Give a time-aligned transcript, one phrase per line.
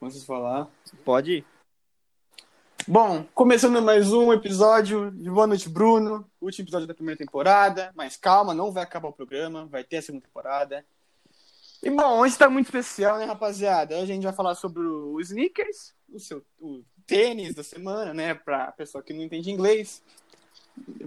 [0.00, 0.66] Posso falar?
[1.04, 1.46] Pode ir.
[2.88, 6.26] Bom, começando mais um episódio de Boa Noite, Bruno.
[6.40, 7.92] Último episódio da primeira temporada.
[7.94, 9.66] Mas calma, não vai acabar o programa.
[9.66, 10.86] Vai ter a segunda temporada.
[11.82, 13.94] E bom, hoje tá muito especial, né, rapaziada?
[13.96, 18.32] Hoje a gente vai falar sobre o sneakers, o seu o tênis da semana, né?
[18.32, 20.02] Pra pessoa que não entende inglês.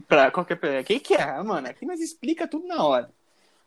[0.07, 0.83] Pra qualquer pessoa.
[0.83, 1.67] Quem que é, mano?
[1.67, 3.09] Aqui nós explica tudo na hora.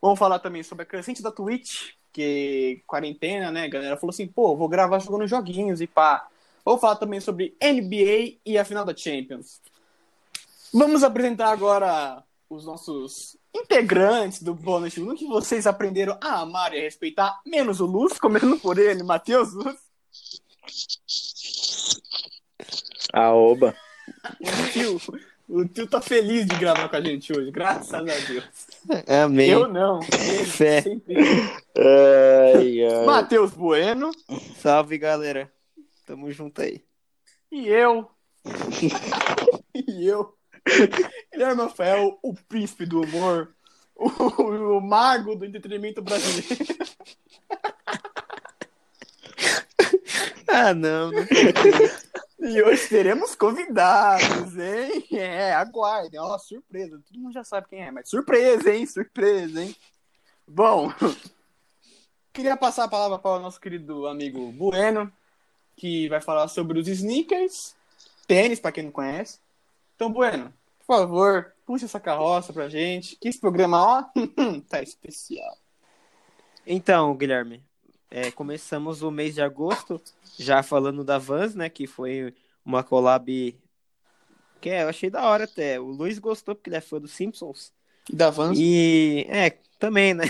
[0.00, 3.64] Vamos falar também sobre a crescente da Twitch, que quarentena, né?
[3.64, 6.27] A galera falou assim, pô, vou gravar jogando joguinhos e pá.
[6.64, 9.61] Vou falar também sobre NBA e a final da Champions.
[10.73, 16.79] Vamos apresentar agora os nossos integrantes do Bônus no que vocês aprenderam a amar e
[16.79, 19.76] a respeitar, menos o Luz, começando por ele, Matheus Luz.
[23.12, 23.76] Aoba.
[24.40, 25.01] O tio,
[25.51, 28.65] o tio tá feliz de gravar com a gente hoje, graças a Deus.
[29.25, 29.50] Amém.
[29.50, 30.00] Eu não.
[30.00, 30.85] Ele Fé.
[31.76, 33.05] Ai, ai.
[33.05, 34.11] Matheus Bueno
[34.61, 35.53] Salve, galera.
[36.05, 36.84] Tamo junto aí.
[37.51, 38.09] e eu.
[39.75, 40.34] e eu.
[41.33, 43.55] Guilherme Rafael, o príncipe do humor,
[43.95, 44.09] o,
[44.77, 46.67] o mago do entretenimento brasileiro.
[50.48, 51.11] Ah, não.
[51.11, 51.27] não
[52.39, 55.06] E hoje teremos convidados, hein?
[55.12, 56.20] É, aguardem.
[56.20, 57.01] Ó, surpresa.
[57.06, 58.87] Todo mundo já sabe quem é, mas surpresa, hein?
[58.87, 59.75] Surpresa, hein?
[60.47, 60.92] Bom,
[62.33, 65.11] queria passar a palavra para o nosso querido amigo Bueno,
[65.75, 67.75] que vai falar sobre os sneakers,
[68.27, 69.41] tênis, para quem não conhece.
[69.95, 70.53] Então, Bueno,
[70.87, 74.05] por favor, puxa essa carroça pra gente, que esse programa, ó,
[74.69, 75.57] tá especial.
[76.67, 77.66] Então, Guilherme,
[78.11, 80.01] é, começamos o mês de agosto
[80.39, 81.69] já falando da Vans, né?
[81.69, 83.57] Que foi uma collab
[84.61, 85.79] que é, eu achei da hora até.
[85.79, 87.73] O Luiz gostou porque ele é fã dos Simpsons.
[88.11, 88.59] Da Vans.
[88.59, 90.25] E é, também, né?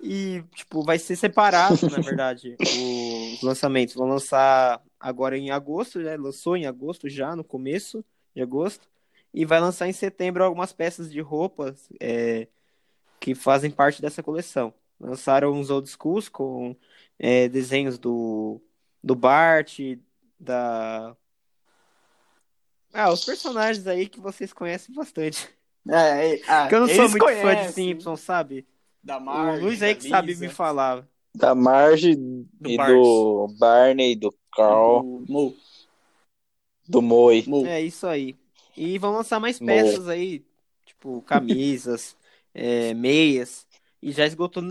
[0.00, 3.94] E, tipo, vai ser separado, na verdade, os lançamentos.
[3.94, 6.16] Vão lançar agora em agosto, né?
[6.16, 8.04] Lançou em agosto já, no começo
[8.34, 8.86] de agosto.
[9.32, 12.46] E vai lançar em setembro algumas peças de roupas é,
[13.18, 14.72] que fazem parte dessa coleção.
[15.04, 16.74] Lançaram uns old schools com
[17.18, 18.58] é, desenhos do,
[19.02, 19.78] do Bart,
[20.40, 21.14] da.
[22.92, 25.46] Ah, os personagens aí que vocês conhecem bastante.
[25.86, 27.72] É, é, ah, Porque eu não sou muito fã de conhecem.
[27.72, 28.66] Simpsons, sabe?
[29.02, 31.06] Da O Marge, Luiz aí da que sabe Lisa, me falar.
[31.34, 32.12] Da Marge
[32.66, 32.88] e Bart.
[32.88, 35.56] do Barney, do Carl, do Mo.
[36.88, 37.44] do Moi.
[37.46, 37.66] Mo.
[37.66, 38.34] É isso aí.
[38.74, 39.66] E vão lançar mais Mo.
[39.66, 40.42] peças aí,
[40.86, 42.16] tipo camisas,
[42.54, 43.66] é, meias.
[44.00, 44.62] E já esgotou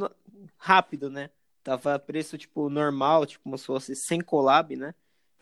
[0.58, 1.30] rápido, né?
[1.64, 4.94] Tava preço tipo normal, tipo como se fosse sem collab, né?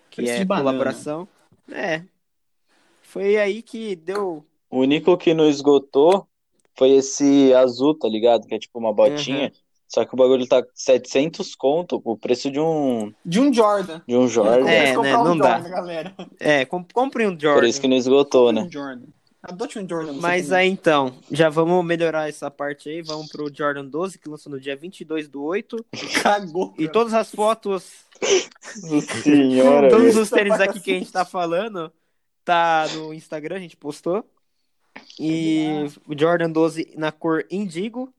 [0.10, 1.28] Que Preço é colaboração.
[1.72, 2.04] É.
[3.02, 4.46] Foi aí que deu.
[4.70, 6.28] O único que não esgotou
[6.78, 8.48] foi esse azul, tá ligado?
[8.48, 9.52] Que é tipo uma botinha.
[9.88, 14.02] Só que o bagulho tá 700 conto, o preço de um, De um Jordan.
[14.08, 14.70] de um Jordan.
[14.70, 15.56] É, né, um não dá.
[15.60, 16.16] Jordan, galera.
[16.40, 17.68] É, com- compre um Por Jordan.
[17.68, 18.62] isso que não esgotou, né?
[18.62, 19.08] Um Jordan.
[19.44, 20.14] Adote um Jordan.
[20.14, 23.02] Mas aí então, já vamos melhorar essa parte aí.
[23.02, 25.84] Vamos pro Jordan 12, que lançou no dia 22 do 8.
[26.22, 26.74] Cagou.
[26.78, 26.92] E cara.
[26.92, 28.06] todas as fotos
[29.24, 31.92] Senhora, Todos os tênis aqui que a gente tá falando
[32.44, 34.24] tá no Instagram, a gente postou.
[35.20, 35.68] E
[36.08, 38.14] o Jordan 12 na cor indigo,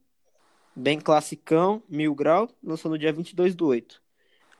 [0.75, 4.03] bem classicão, mil grau, lançou no dia 22 do 8.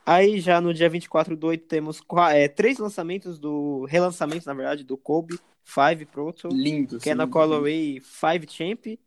[0.05, 4.83] Aí já no dia 24 do 8 temos é, três lançamentos do relançamentos, na verdade,
[4.83, 6.99] do Kobe 5 Proto, Lindo.
[6.99, 7.27] que é na.
[7.27, 8.99] Colorway 5 Champ,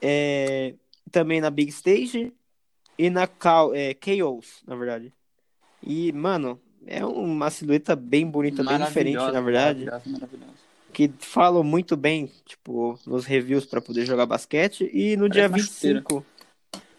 [0.00, 0.74] é,
[1.10, 2.32] também na Big Stage
[2.98, 5.12] e na Cal- é, Chaos, na verdade.
[5.82, 10.52] E, mano, é uma silhueta bem bonita, bem diferente, na verdade, Maravilhosa, maravilhosa.
[10.92, 14.88] que falam muito bem, tipo, nos reviews para poder jogar basquete.
[14.92, 15.98] E no dia Parece chuteira.
[16.00, 16.26] 25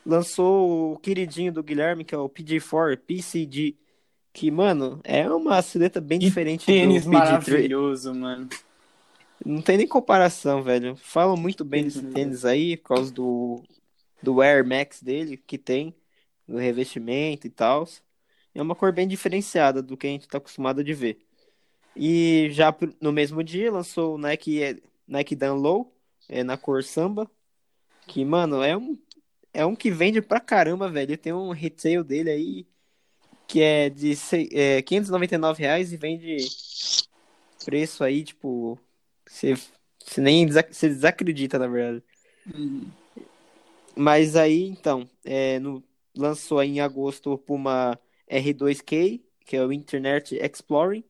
[0.05, 3.75] lançou o queridinho do Guilherme, que é o PG4, PCG,
[4.31, 7.13] que, mano, é uma silhueta bem Que diferente Tênis do PG3.
[7.13, 8.47] maravilhoso, mano.
[9.43, 10.95] Não tem nem comparação, velho.
[10.95, 12.15] Falam muito bem desse maravilhoso.
[12.15, 13.63] tênis aí, por causa do,
[14.21, 15.95] do Air Max dele, que tem,
[16.47, 17.87] do revestimento e tal.
[18.53, 21.19] É uma cor bem diferenciada do que a gente tá acostumado de ver.
[21.95, 25.93] E já no mesmo dia lançou o Nike, Nike Dan Low,
[26.27, 27.29] é, na cor samba,
[28.07, 28.97] que, mano, é um,
[29.53, 31.17] é um que vende pra caramba, velho.
[31.17, 32.67] Tem um retail dele aí
[33.47, 34.13] que é de
[34.51, 36.37] é, 599 reais e vende
[37.63, 38.79] preço aí, tipo,
[39.27, 39.53] você,
[40.03, 42.03] você nem você desacredita, na verdade.
[42.53, 42.91] Uhum.
[43.97, 45.83] Mas aí, então, é, no,
[46.17, 51.03] lançou aí em agosto o Puma R2K, que é o Internet Exploring,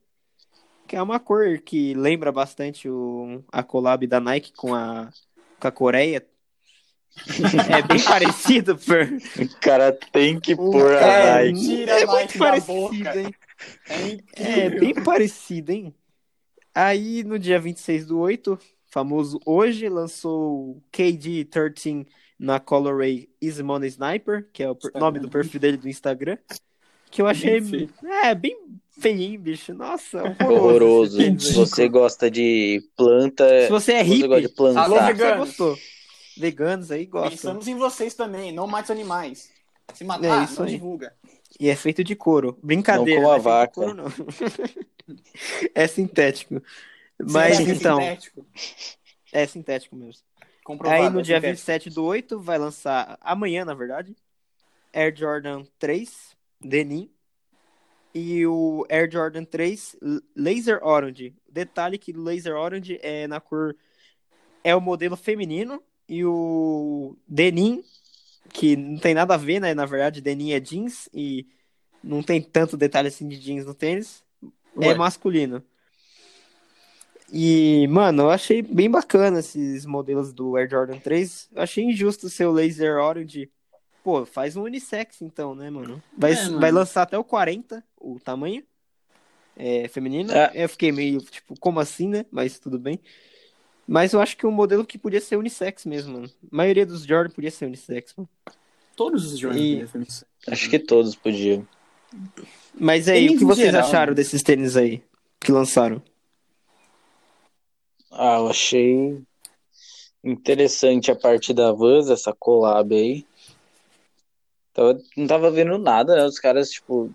[0.86, 5.10] que é uma cor que lembra bastante o, a collab da Nike com a,
[5.58, 6.26] com a Coreia,
[7.70, 9.16] É bem parecido, Fer.
[9.38, 11.84] O cara tem que O pôr a Nike.
[11.88, 13.20] é a muito Nike parecido, boca.
[13.20, 13.34] hein?
[14.34, 14.66] É.
[14.66, 15.94] É bem parecido, hein?
[16.76, 22.06] Aí, no dia 26 do 8, famoso hoje, lançou o KD13
[22.38, 25.00] na Colorway Easy Money Sniper, que é o Instagram.
[25.00, 26.36] nome do perfil dele do Instagram.
[27.10, 27.62] Que eu achei.
[27.62, 27.88] Bem
[28.22, 28.58] é, bem
[28.90, 29.72] feinho, bicho.
[29.72, 31.16] Nossa, Horroroso.
[31.16, 34.82] tênis Se você gosta de planta, Se você é hippie, gosta de plantar.
[34.82, 35.78] Alô, você gostou.
[36.36, 37.30] Veganos aí gostam.
[37.30, 39.50] Pensamos em vocês também, não mate animais.
[39.94, 40.74] Se matar, É isso não aí.
[40.74, 41.14] divulga.
[41.58, 42.58] E é feito de couro.
[42.62, 43.20] Brincadeira.
[43.20, 43.72] Não com a é vaca.
[43.74, 44.04] couro, não.
[45.74, 46.62] é sintético.
[47.18, 48.46] Mas Sim, é então, sintético.
[49.32, 50.22] é sintético mesmo.
[50.64, 51.50] Comprovado, Aí no é dia sintético.
[51.56, 54.14] 27 do 8 vai lançar, amanhã na verdade,
[54.92, 57.10] Air Jordan 3 Denim
[58.14, 61.34] e o Air Jordan 3 L- Laser Orange.
[61.48, 63.76] Detalhe que o Laser Orange é na cor
[64.64, 67.82] é o modelo feminino e o Denim
[68.52, 69.74] que não tem nada a ver, né?
[69.74, 71.46] Na verdade, Denim é jeans e
[72.02, 74.22] não tem tanto detalhe assim de jeans no tênis
[74.80, 74.94] é Ué.
[74.94, 75.62] masculino.
[77.32, 81.48] E, mano, eu achei bem bacana esses modelos do Air Jordan 3.
[81.54, 83.50] Eu achei injusto ser o Laser Orange.
[84.04, 86.00] Pô, faz um unissex então, né, mano?
[86.16, 86.60] Vai, É, mano.
[86.60, 88.62] vai lançar até o 40, o tamanho.
[89.56, 90.30] É, feminino.
[90.32, 90.52] É.
[90.54, 92.24] Eu fiquei meio, tipo, como assim, né?
[92.30, 93.00] Mas tudo bem.
[93.86, 96.30] Mas eu acho que um modelo que podia ser unissex mesmo, mano.
[96.52, 98.28] A maioria dos Jordan podia ser unissex, mano.
[98.96, 100.26] Todos os Jordans E- devem ser isso.
[100.48, 101.66] Acho que todos podiam.
[102.74, 104.16] Mas aí, Tênis o que vocês geral, acharam né?
[104.16, 105.02] desses tênis aí
[105.40, 106.02] que lançaram?
[108.10, 109.22] Ah, eu achei
[110.24, 113.26] interessante a parte da Vans, essa collab aí.
[114.72, 116.24] Tava, não tava vendo nada, né?
[116.24, 117.10] Os caras, tipo,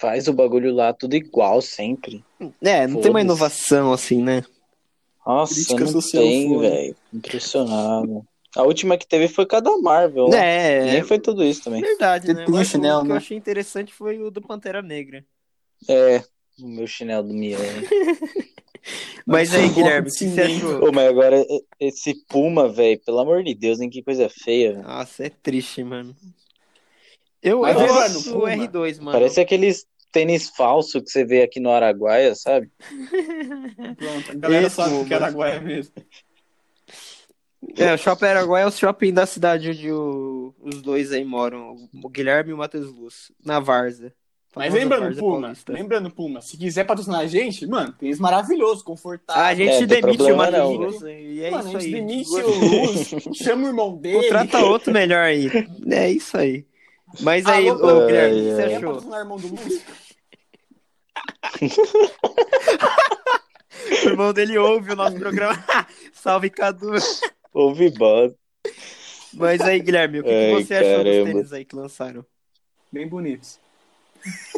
[0.00, 2.24] faz o bagulho lá tudo igual sempre.
[2.60, 4.42] É, não tem uma inovação assim, né?
[5.26, 6.96] Nossa, Crítica não social tem, velho.
[7.12, 8.26] Impressionado.
[8.54, 10.28] A última que teve foi com a da Marvel.
[10.28, 10.36] lá.
[10.36, 11.80] É, Nem foi tudo isso também.
[11.80, 12.44] Verdade, né?
[12.44, 13.14] Tem Mas chinelo, o que né?
[13.14, 15.24] eu achei interessante foi o do Pantera Negra.
[15.88, 16.22] É,
[16.60, 17.62] o meu chinelo do Miele.
[19.26, 20.80] Mas aí, Guilherme, o que você achou?
[20.80, 21.46] Pô, mas agora
[21.78, 23.88] esse Puma, velho, pelo amor de Deus, hein?
[23.88, 24.82] Que coisa feia, velho.
[24.82, 26.16] Nossa, é triste, mano.
[27.40, 28.50] Eu, Mas, eu é, gosto do Puma.
[28.50, 29.12] R2, mano.
[29.12, 32.70] Parece aqueles tênis falso que você vê aqui no Araguaia, sabe?
[33.96, 35.92] Pronto, a galera Esse, sabe que era Araguaia mesmo.
[37.76, 41.76] É, o Shopping Araguaia é o shopping da cidade onde o- os dois aí moram,
[42.02, 44.12] o Guilherme e o Matheus Luz, na Varza.
[44.54, 45.72] Mas lembrando, Puma, Paulista.
[45.72, 49.42] lembrando, Puma, se quiser patrocinar a gente, mano, tênis maravilhoso, confortável.
[49.42, 52.00] A gente É, demite o Matheus Luz e é mano, isso a gente aí.
[52.02, 54.20] demite o Luz, chama o irmão dele.
[54.24, 55.48] Contrata outro melhor aí.
[55.90, 56.66] É isso aí.
[57.20, 58.06] Mas aí, Alô, ô.
[58.06, 58.68] Guilherme, o que você.
[58.68, 59.18] Quer achou?
[59.18, 59.84] irmão do Luz?
[64.04, 65.54] O irmão dele ouve o nosso programa.
[66.12, 66.92] Salve, Cadu.
[67.52, 68.36] Ouvi bosta.
[69.34, 71.24] Mas aí, Guilherme, o que, que Ai, você achou dos caramba.
[71.24, 72.24] tênis aí que lançaram?
[72.90, 73.58] Bem bonitos.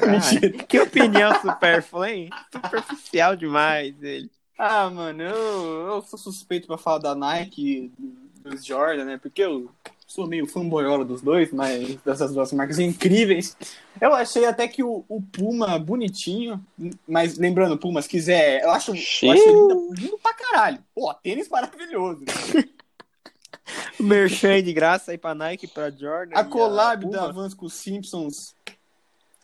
[0.03, 2.31] Ah, que opinião supérflua, hein?
[2.53, 4.31] Superficial demais ele.
[4.59, 7.93] Ah, mano, eu, eu sou suspeito pra falar da Nike,
[8.41, 9.17] dos Jordan, né?
[9.17, 9.71] Porque eu
[10.15, 13.57] sou meio fanboyola dos dois, mas dessas duas marcas incríveis.
[14.01, 16.65] Eu achei até que o, o Puma bonitinho,
[17.07, 20.79] mas lembrando, Puma, se quiser, eu acho, eu acho lindo, lindo pra caralho.
[20.95, 22.25] Pô, tênis maravilhoso.
[23.99, 26.37] Merchan de graça aí pra Nike, pra Jordan.
[26.37, 27.17] A collab Puma.
[27.17, 28.55] da Vans com os Simpsons,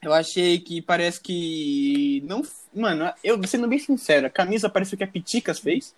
[0.01, 2.43] eu achei que parece que não,
[2.73, 5.97] mano, eu sendo bem sincero, a camisa parece que a Piticas fez.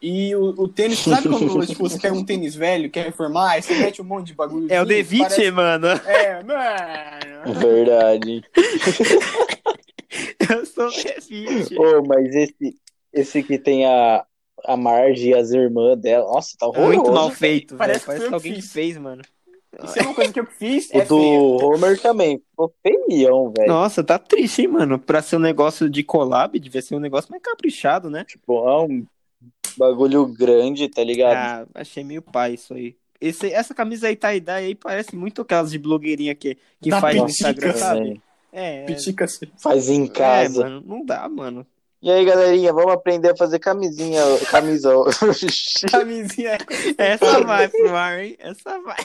[0.00, 3.62] E o, o tênis, sabe quando tipo, você quer um tênis velho, quer reformar, aí
[3.62, 4.66] você mete um monte de bagulho.
[4.70, 5.50] É o Devite, parece...
[5.50, 5.86] mano.
[5.88, 7.54] É, mano.
[7.60, 8.42] Verdade.
[10.50, 11.78] Eu sou o Devite.
[11.78, 12.76] Ô, mas esse,
[13.12, 14.24] esse que tem a,
[14.64, 16.26] a Marge e as irmãs dela.
[16.26, 16.94] Nossa, tá horroroso.
[16.94, 18.00] Muito mal feito, Parece velho.
[18.00, 18.72] que Parece foi que alguém que fiz.
[18.72, 19.22] fez, mano.
[19.84, 21.40] Isso é uma coisa que eu fiz, O é do feio.
[21.66, 22.38] Homer também.
[22.38, 23.68] Ficou feião, velho.
[23.68, 24.98] Nossa, tá triste, hein, mano?
[24.98, 28.24] Pra ser um negócio de collab, devia ser um negócio mais caprichado, né?
[28.24, 29.06] Tipo, é um
[29.76, 31.68] bagulho grande, tá ligado?
[31.74, 32.96] Ah, achei meio pai isso aí.
[33.20, 37.16] Esse, essa camisa aí tie-dye aí parece muito aquelas de blogueirinha que, que Da faz
[37.16, 38.00] no Pitica, Instagram, sabe?
[38.00, 38.22] Também.
[38.52, 39.40] É, Piticas.
[39.58, 40.62] Faz em é, casa.
[40.62, 41.66] mano, não dá, mano.
[42.00, 44.92] E aí, galerinha, vamos aprender a fazer camisinha, camisa.
[45.90, 46.58] Camisinha.
[46.98, 48.36] Essa vai pro ar, hein?
[48.38, 48.96] Essa vai.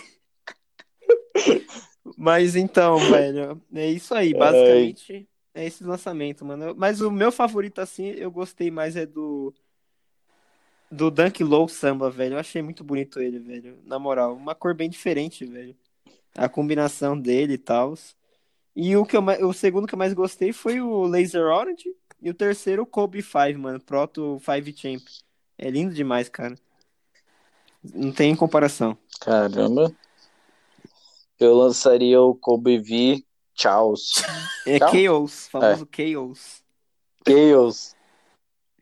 [2.17, 4.33] Mas então, velho, é isso aí.
[4.33, 6.75] Basicamente, é esse lançamento, mano.
[6.77, 9.53] Mas o meu favorito, assim, eu gostei mais é do.
[10.91, 12.35] Do Dunk Low Samba, velho.
[12.35, 13.79] Eu achei muito bonito ele, velho.
[13.85, 15.75] Na moral, uma cor bem diferente, velho.
[16.35, 17.93] A combinação dele e tal.
[18.75, 21.95] E o, que eu, o segundo que eu mais gostei foi o Laser Orange.
[22.21, 23.79] E o terceiro, o Kobe 5, mano.
[23.79, 25.01] Proto 5 Champ.
[25.57, 26.55] É lindo demais, cara.
[27.83, 28.97] Não tem comparação.
[29.19, 29.95] Caramba.
[31.39, 33.23] Eu lançaria o Kobe V
[33.55, 34.13] Chaos.
[34.65, 34.91] É Tchau?
[34.91, 36.63] Chaos, famoso Chaos.
[37.27, 37.95] Chaos.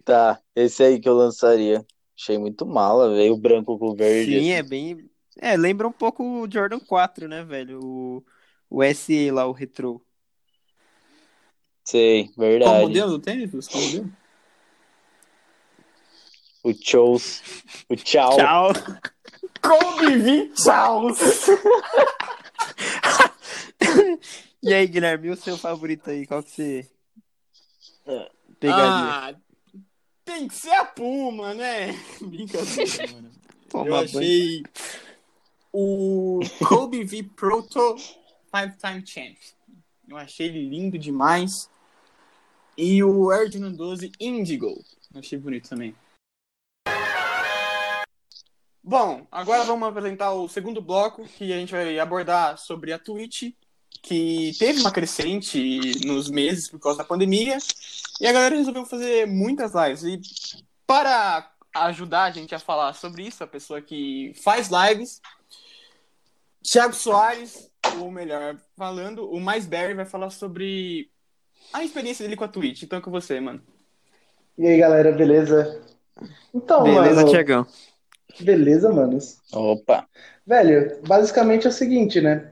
[0.04, 1.86] Tá, esse aí que eu lançaria.
[2.20, 3.34] Achei muito mala, velho.
[3.34, 4.32] O branco com o verde.
[4.32, 4.52] Sim, assim.
[4.52, 5.10] é bem.
[5.38, 7.80] É, lembra um pouco o Jordan 4, né, velho?
[7.82, 8.26] O,
[8.70, 10.06] o SE lá, o Retro.
[11.86, 12.82] Sei, Qual verdade.
[12.82, 13.68] modelo do tênis?
[13.70, 14.12] Qual modelo?
[16.62, 17.42] O Chaos.
[17.88, 18.36] O Tchau.
[18.36, 18.74] Tchau!
[19.62, 21.20] Kobe V Charles!
[24.62, 26.28] E aí, Guilherme, e o seu favorito aí?
[26.28, 26.92] Qual que você
[28.60, 28.84] pegaria?
[28.84, 29.34] Ah,
[30.30, 31.88] tem que ser a Puma, né?
[32.22, 33.32] Brincadeira, mano.
[33.68, 34.06] Toma Eu banho.
[34.06, 34.64] achei
[35.74, 39.38] o Kobe V Proto Five Time Champ.
[40.08, 41.68] Eu achei ele lindo demais.
[42.78, 44.68] E o Air Jordan 12 Indigo.
[45.14, 45.96] Eu achei bonito também.
[48.84, 53.52] Bom, agora vamos apresentar o segundo bloco, que a gente vai abordar sobre a Twitch,
[54.02, 57.58] que teve uma crescente nos meses por causa da pandemia,
[58.20, 60.04] e a galera resolveu fazer muitas lives.
[60.04, 60.22] E
[60.88, 65.22] para ajudar a gente a falar sobre isso, a pessoa que faz lives,
[66.64, 67.70] Thiago Soares,
[68.00, 71.10] ou melhor, falando, o Mais Berry vai falar sobre
[71.72, 72.84] a experiência dele com a Twitch.
[72.84, 73.62] Então é com você, mano.
[74.58, 75.82] E aí, galera, beleza?
[76.54, 77.30] Então, Beleza, mano.
[77.30, 77.68] Tiagão.
[78.42, 79.38] Beleza, manos.
[79.54, 80.08] Opa.
[80.46, 82.52] Velho, basicamente é o seguinte, né?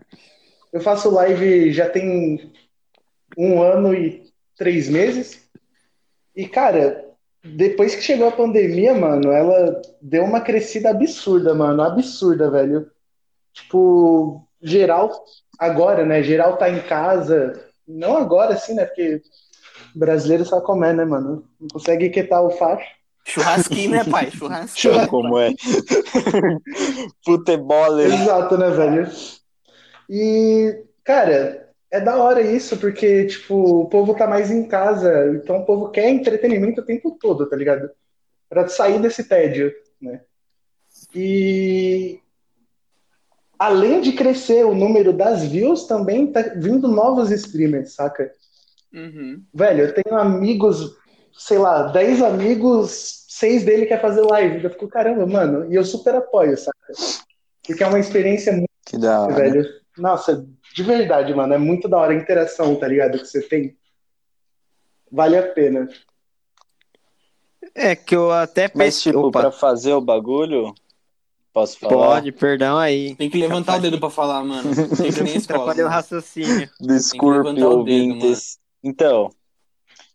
[0.71, 2.51] Eu faço live já tem
[3.37, 4.23] um ano e
[4.57, 5.47] três meses.
[6.35, 7.05] E, cara,
[7.43, 11.81] depois que chegou a pandemia, mano, ela deu uma crescida absurda, mano.
[11.81, 12.89] Absurda, velho.
[13.53, 15.11] Tipo, geral,
[15.57, 16.21] agora, né?
[16.23, 17.65] Geral tá em casa.
[17.87, 18.85] Não agora, assim, né?
[18.85, 19.21] Porque
[19.95, 21.45] brasileiro sabe como é, né, mano?
[21.59, 22.85] Não consegue quitar o facho.
[23.23, 24.29] Churrasquinho, né, pai?
[24.31, 24.93] Churrasquinho.
[24.93, 25.51] Sabe como é?
[27.25, 27.99] Futebol.
[27.99, 29.09] Exato, né, velho?
[30.09, 35.57] E, cara, é da hora isso, porque, tipo, o povo tá mais em casa, então
[35.57, 37.89] o povo quer entretenimento o tempo todo, tá ligado?
[38.49, 40.21] Pra sair desse tédio, né?
[41.13, 42.19] E
[43.57, 48.31] além de crescer o número das views, também tá vindo novos streamers, saca?
[48.93, 49.43] Uhum.
[49.53, 50.95] Velho, eu tenho amigos,
[51.37, 54.63] sei lá, 10 amigos, seis dele quer fazer live.
[54.63, 56.77] Eu fico, caramba, mano, e eu super apoio, saca?
[57.65, 59.33] Porque é uma experiência muito Que da hora.
[59.35, 59.65] velho.
[59.97, 63.17] Nossa, de verdade, mano, é muito da hora a interação, tá ligado?
[63.19, 63.77] Que você tem.
[65.11, 65.87] Vale a pena.
[67.73, 69.11] É que eu até Mas, pensei.
[69.11, 70.73] tipo, Opa, pra fazer o bagulho,
[71.53, 71.95] posso falar?
[71.95, 73.15] pode, perdão aí.
[73.15, 74.69] Tem que levantar o dedo pra falar, mano.
[74.97, 75.73] Tem que nem escola.
[75.73, 75.89] O mano.
[75.89, 76.69] raciocínio.
[76.79, 78.59] Desculpe, levantar o dedo, ouvintes.
[78.83, 79.29] Então,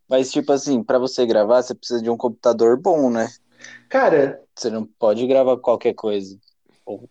[0.09, 3.29] mas tipo assim, pra você gravar, você precisa de um computador bom, né?
[3.89, 6.39] Cara, Você não pode gravar qualquer coisa.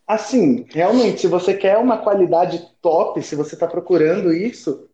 [0.06, 4.90] Assim, realmente, se você quer uma qualidade top, se você tá procurando isso,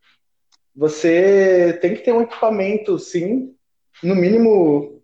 [0.75, 3.55] você tem que ter um equipamento, sim,
[4.03, 5.01] no mínimo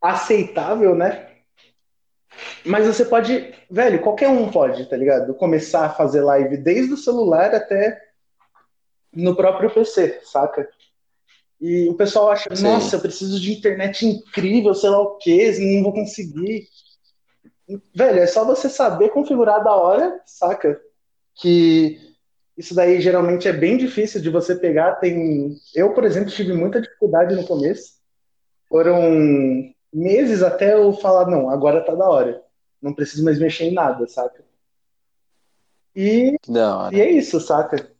[0.00, 1.30] aceitável, né?
[2.64, 5.34] Mas você pode, velho, qualquer um pode, tá ligado?
[5.34, 8.00] Começar a fazer live desde o celular até
[9.12, 10.68] no próprio PC, saca?
[11.60, 15.84] E o pessoal acha, nossa, eu preciso de internet incrível, sei lá o quê, não
[15.84, 16.66] vou conseguir.
[17.94, 20.80] Velho, é só você saber configurar da hora, saca?
[21.34, 21.98] Que
[22.56, 24.96] isso daí geralmente é bem difícil de você pegar.
[24.96, 27.94] Tem, eu, por exemplo, tive muita dificuldade no começo.
[28.68, 32.42] Foram meses até eu falar, não, agora tá da hora.
[32.82, 34.44] Não preciso mais mexer em nada, saca?
[35.96, 36.36] E
[36.92, 37.90] e é isso, saca?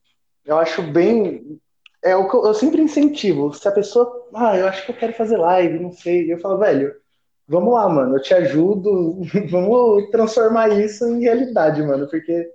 [0.44, 1.58] Eu acho bem.
[2.02, 3.54] É o que eu, eu sempre incentivo.
[3.54, 4.28] Se a pessoa.
[4.34, 6.30] Ah, eu acho que eu quero fazer live, não sei.
[6.30, 6.94] Eu falo, velho,
[7.46, 9.20] vamos lá, mano, eu te ajudo.
[9.50, 12.50] vamos transformar isso em realidade, mano, porque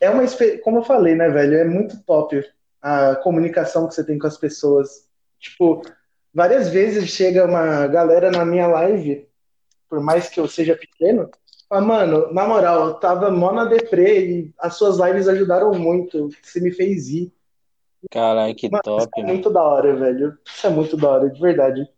[0.00, 0.24] é uma.
[0.62, 1.56] Como eu falei, né, velho?
[1.56, 2.44] É muito top
[2.80, 5.08] a comunicação que você tem com as pessoas.
[5.38, 5.82] Tipo,
[6.34, 9.28] várias vezes chega uma galera na minha live,
[9.88, 11.30] por mais que eu seja pequeno.
[11.68, 16.28] Fala, mano, na moral, eu tava mó na deprê e as suas lives ajudaram muito.
[16.42, 17.32] Você me fez ir.
[18.10, 19.32] Caralho, que Mano, top, isso é mano.
[19.32, 20.38] muito da hora, velho.
[20.46, 21.88] Isso é muito da hora, de verdade.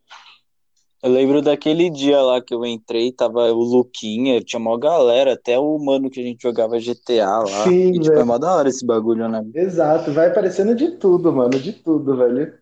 [1.04, 5.58] Eu lembro daquele dia lá que eu entrei, tava o Luquinha, tinha mó galera, até
[5.58, 7.68] o mano que a gente jogava GTA lá.
[7.68, 9.44] Sim, e tipo, é mó da hora esse bagulho, né?
[9.54, 12.54] Exato, vai aparecendo de tudo, mano, de tudo, velho.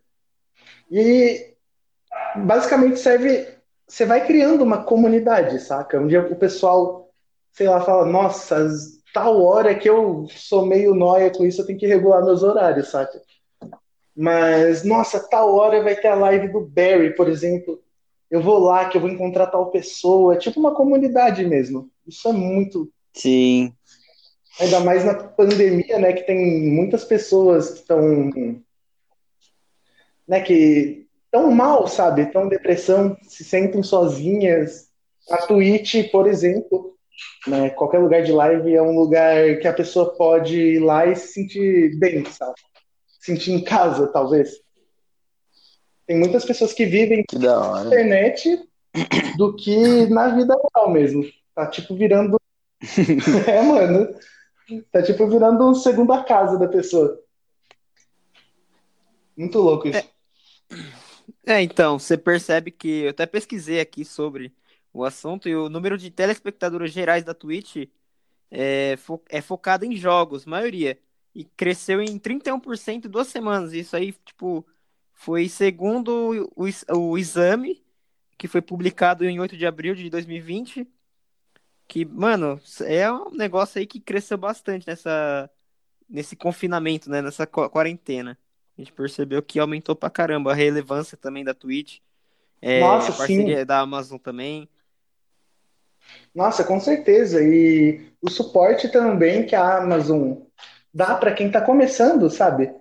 [0.90, 1.54] E
[2.34, 3.46] basicamente serve.
[3.86, 6.00] Você vai criando uma comunidade, saca?
[6.00, 7.10] Um dia o pessoal,
[7.52, 8.66] sei lá, fala: Nossa,
[9.14, 12.88] tal hora que eu sou meio nóia com isso, eu tenho que regular meus horários,
[12.88, 13.22] saca?
[14.16, 17.80] Mas, nossa, tal hora vai ter a live do Barry, por exemplo.
[18.32, 20.32] Eu vou lá que eu vou encontrar tal pessoa.
[20.32, 21.90] É tipo uma comunidade mesmo.
[22.06, 22.90] Isso é muito.
[23.12, 23.74] Sim.
[24.58, 26.14] Ainda mais na pandemia, né?
[26.14, 28.30] Que tem muitas pessoas que estão.
[30.26, 32.22] Né, que estão mal, sabe?
[32.22, 34.88] Estão em depressão, se sentem sozinhas.
[35.28, 36.96] A Twitch, por exemplo,
[37.46, 41.14] né, qualquer lugar de live é um lugar que a pessoa pode ir lá e
[41.14, 42.54] se sentir bem, sabe?
[43.20, 44.52] Sentir em casa, talvez.
[46.06, 48.68] Tem muitas pessoas que vivem Que na internet
[49.36, 51.24] do que na vida real mesmo.
[51.54, 52.38] Tá tipo virando.
[53.46, 54.08] é, mano.
[54.90, 57.20] Tá tipo virando segunda casa da pessoa.
[59.36, 60.08] Muito louco isso.
[61.46, 64.52] É, então, você percebe que eu até pesquisei aqui sobre
[64.92, 67.88] o assunto e o número de telespectadores gerais da Twitch
[68.50, 70.98] é, fo- é focado em jogos, maioria.
[71.34, 73.72] E cresceu em 31% em duas semanas.
[73.72, 74.66] Isso aí, tipo,
[75.22, 76.66] foi segundo o,
[77.12, 77.84] o exame,
[78.38, 80.88] que foi publicado em 8 de abril de 2020.
[81.88, 85.50] Que, mano, é um negócio aí que cresceu bastante nessa,
[86.08, 87.22] nesse confinamento, né?
[87.22, 88.38] Nessa qua- quarentena.
[88.78, 92.00] A gente percebeu que aumentou pra caramba a relevância também da Twitch.
[92.62, 94.68] É, Nossa, a parceria da Amazon também.
[96.34, 97.42] Nossa, com certeza.
[97.42, 100.34] E o suporte também que a Amazon
[100.92, 102.72] dá para quem tá começando, sabe?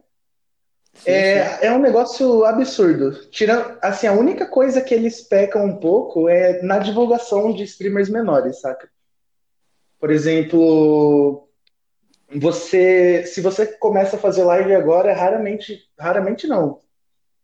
[1.03, 1.09] Sim.
[1.09, 3.11] É, é um negócio absurdo.
[3.31, 8.07] Tirando, assim, a única coisa que eles pecam um pouco é na divulgação de streamers
[8.07, 8.87] menores, saca?
[9.99, 11.47] Por exemplo,
[12.35, 16.79] você, se você começa a fazer live agora, raramente, raramente não.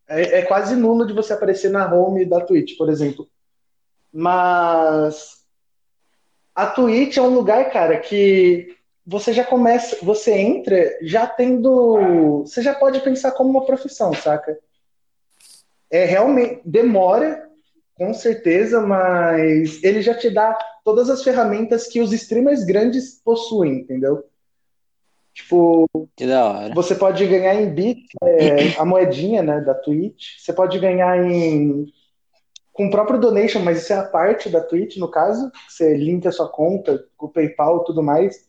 [0.08, 3.28] É, é quase nulo de você aparecer na home da Twitch, por exemplo.
[4.14, 5.44] Mas
[6.54, 8.77] a Twitch é um lugar, cara, que
[9.08, 14.60] você já começa, você entra já tendo, você já pode pensar como uma profissão, saca?
[15.90, 17.48] É realmente demora,
[17.96, 23.80] com certeza, mas ele já te dá todas as ferramentas que os streamers grandes possuem,
[23.80, 24.26] entendeu?
[25.34, 26.74] Tipo, Que da hora.
[26.74, 30.38] você pode ganhar em bit, é, a moedinha, né, da Twitch.
[30.40, 31.86] Você pode ganhar em
[32.74, 35.50] com o próprio donation, mas isso é a parte da Twitch, no caso.
[35.68, 38.47] Você linka a sua conta com o PayPal e tudo mais.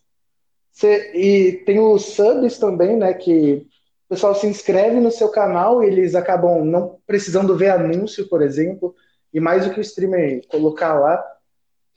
[0.79, 3.67] Você, e tem os subs também, né, que
[4.07, 8.41] o pessoal se inscreve no seu canal e eles acabam não precisando ver anúncio, por
[8.43, 8.95] exemplo,
[9.35, 11.21] e mais o que o streamer colocar lá.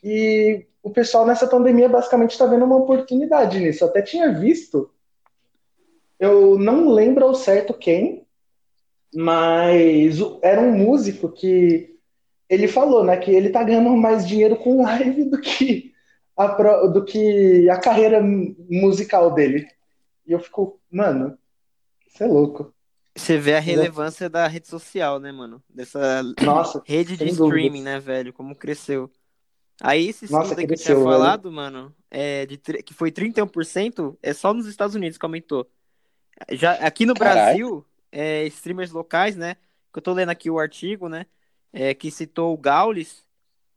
[0.03, 3.83] E o pessoal nessa pandemia basicamente está vendo uma oportunidade nisso.
[3.83, 4.89] Eu até tinha visto,
[6.19, 8.25] eu não lembro ao certo quem,
[9.13, 11.99] mas era um músico que
[12.49, 15.90] ele falou, né, que ele tá ganhando mais dinheiro com live do que
[16.45, 19.67] a, do que a carreira mu- musical dele.
[20.25, 21.37] E eu fico, mano,
[22.07, 22.73] isso é louco.
[23.15, 25.61] Você vê a relevância da rede social, né, mano?
[25.69, 27.83] Dessa Nossa, rede de streaming, dúvidas.
[27.83, 28.33] né, velho?
[28.33, 29.11] Como cresceu.
[29.81, 31.03] Aí esse Nossa, estudo aí que eu cresceu, tinha velho.
[31.03, 35.69] falado, mano, é de, que foi 31%, é só nos Estados Unidos que aumentou.
[36.51, 37.15] Já aqui no.
[37.15, 39.55] Brasil, é, streamers locais, né?
[39.93, 41.25] Que eu tô lendo aqui o artigo, né?
[41.73, 43.25] É, que citou o Gaules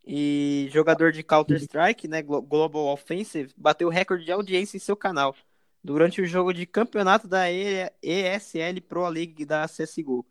[0.06, 2.22] e jogador de Counter-Strike, né?
[2.22, 5.34] Glo- Global Offensive, bateu recorde de audiência em seu canal
[5.82, 10.24] durante o jogo de campeonato da ESL Pro League da CSGO.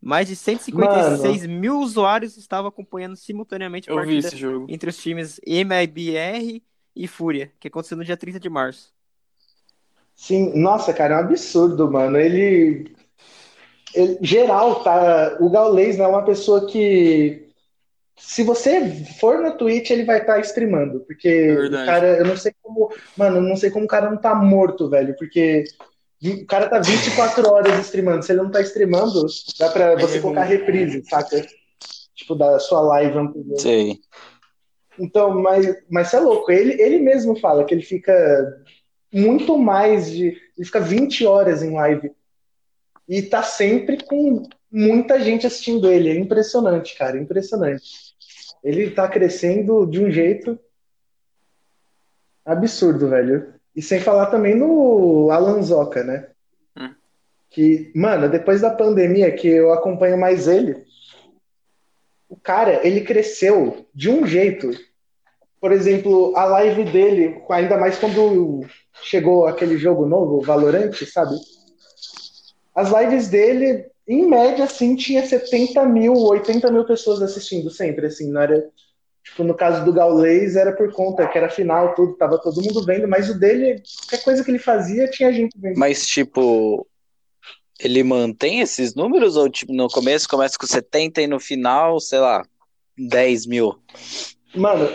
[0.00, 4.28] Mais de 156 mil usuários estavam acompanhando simultaneamente a Eu partida
[4.68, 6.62] entre os times MIBR
[6.94, 8.94] e Fúria, que aconteceu no dia 30 de março.
[10.14, 12.16] Sim, nossa, cara, é um absurdo, mano.
[12.18, 12.94] Ele,
[13.94, 15.36] ele- geral, tá?
[15.40, 17.45] O Gaules, né, é uma pessoa que,
[18.18, 22.52] se você for na Twitch, ele vai estar streamando, porque É cara, eu não sei
[22.62, 25.64] como, mano, eu não sei como o cara não tá morto, velho, porque
[26.22, 28.24] o cara tá 24 horas streamando.
[28.24, 29.26] Se ele não tá streamando,
[29.58, 31.46] dá pra É você colocar reprise, saca?
[32.14, 33.60] Tipo, da sua live anterior.
[33.60, 33.98] Sei.
[34.98, 36.50] Então, mas, mas você é louco.
[36.50, 38.14] Ele, ele mesmo fala que ele fica
[39.12, 40.28] muito mais de.
[40.56, 42.10] Ele fica 20 horas em live.
[43.06, 46.08] E tá sempre com muita gente assistindo ele.
[46.08, 47.18] É impressionante, cara.
[47.18, 48.05] Impressionante.
[48.66, 50.58] Ele tá crescendo de um jeito
[52.44, 53.54] absurdo, velho.
[53.76, 56.26] E sem falar também no Alan Zoca, né?
[56.76, 56.92] Hum.
[57.48, 60.84] Que, mano, depois da pandemia que eu acompanho mais ele,
[62.28, 64.72] o cara, ele cresceu de um jeito.
[65.60, 71.36] Por exemplo, a live dele, ainda mais quando chegou aquele jogo novo, o Valorant, sabe?
[72.74, 78.30] As lives dele, em média, assim, tinha 70 mil, 80 mil pessoas assistindo sempre, assim,
[78.30, 78.68] não era...
[79.24, 82.84] Tipo, no caso do Gaules, era por conta que era final, tudo, tava todo mundo
[82.84, 85.76] vendo, mas o dele, qualquer coisa que ele fazia, tinha gente vendo.
[85.76, 86.86] Mas, tipo,
[87.80, 89.36] ele mantém esses números?
[89.36, 92.44] Ou, tipo, no começo começa com 70 e no final, sei lá,
[92.96, 93.76] 10 mil?
[94.54, 94.88] Mano,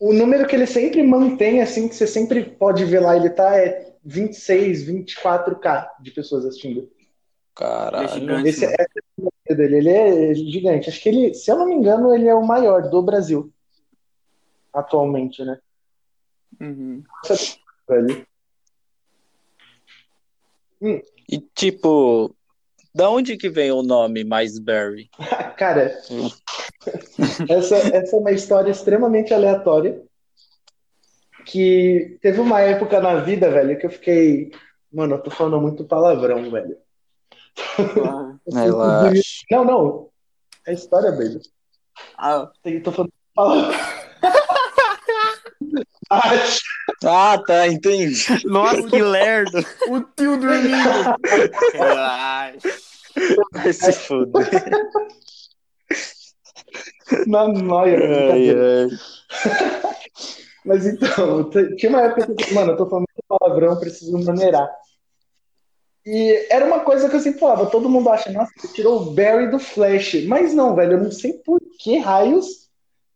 [0.00, 3.56] o número que ele sempre mantém, assim, que você sempre pode ver lá, ele tá
[3.56, 6.90] é 26, 24k de pessoas assistindo.
[7.54, 8.08] É Caralho.
[8.08, 8.48] gigante.
[8.48, 10.88] Esse, essa é a número dele, ele é gigante.
[10.88, 13.52] Acho que ele, se eu não me engano, ele é o maior do Brasil.
[14.72, 15.58] Atualmente, né?
[16.60, 17.02] Uhum.
[17.88, 18.26] Velho.
[21.28, 22.34] E tipo,
[22.94, 25.08] da onde que vem o nome Mais Berry?
[25.56, 25.96] Cara,
[27.48, 30.02] essa, essa é uma história extremamente aleatória.
[31.46, 34.50] Que teve uma época na vida, velho, que eu fiquei.
[34.90, 36.76] Mano, eu tô falando muito palavrão, velho.
[37.78, 39.22] Ah, Relaxa.
[39.50, 40.08] Não, não.
[40.66, 41.40] É história, velho.
[42.18, 43.12] Ah, Eu tô falando.
[47.04, 48.24] Ah, tá, entendi.
[48.46, 49.58] Nossa, que lerdo.
[49.88, 51.16] o tio dormindo.
[51.72, 52.68] Relaxa.
[53.52, 54.70] Vai se fuder.
[57.26, 57.98] Na noia.
[58.32, 58.88] Ai, ai.
[60.64, 64.70] Mas então, tinha uma época que, mano, eu tô falando palavrão, preciso maneirar.
[66.06, 69.10] E era uma coisa que eu sempre falava, todo mundo acha, nossa, você tirou o
[69.12, 70.24] Barry do Flash.
[70.26, 72.64] Mas não, velho, eu não sei por que raios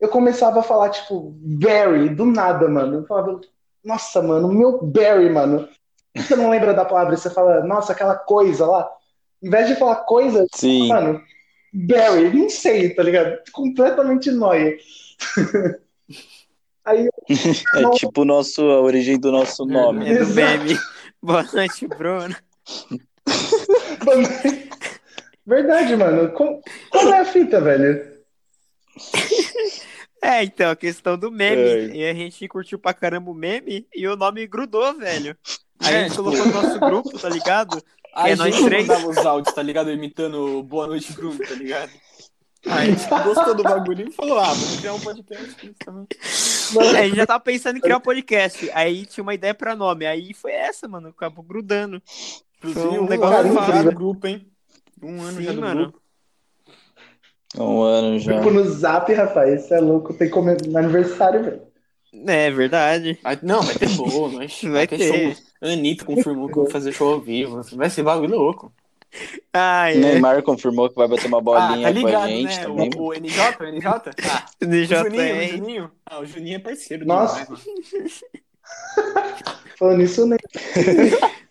[0.01, 2.99] eu começava a falar, tipo, Barry, do nada, mano.
[2.99, 3.41] Eu falava,
[3.85, 5.69] nossa, mano, meu Barry, mano.
[6.17, 8.89] Você não lembra da palavra, você fala, nossa, aquela coisa lá.
[9.43, 10.89] Em vez de falar coisa, Sim.
[10.89, 11.21] mano,
[11.73, 13.39] Barry, não sei, tá ligado?
[13.53, 14.77] Completamente nóia.
[16.85, 17.09] Aí
[17.77, 20.09] É tipo o nosso, a origem do nosso nome.
[20.09, 20.79] É do meme.
[21.23, 22.35] Boa noite, Bruno.
[25.47, 26.31] Verdade, mano.
[26.33, 28.19] Qual, qual é a fita, velho?
[30.23, 31.63] É, então, a questão do meme.
[31.63, 31.87] É.
[31.97, 35.37] E a gente curtiu pra caramba o meme e o nome grudou, velho.
[35.81, 37.83] Aí É, a gente tipo- colocou no nosso grupo, tá ligado?
[38.15, 38.87] A É, nós gente três.
[38.87, 39.91] mandava os áudios, tá ligado?
[39.93, 41.93] Imitando Boa Noite Bruno, tá ligado?
[42.67, 46.07] Aí a gente gostou do bagulho e falou, ah, vamos criar um podcast também.
[46.97, 48.69] É, a gente já tava pensando em criar um podcast.
[48.75, 50.05] Aí tinha uma ideia pra nome.
[50.05, 51.09] Aí foi essa, mano.
[51.09, 52.03] Acabou grudando.
[52.59, 53.93] Inclusive, Foi um um negócio incrível.
[53.93, 54.47] grupo, hein?
[55.03, 55.81] Um ano Sim, já do mano.
[55.83, 56.03] grupo.
[57.57, 58.33] Um ano já.
[58.33, 59.65] Grupo no zap, rapaz.
[59.65, 60.13] Isso é louco.
[60.15, 61.63] Tem como no aniversário, velho.
[62.27, 63.19] É verdade.
[63.23, 64.99] Vai- não, vai ter bolo, mas Vai ter.
[64.99, 65.45] show.
[65.63, 67.61] A Anitta confirmou que vai fazer show ao vivo.
[67.75, 68.73] Vai ser bagulho louco.
[69.53, 70.01] Ai, é.
[70.01, 72.63] Neymar confirmou que vai bater uma Ah, bolinha tá ligado, com a gente né?
[72.65, 72.91] também.
[72.97, 73.89] O, o NJ, o NJ?
[74.31, 75.49] Ah, o DJ Juninho, o tem.
[75.49, 75.91] Juninho.
[76.05, 77.45] Ah, o Juninho é parceiro Nossa.
[77.45, 77.65] demais.
[79.79, 80.37] Falando nisso, né?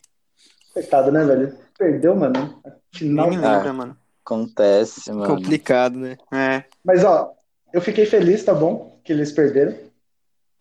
[0.78, 1.58] Coitado, né, velho?
[1.76, 2.62] Perdeu, mano.
[2.94, 3.30] Final.
[3.30, 3.98] Nem me lembra, mano.
[4.24, 5.36] Acontece, mano.
[5.36, 6.18] Complicado, né?
[6.32, 6.64] É.
[6.86, 7.34] Mas, ó,
[7.74, 9.00] eu fiquei feliz, tá bom?
[9.04, 9.76] Que eles perderam.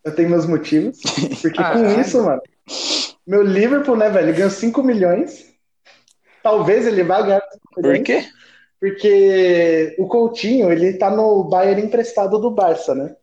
[0.03, 0.99] Eu tenho meus motivos.
[1.41, 2.01] Porque com Caralho.
[2.01, 2.41] isso, mano,
[3.27, 5.45] meu Liverpool, né, velho, ganhou 5 milhões.
[6.41, 8.03] Talvez ele vá ganhar 5 Por milhões.
[8.03, 8.25] quê?
[8.79, 13.15] Porque o Coutinho, ele tá no Bayern emprestado do Barça, né?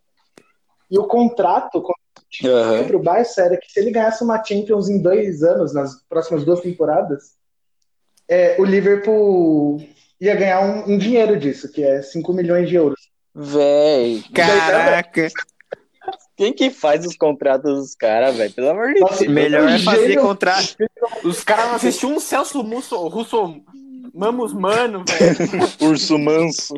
[0.89, 1.81] E o contrato
[2.41, 2.87] com Aham.
[2.87, 6.61] pro Barça era que se ele ganhasse uma Champions em dois anos, nas próximas duas
[6.61, 7.35] temporadas,
[8.27, 9.85] é, o Liverpool
[10.19, 12.99] ia ganhar um, um dinheiro disso, que é 5 milhões de euros.
[13.33, 15.27] Véi, Caraca.
[16.37, 18.53] quem que faz os contratos dos caras, velho?
[18.53, 19.19] Pelo amor de Deus.
[19.21, 20.21] Melhor é fazer Gênio.
[20.21, 20.75] contrato.
[21.23, 23.61] Os caras não assistiam um Celso Musso, Russo
[24.15, 25.67] Mamos Mano, velho.
[25.91, 26.73] Urso manso.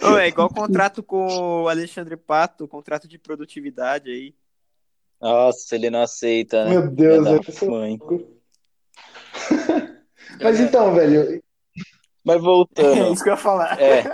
[0.00, 4.32] Ô, é igual contrato com o Alexandre Pato, contrato de produtividade aí.
[5.20, 6.70] Nossa, ele não aceita, né?
[6.70, 7.98] Meu Deus, Filha da mãe.
[10.40, 11.42] Mas então, velho,
[12.24, 13.12] Mas É voltando.
[13.12, 13.80] isso que eu ia falar.
[13.80, 14.04] É,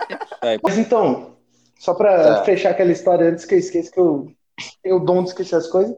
[0.63, 1.37] mas então,
[1.79, 2.45] só pra Tá.
[2.45, 4.33] fechar aquela história antes que eu esqueça que eu,
[4.83, 5.95] eu dom de esquecer as coisas.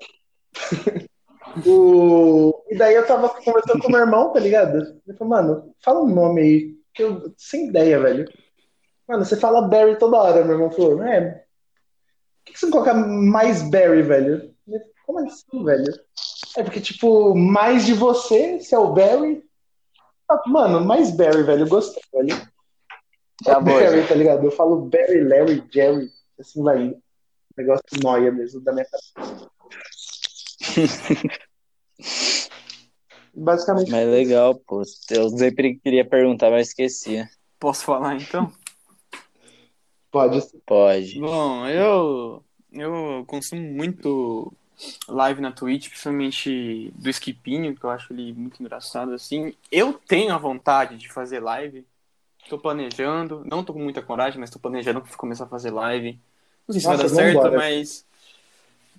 [1.66, 2.64] O...
[2.70, 4.78] E daí eu tava conversando com meu irmão, tá ligado?
[5.06, 8.30] Ele falou, mano, fala um nome aí, que eu sem ideia, velho.
[9.08, 11.30] Mano, você fala Barry toda hora, meu irmão falou, é.
[11.30, 14.54] Por que que você não coloca mais Barry, velho?
[14.64, 15.92] Falei, Como assim, velho?
[16.56, 19.44] É porque, tipo, mais de você, se é o Barry.
[20.28, 21.64] Ah, Mano, mais Barry, velho.
[21.64, 22.36] Eu gostei, velho.
[23.44, 24.44] Tá É bom, Barry, tá ligado?
[24.44, 26.08] Eu falo Barry, Larry, Jerry.
[26.38, 27.02] Assim vai indo.
[27.56, 29.50] Negócio noia mesmo da minha cabeça.
[33.34, 33.90] Basicamente.
[33.90, 34.82] Mas legal, pô.
[35.10, 37.28] Eu sempre queria perguntar, mas esquecia.
[37.58, 38.52] Posso falar então?
[40.10, 40.40] Pode.
[40.66, 41.20] Pode.
[41.20, 44.52] Bom, eu eu consumo muito
[45.08, 49.54] live na Twitch, principalmente do Skipinho, que eu acho ele muito engraçado assim.
[49.70, 51.86] Eu tenho a vontade de fazer live.
[52.48, 56.18] Tô planejando, não tô com muita coragem, mas tô planejando começar a fazer live.
[56.66, 57.56] Não sei se Nossa, vai dar certo, vambora.
[57.56, 58.06] mas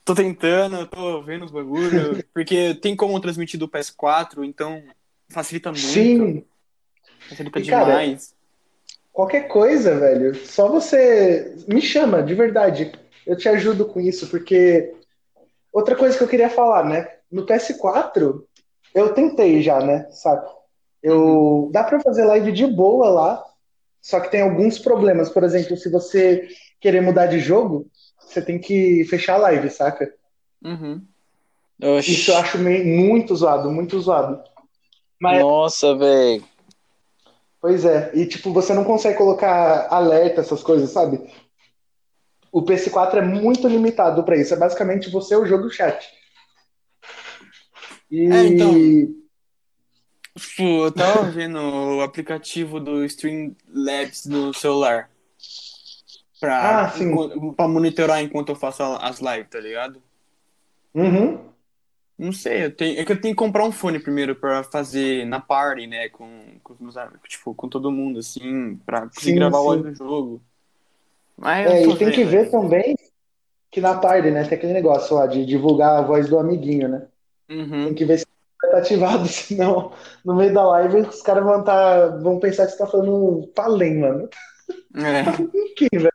[0.03, 4.81] tô tentando, tô vendo os bagulho, porque tem como transmitir do PS4, então
[5.29, 6.45] facilita muito, Sim.
[7.29, 8.33] facilita E, cara, demais.
[9.13, 10.35] Qualquer coisa, velho.
[10.45, 12.91] Só você me chama, de verdade.
[13.27, 14.93] eu te ajudo com isso, porque
[15.71, 17.07] outra coisa que eu queria falar, né?
[17.31, 18.43] No PS4,
[18.95, 20.07] eu tentei já, né?
[20.11, 20.45] Sabe?
[21.03, 23.43] Eu dá para fazer live de boa lá,
[24.01, 25.29] só que tem alguns problemas.
[25.29, 26.47] Por exemplo, se você
[26.79, 27.87] querer mudar de jogo,
[28.31, 30.13] você tem que fechar a live, saca?
[30.63, 31.01] Uhum.
[31.81, 32.13] Oxi.
[32.13, 34.41] Isso eu acho meio, muito zoado, muito zoado.
[35.19, 36.43] Mas, Nossa, velho.
[37.59, 41.19] pois é, e tipo, você não consegue colocar alerta, essas coisas, sabe?
[42.51, 44.53] O PS4 é muito limitado pra isso.
[44.53, 46.05] É basicamente você o jogo e o chat.
[48.09, 48.73] E É, então.
[50.37, 55.10] Tipo, eu tava vendo o aplicativo do Streamlabs no celular.
[56.41, 60.01] Pra, Ah, enquanto- pra monitorar enquanto eu faço as lives, tá ligado?
[60.93, 61.39] Uhum.
[62.17, 65.25] Não sei, eu tenho, é que eu tenho que comprar um fone primeiro pra fazer
[65.25, 66.09] na party, né?
[66.09, 69.61] Com, com os meus amigos, tipo, com todo mundo, assim, pra conseguir Sim, gravar o
[69.61, 69.69] sim.
[69.69, 70.41] áudio do jogo.
[71.37, 72.49] Mas É, e tem que ver né?
[72.49, 72.95] também
[73.71, 77.07] que na tarde, né, tem aquele negócio lá de divulgar a voz do amiguinho, né?
[77.49, 77.85] Uhum.
[77.85, 78.25] Tem que ver se
[78.59, 79.91] tá ativado, senão
[80.25, 83.47] no meio da live os caras vão, tá, vão pensar que você tá falando um
[83.47, 84.29] palém, mano.
[84.95, 85.23] É.
[85.97, 86.11] Velho?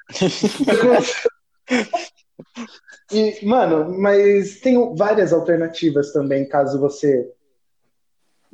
[3.13, 7.31] E, mano, mas tem várias alternativas também, caso você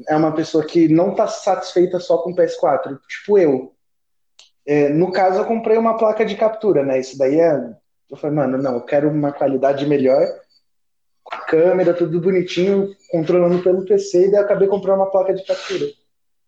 [0.08, 3.72] é uma pessoa que não tá satisfeita só com o PS4, tipo eu.
[4.66, 7.00] É, no caso, eu comprei uma placa de captura, né?
[7.00, 7.54] Isso daí é.
[8.10, 10.26] Eu falei, mano, não, eu quero uma qualidade melhor,
[11.24, 15.34] com a câmera, tudo bonitinho, controlando pelo PC, e daí eu acabei comprando uma placa
[15.34, 15.86] de captura.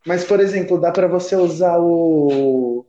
[0.07, 2.84] Mas, por exemplo, dá pra você usar o.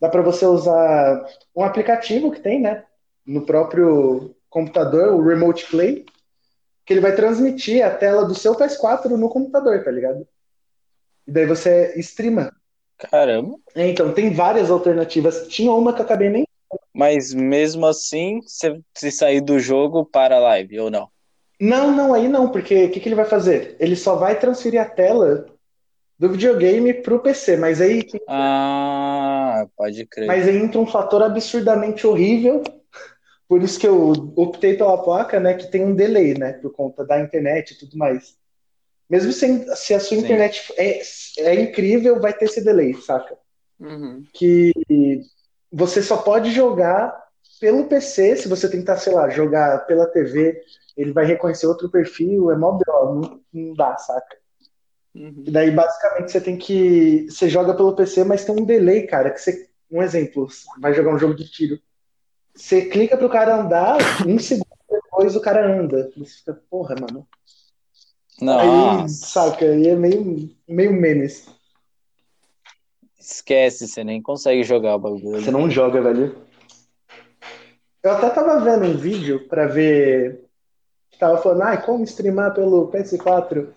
[0.00, 2.84] Dá pra você usar um aplicativo que tem, né?
[3.26, 6.06] No próprio computador, o Remote Play,
[6.86, 10.26] que ele vai transmitir a tela do seu PS4 no computador, tá ligado?
[11.26, 12.52] E daí você streama.
[12.98, 13.56] Caramba.
[13.74, 15.46] É, então, tem várias alternativas.
[15.48, 16.44] Tinha uma que eu acabei nem.
[16.92, 21.08] Mas mesmo assim, se, se sair do jogo, para a live, ou não?
[21.60, 23.76] Não, não, aí não, porque o que, que ele vai fazer?
[23.78, 25.46] Ele só vai transferir a tela
[26.20, 30.26] do videogame pro PC, mas aí, Ah, pode crer.
[30.26, 32.62] mas aí entra um fator absurdamente horrível.
[33.48, 35.54] Por isso que eu optei pela placa, né?
[35.54, 36.52] Que tem um delay, né?
[36.52, 38.36] Por conta da internet e tudo mais.
[39.08, 40.24] Mesmo sem, se a sua Sim.
[40.24, 41.00] internet é,
[41.38, 43.36] é incrível, vai ter esse delay, saca?
[43.80, 44.22] Uhum.
[44.34, 44.74] que
[45.72, 47.18] você só pode jogar
[47.58, 50.60] pelo PC, se você tentar, sei lá, jogar pela TV,
[50.94, 54.36] ele vai reconhecer outro perfil, é mó não, não dá, saca?
[55.14, 55.44] Uhum.
[55.46, 57.26] E daí, basicamente, você tem que.
[57.28, 59.68] Você joga pelo PC, mas tem um delay, cara, que você.
[59.90, 61.80] Um exemplo, você vai jogar um jogo de tiro.
[62.54, 66.10] Você clica pro cara andar, um segundo depois o cara anda.
[66.16, 67.26] Você fica, porra, mano.
[68.40, 71.46] Aí, Nossa, saca, aí é meio, meio memes.
[73.18, 75.42] esquece, você nem consegue jogar o bagulho.
[75.42, 76.36] Você não joga, velho.
[78.02, 80.44] Eu até tava vendo um vídeo pra ver.
[81.10, 83.68] que Tava falando, ah, como streamar pelo PS4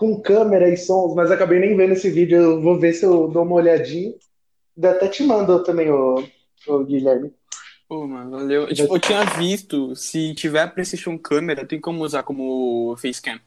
[0.00, 2.38] com câmera e sons, mas acabei nem vendo esse vídeo.
[2.38, 4.14] Eu vou ver se eu dou uma olhadinha.
[4.82, 6.26] Até te mando também, o,
[6.66, 7.30] o Guilherme.
[7.86, 8.66] Pô, mano, valeu.
[8.72, 13.38] Tipo, eu tinha visto, se tiver PlayStation câmera, tem como usar como facecam.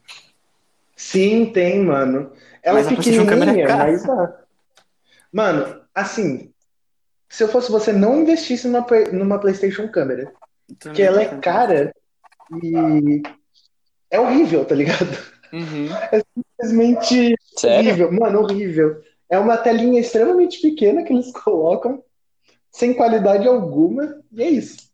[0.95, 2.31] Sim, tem, mano.
[2.61, 3.91] Ela Mas é câmera é pequenininha, cara.
[3.91, 4.39] mas dá.
[5.31, 6.53] Mano, assim,
[7.27, 10.31] se eu fosse você, não investisse numa, numa PlayStation câmera.
[10.79, 11.91] Porque ela é cara
[12.61, 13.23] e
[14.11, 15.32] é horrível, tá ligado?
[15.53, 15.87] Uhum.
[16.35, 17.91] Simplesmente Sério?
[17.91, 18.11] horrível.
[18.11, 19.03] Mano, horrível.
[19.29, 22.03] É uma telinha extremamente pequena que eles colocam,
[22.71, 24.91] sem qualidade alguma, e é isso.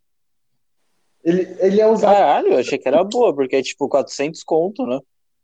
[1.24, 2.14] Ele, ele é usado.
[2.14, 5.00] Caralho, eu achei que era boa, porque é tipo 400 conto, né?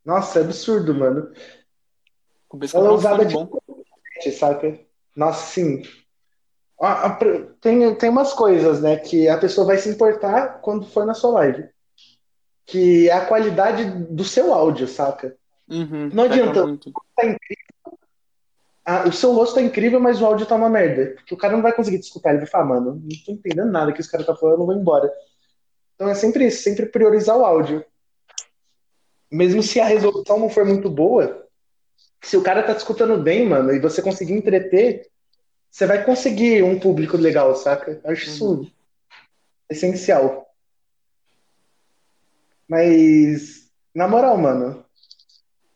[0.05, 1.31] Nossa, é absurdo, mano.
[2.73, 3.49] Ela é usada de bom.
[4.37, 4.79] saca?
[5.15, 5.81] Nossa, sim.
[6.79, 7.19] A- a-
[7.61, 11.31] Tem, tem umas coisas, né, que a pessoa vai se importar quando for na sua
[11.31, 11.67] live.
[12.65, 15.35] Que é a qualidade do seu áudio, saca?
[15.69, 16.09] Uhum.
[16.13, 16.65] Não adianta.
[16.65, 16.91] muito.
[18.83, 21.13] Ah, o seu rosto é incrível, mas o áudio tá uma merda.
[21.15, 22.29] Porque o cara não vai conseguir te escutar.
[22.29, 24.75] Ele vai falar, mano, não tô entendendo nada que esse cara tá falando, eu vou
[24.75, 25.11] embora.
[25.95, 27.83] Então é sempre isso, sempre priorizar o áudio.
[29.31, 31.47] Mesmo se a resolução não for muito boa,
[32.21, 35.09] se o cara tá te escutando bem, mano, e você conseguir entreter,
[35.69, 37.99] você vai conseguir um público legal, saca?
[38.03, 38.71] Eu acho isso
[39.69, 40.44] essencial.
[42.67, 44.83] Mas, na moral, mano,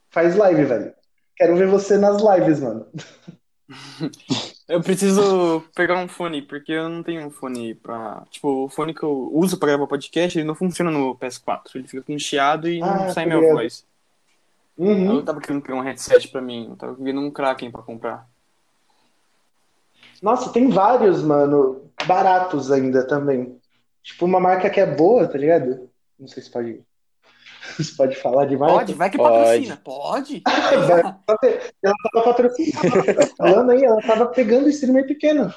[0.09, 0.93] faz live, velho.
[1.35, 2.85] Quero ver você nas lives, mano.
[4.67, 8.23] Eu preciso pegar um fone, porque eu não tenho um fone pra.
[8.29, 11.71] Tipo, o fone que eu uso pra gravar podcast, ele não funciona no PS4.
[11.73, 13.55] Ele fica com chiado e não Ah, sai minha ligado.
[13.55, 13.83] voz.
[14.77, 15.15] Uhum.
[15.15, 18.29] Eu tava querendo pegar um headset pra mim, eu tava querendo um Kraken pra comprar.
[20.21, 23.57] Nossa, tem vários, mano, baratos ainda também.
[24.03, 25.88] Tipo, uma marca que é boa, tá ligado?
[26.19, 26.83] Não sei se pode.
[27.77, 28.75] Se pode falar de marca.
[28.77, 29.31] Pode, vai que Pode.
[29.33, 29.81] patrocina.
[29.83, 30.43] Pode.
[31.83, 35.53] Ela tava patrocinando, falando aí, ela tava pegando streamer pequeno.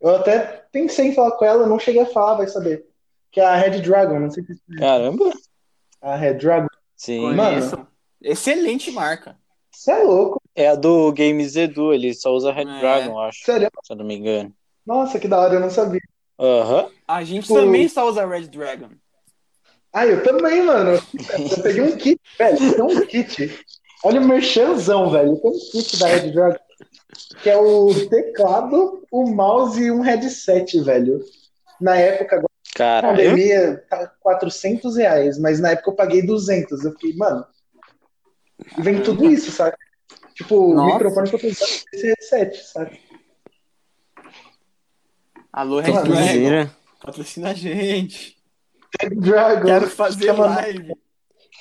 [0.00, 2.84] Eu até pensei em falar com ela, não cheguei a falar, vai saber.
[3.30, 5.32] Que é a Red Dragon, não sei se Caramba.
[6.00, 6.66] a Red Dragon.
[6.96, 7.20] Sim.
[7.22, 7.86] Conheço.
[8.22, 9.36] Excelente marca.
[9.70, 12.80] Você é louco, É a do Games Edu, ele só usa Red É.
[12.80, 13.44] Dragon, acho.
[13.44, 13.68] sério.
[13.84, 14.52] Se eu não me engano.
[14.86, 16.00] Nossa, que da hora, eu não sabia.
[16.38, 16.88] Aham.
[17.06, 18.88] A gente Tipo- também só usa Red Dragon.
[19.96, 20.90] Ah, eu também, mano.
[21.56, 22.58] Eu peguei um kit, velho.
[22.58, 23.64] Tem um kit.
[24.04, 25.38] Olha o merchanzão, velho.
[25.38, 26.58] Tem um kit da Red Dragon.
[27.42, 31.24] Que é o teclado, o mouse e um headset, velho.
[31.80, 33.16] Na época, agora Caralho.
[33.16, 36.84] pandemia, tá 400 reais, mas na época eu paguei 200.
[36.84, 37.46] Eu fiquei, mano.
[38.76, 39.78] Vem tudo isso, sabe?
[40.34, 43.00] Tipo, o microfone que eu tô usando esse headset, sabe?
[45.50, 46.10] Alô, Red Dragon.
[46.10, 46.70] Mentira.
[47.00, 48.35] Patrocina a gente.
[49.00, 49.66] Red Dragon.
[49.66, 50.92] Quero fazer Chama- live.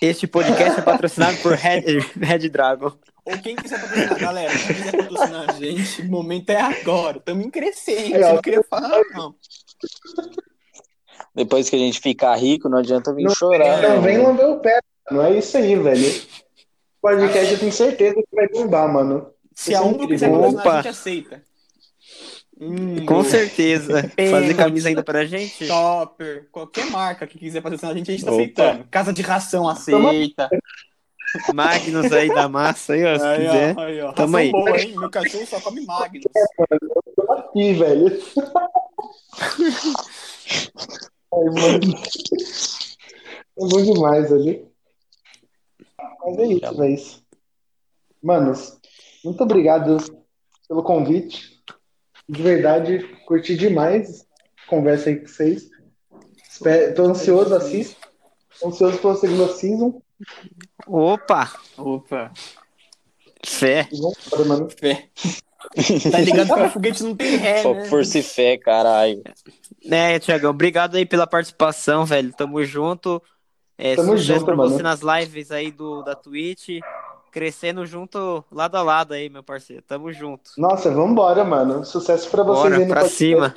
[0.02, 1.82] Este podcast é patrocinado por Red,
[2.20, 2.92] Red Dragon.
[3.26, 7.18] Ou quem quiser patrocinar, galera, quem quiser patrocinar a gente, o momento é agora.
[7.18, 8.12] Estamos em crescente.
[8.14, 9.36] Eu não queria falar, não.
[11.34, 13.82] Depois que a gente ficar rico, não adianta vir Não- chorar.
[13.82, 14.02] Não.
[14.02, 14.80] vem lamber o pé,
[15.12, 15.34] mano.
[15.34, 16.08] É isso aí, velho.
[16.08, 19.32] O podcast eu tenho certeza que vai bombar, mano.
[19.54, 20.40] Se a Umbro quiser Opa.
[20.42, 21.44] patrocinar, a gente aceita.
[22.68, 24.10] Hum, Com certeza.
[24.16, 24.32] Pênalti.
[24.32, 25.66] Fazer camisa ainda pra gente?
[25.68, 28.42] Shopper, qualquer marca que quiser patrocinar a gente, a gente tá Opa.
[28.42, 28.86] aceitando.
[28.90, 30.50] Casa de ração aceita.
[31.54, 33.76] Magnus aí da massa aí, ó, se Aí, quiser.
[33.78, 34.14] ó, aí, ó.
[34.14, 34.52] Tamo Ração aí.
[34.52, 34.96] boa, hein?
[34.98, 36.24] Meu cachorro só come Magnus.
[37.56, 38.06] Ih, velho.
[41.34, 41.94] Ai, mano.
[43.58, 44.66] É bom demais ali.
[46.26, 46.98] Mas é isso, velho.
[48.24, 48.80] Manos,
[49.24, 49.98] muito obrigado
[50.68, 51.56] pelo convite.
[52.28, 54.26] De verdade, curti demais
[54.66, 55.70] a conversa aí com vocês.
[56.50, 57.96] Espero- Tô ansioso, assisto.
[58.60, 60.02] Tô ansioso pela segunda season.
[60.88, 62.32] Opa, Opa,
[63.46, 63.88] fé.
[63.92, 64.70] Vambora, mano.
[64.70, 65.10] fé.
[66.12, 67.86] Tá ligado que o foguete não tem ré, Fo- né?
[67.86, 69.22] Força e fé, caralho.
[69.90, 72.32] É, Tiagão, obrigado aí pela participação, velho.
[72.32, 73.22] Tamo junto.
[73.78, 74.70] É, Tamo junto, pra mano.
[74.70, 76.80] você nas lives aí do, da Twitch.
[77.36, 79.84] Crescendo junto, lado a lado aí, meu parceiro.
[79.86, 80.52] Tamo junto.
[80.58, 81.84] Nossa, vambora, mano.
[81.84, 83.18] Sucesso pra vocês Bora, aí no pra podcast.
[83.18, 83.56] cima.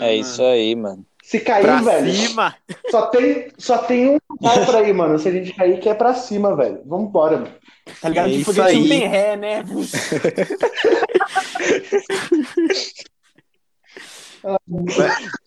[0.00, 1.04] É isso aí, mano.
[1.22, 2.56] Se cair, Pra velho, cima.
[2.90, 5.18] só tem, só tem um lugar pra ir, mano.
[5.18, 6.80] Se a gente cair, que é pra cima, velho.
[6.86, 7.54] Vambora, mano.
[8.00, 8.88] Tá ligado É que o isso foguete não aí.
[8.88, 9.62] tem ré, né?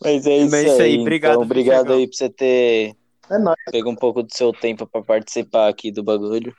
[0.02, 0.98] Mas é isso, Mas é isso aí, aí.
[1.00, 2.94] obrigado, Então, obrigado aí por você ter
[3.30, 3.56] É nóis.
[3.70, 6.54] pego um pouco do seu tempo pra participar aqui do bagulho.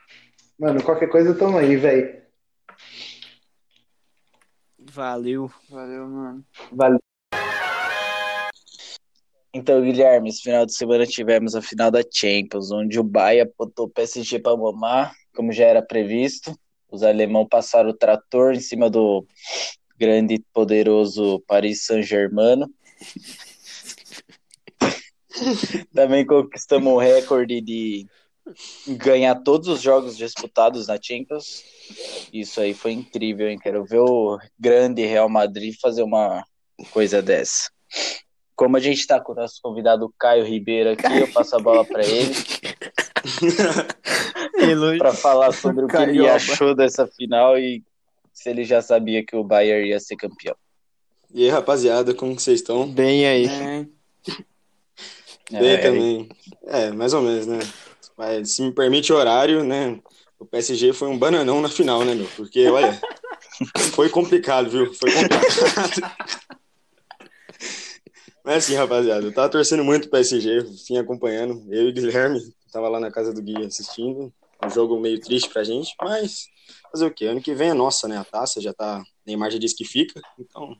[0.58, 2.20] Mano, qualquer coisa tamo aí, velho.
[4.78, 5.50] Valeu.
[5.68, 6.44] Valeu, mano.
[6.72, 6.98] Valeu.
[9.54, 13.86] Então, Guilherme, esse final de semana tivemos a final da Champions, onde o Bayern botou
[13.86, 16.54] o PSG pra mamar, como já era previsto.
[16.90, 19.26] Os alemão passaram o trator em cima do
[19.96, 22.66] grande e poderoso Paris Saint-Germain.
[25.94, 28.06] Também conquistamos o recorde de
[28.86, 31.64] ganhar todos os jogos disputados na Champions.
[32.32, 33.58] Isso aí foi incrível, hein?
[33.58, 36.44] Quero ver o grande Real Madrid fazer uma
[36.90, 37.70] coisa dessa.
[38.54, 41.84] Como a gente tá com o nosso convidado Caio Ribeiro aqui, eu passo a bola
[41.84, 42.34] para ele
[44.98, 47.82] para falar sobre o que ele achou dessa final e
[48.32, 50.56] se ele já sabia que o Bayern ia ser campeão.
[51.32, 52.88] E aí, rapaziada, como que vocês estão?
[52.88, 53.46] Bem aí.
[53.46, 53.86] É,
[55.50, 56.28] Bem É, também.
[56.66, 57.58] É, mais ou menos, né?
[58.16, 59.98] Mas, se me permite o horário, né?
[60.38, 62.28] O PSG foi um bananão na final, né, meu?
[62.36, 63.00] Porque, olha,
[63.94, 64.92] foi complicado, viu?
[64.94, 66.28] Foi complicado.
[68.44, 71.66] Mas assim, rapaziada, eu tava torcendo muito o PSG, vim acompanhando.
[71.68, 72.40] Eu e o Guilherme,
[72.72, 74.32] tava lá na casa do Gui assistindo.
[74.64, 76.46] Um jogo meio triste pra gente, mas
[76.90, 77.26] fazer o quê?
[77.26, 78.16] Ano que vem é nossa, né?
[78.16, 79.02] A taça já tá.
[79.26, 80.74] Neymar já disse que fica, então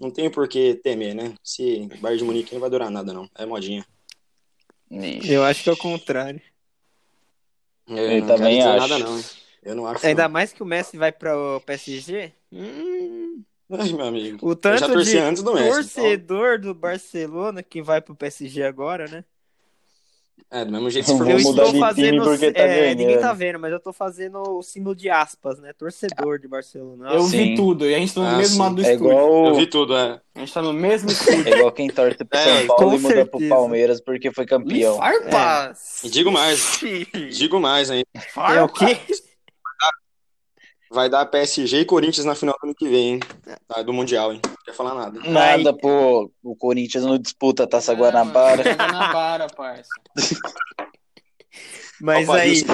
[0.00, 1.34] não tem por que temer, né?
[1.44, 3.28] Se o Bayern de Munique não vai durar nada, não.
[3.36, 3.84] É modinha.
[4.92, 5.32] Ixi.
[5.32, 6.40] Eu acho que é o contrário.
[7.86, 8.78] Eu, Eu não também quero dizer acho.
[8.78, 9.24] nada, não.
[9.62, 10.06] Eu não acho.
[10.06, 10.28] Ainda não.
[10.28, 12.32] mais que o Messi vai para o PSG.
[12.52, 14.40] Hum, Ai, meu amigo.
[14.40, 15.84] o Eu tanto já torci de antes do Messi.
[15.84, 16.14] então.
[16.14, 19.24] torcedor do Barcelona que vai pro PSG agora, né?
[20.50, 22.24] É, do mesmo jeito se for eu mudar estou fazendo.
[22.24, 25.72] tá é, ninguém tá vendo, mas eu tô fazendo o símbolo de aspas, né?
[25.72, 27.10] Torcedor de Barcelona.
[27.12, 27.36] eu Sim.
[27.50, 28.60] vi tudo, e a gente tá no Ah, mesmo sim.
[28.60, 29.12] lado do É estúdio.
[29.12, 30.20] igual, Eu vi tudo, é.
[30.34, 31.48] A gente tá no mesmo estúdio.
[31.48, 33.48] é igual quem torce pro É, São Paulo e muda pro certeza.
[33.54, 34.96] Palmeiras porque foi campeão.
[34.96, 36.04] Farpas!
[36.04, 36.80] E digo mais,
[37.32, 38.06] digo mais ainda.
[38.54, 38.98] É o quê?
[40.92, 43.20] Vai dar PSG e Corinthians na final do ano que vem, hein?
[43.66, 44.40] Tá, do Mundial, hein?
[44.46, 45.18] não quer falar nada.
[45.20, 46.30] Nada, pô.
[46.42, 48.62] O Corinthians não disputa a Taça É, Guanabara.
[48.62, 49.90] mano, Guanabara, parça.
[52.00, 52.64] Mas Opa, aí, isso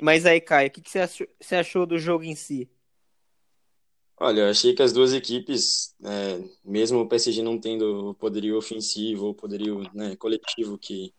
[0.00, 2.68] mas aí, Caio, o que, que você, achou, você achou do jogo em si?
[4.18, 8.56] Olha, eu achei que as duas equipes, é, mesmo o PSG não tendo o poderio
[8.56, 11.12] ofensivo ou poderio, né, coletivo que,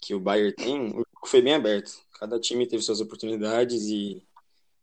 [0.00, 1.92] que o Bayern tem, o jogo foi bem aberto.
[2.18, 4.22] Cada time teve suas oportunidades e,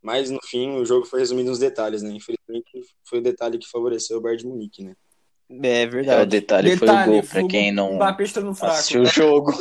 [0.02, 2.10] mas no fim, o jogo foi resumido nos detalhes, né?
[2.12, 2.70] Infelizmente,
[3.04, 4.96] foi o detalhe que favoreceu o Bayern de Munique, né?
[5.64, 6.30] É É, o verdade.
[6.30, 7.98] detalhe, foi o gol, pra quem não
[8.62, 9.52] assistiu o jogo.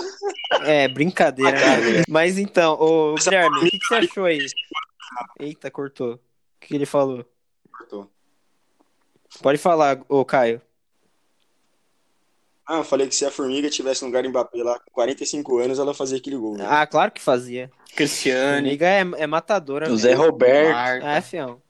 [0.64, 2.04] É, brincadeira, né?
[2.08, 4.46] Mas então, ô Guilherme, o que, que você achou aí?
[5.40, 6.14] Eita, cortou.
[6.14, 6.20] O
[6.60, 7.24] que ele falou?
[7.72, 8.10] Cortou.
[9.42, 10.60] Pode falar, ô Caio.
[12.68, 15.58] Ah, eu falei que se a Formiga tivesse no lugar do Mbappé lá com 45
[15.58, 16.54] anos, ela fazia aquele gol.
[16.54, 16.66] né?
[16.68, 17.70] Ah, claro que fazia.
[17.96, 18.68] Cristiane.
[18.68, 19.90] Amiga é, é matadora.
[19.90, 20.12] O Zé.
[20.12, 20.74] Roberto.
[20.74, 21.16] Marta.
[21.16, 21.62] Ah, fião.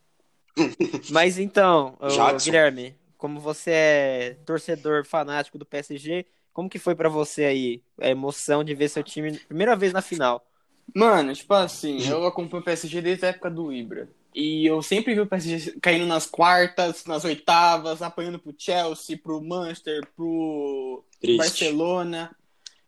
[1.09, 1.97] Mas então.
[2.45, 8.09] Guilherme, como você é torcedor fanático do PSG, como que foi pra você aí a
[8.09, 10.45] emoção de ver seu time primeira vez na final?
[10.93, 14.09] Mano, tipo assim, eu acompanho o PSG desde a época do Ibra.
[14.41, 19.43] E eu sempre vi o PSG caindo nas quartas, nas oitavas, apanhando pro Chelsea, pro
[19.43, 21.39] Manchester, pro Triste.
[21.39, 22.31] Barcelona.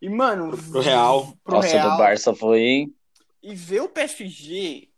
[0.01, 1.37] E, mano, Pro Real.
[1.43, 1.91] pro Nossa, Real.
[1.91, 2.95] do Barça foi.
[3.43, 4.91] E ver o PSG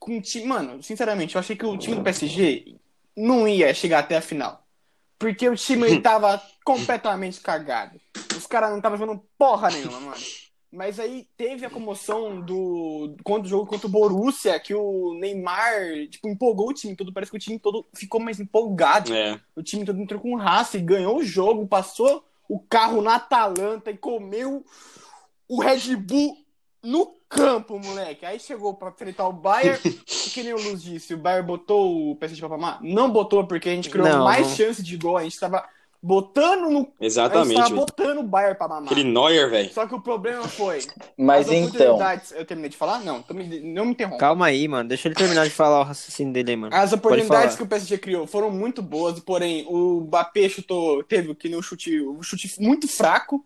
[0.00, 0.46] com o time.
[0.46, 2.74] Mano, sinceramente, eu achei que o time do PSG
[3.16, 4.66] não ia chegar até a final.
[5.16, 8.00] Porque o time ele tava completamente cagado.
[8.36, 10.22] Os caras não estavam jogando porra nenhuma, mano.
[10.72, 16.08] Mas aí teve a comoção do contra o jogo contra o Borussia, que o Neymar,
[16.08, 17.12] tipo, empolgou o time todo.
[17.12, 19.14] Parece que o time todo ficou mais empolgado.
[19.14, 19.38] É.
[19.54, 23.90] O time todo entrou com raça e ganhou o jogo, passou o carro na Atalanta
[23.90, 24.64] e comeu
[25.46, 26.38] o Red Bull
[26.82, 28.24] no campo, moleque.
[28.24, 29.90] Aí chegou pra enfrentar o Bayern, e
[30.30, 32.78] que nem o Luz disse, o Bayern botou o PSG pra mamar?
[32.82, 34.56] Não botou, porque a gente criou Não, mais não.
[34.56, 35.66] chance de gol, a gente tava
[36.02, 36.92] botando no...
[37.00, 37.54] Exatamente.
[37.54, 37.80] tava velho.
[37.80, 38.92] botando o Bayern pra mamar.
[38.92, 39.72] Aquele Neuer, velho.
[39.72, 40.80] Só que o problema foi...
[41.16, 41.98] Mas as então.
[42.34, 43.00] Eu terminei de falar?
[43.04, 44.18] Não, me- não me interrompa.
[44.18, 44.88] Calma aí, mano.
[44.88, 46.74] Deixa ele terminar de falar o raciocínio dele aí, mano.
[46.74, 51.48] As oportunidades que o PSG criou foram muito boas, porém o Mbappé chutou, teve que
[51.48, 53.44] no chute, um chute muito fraco.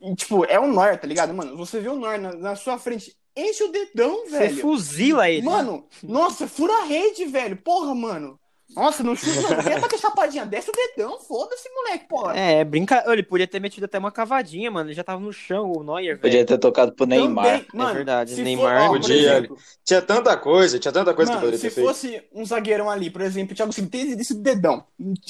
[0.00, 1.32] E, tipo, é um Neuer, tá ligado?
[1.32, 4.60] Mano, você vê o Neuer na, na sua frente, enche o dedão, Você velho.
[4.60, 5.46] fuzila ele.
[5.46, 7.56] Mano, nossa, fura a rede, velho.
[7.56, 8.38] Porra, mano.
[8.74, 9.56] Nossa, não chuta.
[9.62, 10.44] Quer bater chapadinha?
[10.44, 12.36] Desce o dedão, foda-se, moleque, porra.
[12.36, 13.04] É, brinca...
[13.06, 14.88] Ele podia ter metido até uma cavadinha, mano.
[14.88, 16.20] Ele já tava no chão, o Neuer, velho.
[16.20, 17.44] Podia ter tocado pro Neymar.
[17.44, 19.16] Também, mano, verdade, se Neymar for, ó, por podia.
[19.38, 21.86] exemplo, Tinha tanta coisa, tinha tanta coisa que Mano, poderia se ter feito.
[21.86, 24.84] fosse um zagueirão ali, por exemplo, o Thiago Silva tem esse dedão.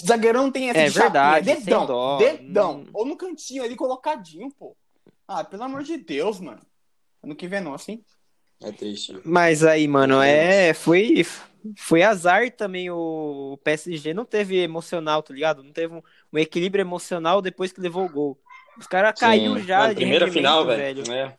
[0.05, 2.17] Zagueirão não tem essa É de chapinha, verdade, dedão, dó.
[2.19, 2.77] dedão.
[2.81, 2.87] Hum.
[2.95, 4.75] Ou no cantinho ali colocadinho, pô.
[5.29, 6.61] Ah, pelo amor de Deus, mano.
[7.23, 8.05] Ano que vem, nossa, hein?
[8.63, 9.17] É triste.
[9.25, 10.73] Mas aí, mano, é.
[10.75, 11.25] Foi,
[11.77, 14.15] foi azar também o PSG.
[14.15, 15.63] Não teve emocional, tá ligado?
[15.63, 16.03] Não teve um,
[16.33, 18.39] um equilíbrio emocional depois que levou o gol.
[18.79, 19.79] Os caras caiu já.
[19.81, 21.13] Mano, de primeira final, velho.
[21.13, 21.35] É.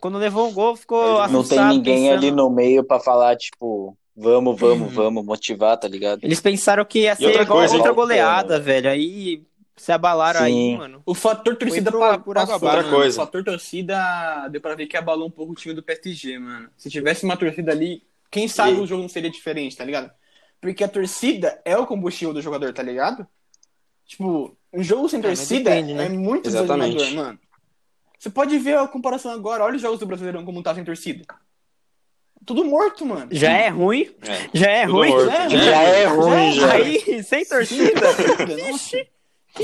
[0.00, 3.36] Quando levou o gol, ficou Não Não tem ninguém pensando- ali no meio pra falar,
[3.36, 4.68] tipo, vamos, Uhum.
[4.68, 6.20] vamos, vamos, motivar, tá ligado?
[6.24, 7.96] Eles pensaram que ia ser outra igual coisa, outra hein?
[7.96, 8.90] goleada, velho.
[8.90, 9.42] Aí
[9.76, 10.76] se abalaram aí, Sim.
[10.78, 11.02] mano.
[11.04, 12.76] O fator torcida pro- pa- por água passou, abaixo.
[12.86, 12.86] mano.
[12.88, 13.22] Outra coisa.
[13.22, 16.70] O fator torcida deu pra ver que abalou um pouco o time do PSG, mano.
[16.76, 20.10] Se tivesse uma torcida ali, quem sabe E- o jogo não seria diferente, tá ligado?
[20.60, 23.26] Porque a torcida é o combustível do jogador, tá ligado?
[24.06, 26.06] Tipo, um jogo sem É, torcida depende, né?
[26.06, 26.94] é muito Exatamente.
[26.96, 27.38] desanimador, mano.
[28.18, 31.24] Você pode ver a comparação agora, olha os jogos do Brasileirão como tá sem torcida.
[32.46, 33.28] Tudo morto, mano.
[33.30, 34.48] Já é ruim, É.
[34.58, 35.08] já é Tudo ruim.
[35.10, 35.26] morto.
[35.26, 36.72] já é Já é ruim, já.
[36.72, 38.00] Aí, sem torcida.
[38.70, 38.96] Nossa.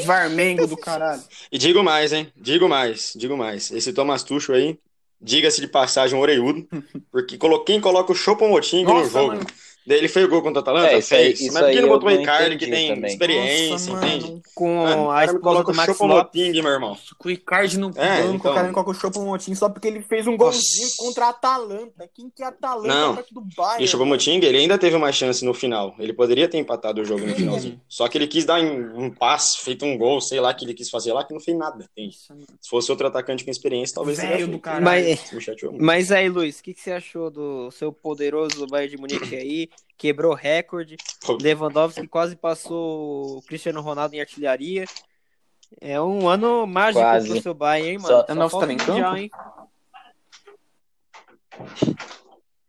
[0.05, 1.23] Varmengo do caralho.
[1.51, 2.33] E digo mais, hein?
[2.37, 3.71] Digo mais, digo mais.
[3.71, 4.79] Esse Thomas Tuchel aí,
[5.21, 6.67] diga-se de passagem, um orelhudo,
[7.11, 9.47] porque quem coloca o Choupo-Moting no jogo, mano.
[9.87, 11.41] Daí ele fez o gol contra a Atalanta, É, isso aí- fez.
[11.41, 13.11] isso Mas por que não eu botou o Ricardo, que tem também.
[13.11, 14.25] experiência, Nossa, entende?
[14.31, 14.43] mano.
[14.55, 15.99] Com Mano, o a esposa coloca do o Max Lopes.
[15.99, 16.97] Choupo-Moting, meu irmão.
[17.19, 18.51] Com o Icardi no É, banco, então.
[18.51, 20.45] o cara me coloca o só porque ele fez um Nossa.
[20.45, 22.09] golzinho contra a Atalanta.
[22.15, 23.15] Quem que é a Atalanta Não.
[23.17, 23.83] perto do Bayern?
[23.83, 25.95] E o Choupo-Moting, ele ainda teve uma chance no final.
[25.99, 27.81] Ele poderia ter empatado o jogo no finalzinho.
[27.89, 30.75] Só que ele quis dar um, um passe, feito um gol, sei lá, que ele
[30.75, 31.89] quis fazer lá, que não fez nada.
[31.97, 32.17] entende?
[32.61, 34.85] Se fosse outro atacante com experiência, talvez Velho do caralho.
[34.85, 39.01] Mas, Isso mas aí, Luiz, o que, que você achou do seu poderoso Bayern de
[39.01, 39.69] Munique aí?
[39.97, 40.97] Quebrou recorde.
[41.41, 44.85] Lewandowski quase passou o Cristiano Ronaldo em artilharia.
[45.81, 47.29] É um ano mágico Quase.
[47.29, 48.25] pro seu Bayern, hein, Só- mano?
[48.29, 49.31] É nosso falta tá em hein?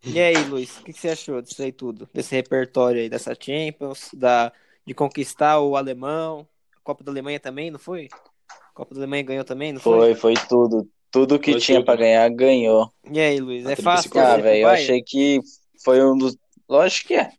[0.05, 2.09] E aí, Luiz, o que, que você achou disso aí tudo?
[2.13, 4.51] Desse repertório aí, dessa Champions, da,
[4.85, 8.09] de conquistar o alemão, a Copa da Alemanha também, não foi?
[8.49, 10.13] A Copa da Alemanha ganhou também, não foi?
[10.13, 10.89] Foi, foi tudo.
[11.09, 12.91] Tudo que Foi tinha pra ganhar, ganhou.
[13.09, 14.11] E aí, Luiz, é Aquele fácil?
[14.19, 15.39] Ah, velho, eu achei que
[15.83, 16.35] foi um dos.
[16.73, 17.29] Lógico que é.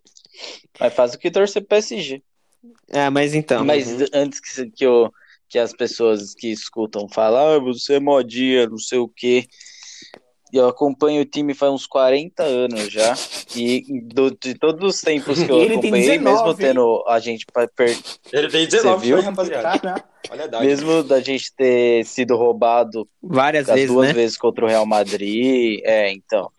[0.78, 2.22] Mais fácil que torcer pro PSG.
[2.88, 3.64] É, mas então.
[3.64, 4.06] Mas uhum.
[4.14, 5.10] antes que, que, eu,
[5.48, 9.46] que as pessoas que escutam falar, ah, você é modinha, não sei o quê.
[10.52, 13.12] Eu acompanho o time faz uns 40 anos já.
[13.56, 16.56] E do- de todos os tempos que eu Ele tem acompanhei, 19, mesmo hein?
[16.56, 17.44] tendo a gente
[17.76, 17.98] per-
[18.32, 19.16] Ele tem 19, viu?
[19.16, 19.78] foi, rapaziada.
[19.80, 20.66] Cara, Olha a idade.
[20.66, 24.14] mesmo da gente ter sido roubado Várias das vezes, duas né?
[24.14, 25.80] vezes contra o Real Madrid.
[25.84, 26.50] É, então.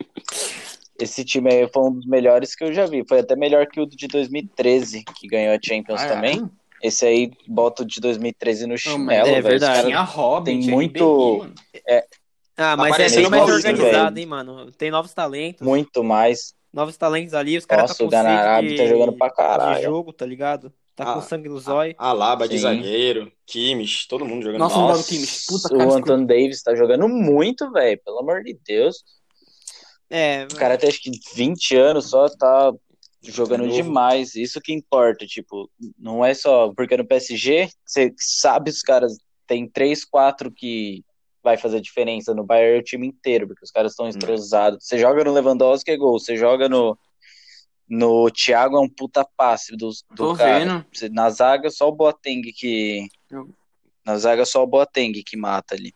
[1.00, 3.04] Esse time aí foi um dos melhores que eu já vi.
[3.08, 6.10] Foi até melhor que o de 2013, que ganhou a Champions Ah, é?
[6.10, 6.50] também.
[6.82, 9.88] Esse aí bota o de 2013 no Não, chinelo, mas é verdade.
[9.88, 11.54] tinha Robin, tem muito- mano.
[12.58, 14.20] Ah, mas é bem mais organizado, velho.
[14.20, 14.72] hein, mano?
[14.72, 15.62] Tem novos talentos.
[15.66, 16.54] Muito mais.
[16.72, 19.34] Novos talentos ali, os caras Nossa, tá o com Ganarabi de, tá jogando pra de
[19.36, 19.84] caralho.
[19.84, 20.72] jogo, tá ligado?
[20.96, 21.94] Tá com Ah, sangue no zóio.
[21.98, 22.62] Alaba de Sim.
[22.64, 25.46] zagueiro, Kimmich, todo mundo jogando Nossa, não Nossa, do Kimmich.
[25.48, 28.00] Puta, o Anthony Davis tá jogando muito, velho.
[28.06, 29.04] Pelo amor de Deus.
[30.10, 32.72] É, O cara tem acho que 20 anos só, tá
[33.24, 33.74] jogando Novo.
[33.76, 34.36] demais.
[34.36, 39.68] Isso que importa, tipo, não é só porque no PSG, você sabe os caras tem
[39.68, 41.04] três, quatro que
[41.44, 44.84] vai fazer diferença no Bayern é o time inteiro, porque os caras estão entrosados.
[44.84, 46.98] Você joga no Lewandowski é gol, você joga no
[47.88, 50.58] no Thiago é um puta passe do, do Tô cara.
[50.60, 50.86] vendo.
[51.14, 53.48] Na zaga só o Boateng que Eu-
[54.04, 55.94] na zaga só o Boateng que mata ali.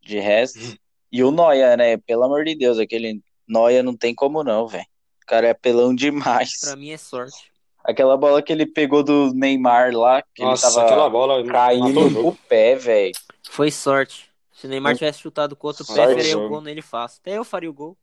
[0.00, 0.78] De resto,
[1.12, 1.96] e o Noia, né?
[1.98, 4.86] Pelo amor de Deus, aquele Noia não tem como não, velho.
[5.22, 6.58] O cara é apelão demais.
[6.60, 7.52] pra mim é sorte.
[7.84, 11.46] Aquela bola que ele pegou do Neymar lá, que Nossa, ele tava aquela bola o
[11.46, 12.28] caindo jogo.
[12.28, 13.12] o pé, velho.
[13.50, 14.30] Foi sorte.
[14.52, 16.48] Se o Neymar tivesse chutado com outro pé, Sorte, faria o jogo.
[16.48, 17.18] gol nele fácil.
[17.20, 17.96] Até eu faria o gol.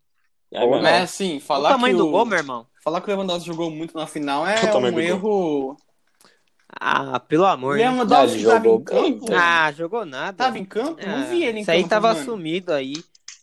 [0.51, 2.11] É, meu, Mas assim, o falar tamanho que do o...
[2.11, 2.67] gol, meu irmão.
[2.83, 5.77] Falar que o Lewandowski jogou muito na final é O um do erro.
[6.79, 7.89] Ah, pelo amor, né?
[7.89, 9.25] Lewandowski Ah, tava em campo.
[9.27, 9.39] velho.
[9.41, 10.37] Ah, jogou nada.
[10.37, 10.99] Tava em campo?
[11.03, 11.89] Ah, não vi ele em Isso aí campo.
[11.89, 12.25] tava mano.
[12.25, 12.93] sumido aí.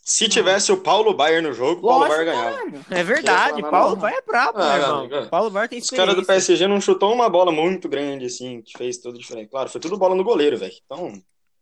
[0.02, 2.58] Se tivesse o Paulo Baier no jogo, o Paulo Baier ganhava.
[2.90, 4.98] É verdade, Paulo vai é brabo, Ah, meu irmão.
[5.00, 5.26] amigo.
[5.28, 6.24] Paulo Var tem Os caras do.
[6.24, 9.50] PSG não chutou uma bola muito grande, assim, que fez tudo diferente.
[9.50, 10.72] Claro, foi tudo bola no goleiro, velho.
[10.86, 11.12] Então,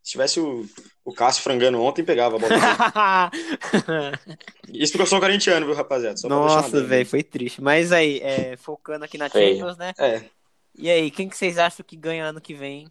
[0.03, 0.67] se tivesse o,
[1.07, 2.53] o Cássio frangando ontem, pegava a bola.
[4.69, 6.17] Isso porque eu sou corintiano, viu, rapaziada?
[6.19, 7.63] Só Nossa, velho, foi triste.
[7.63, 9.29] Mas aí, é, focando aqui na.
[9.29, 9.93] Champions, né?
[9.99, 10.23] É,
[10.77, 12.89] E aí, quem que vocês acham que ganha ano que vem?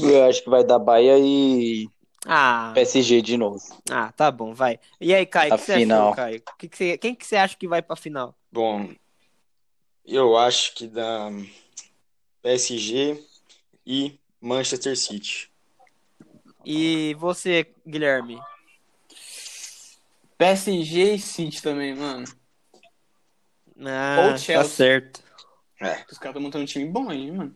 [0.00, 1.88] Eu acho que vai dar Bahia e
[2.26, 3.60] Ah, PSG de novo.
[3.90, 4.78] ah, tá bom, vai.
[5.00, 6.06] E aí, Caio, o A que você final.
[6.08, 6.42] achou, Caio?
[6.58, 8.34] Que que você- quem que você acha que vai pra final?
[8.52, 8.88] bom,
[10.04, 11.28] eu acho que dá
[12.42, 13.22] PSG
[13.84, 15.50] e Manchester City.
[16.64, 18.40] E você, Guilherme?
[20.38, 22.24] PSG e City também, mano.
[23.84, 24.68] Ah, Ou tá Chelsea.
[24.70, 25.22] certo.
[25.80, 27.54] É, Os caras estão montando um time bom aí, mano.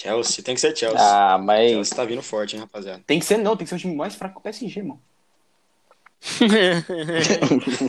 [0.00, 0.98] Chelsea, tem que ser Chelsea.
[1.00, 3.02] Ah, mas Chelsea tá vindo forte, hein, rapaziada.
[3.06, 5.02] Tem que ser não, tem que ser um time mais fraco que o PSG, mano.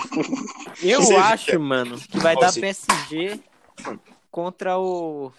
[0.81, 3.39] Eu Você- acho, mano, que vai dar se- PSG
[4.31, 5.31] contra o.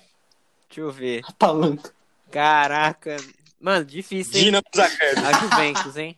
[0.69, 1.23] Deixa eu ver.
[1.39, 1.93] Palanca.
[2.31, 3.17] Caraca.
[3.61, 4.45] Mano, difícil, hein?
[4.47, 5.19] Dinamo Zagreb.
[5.19, 6.17] A Juventus, hein?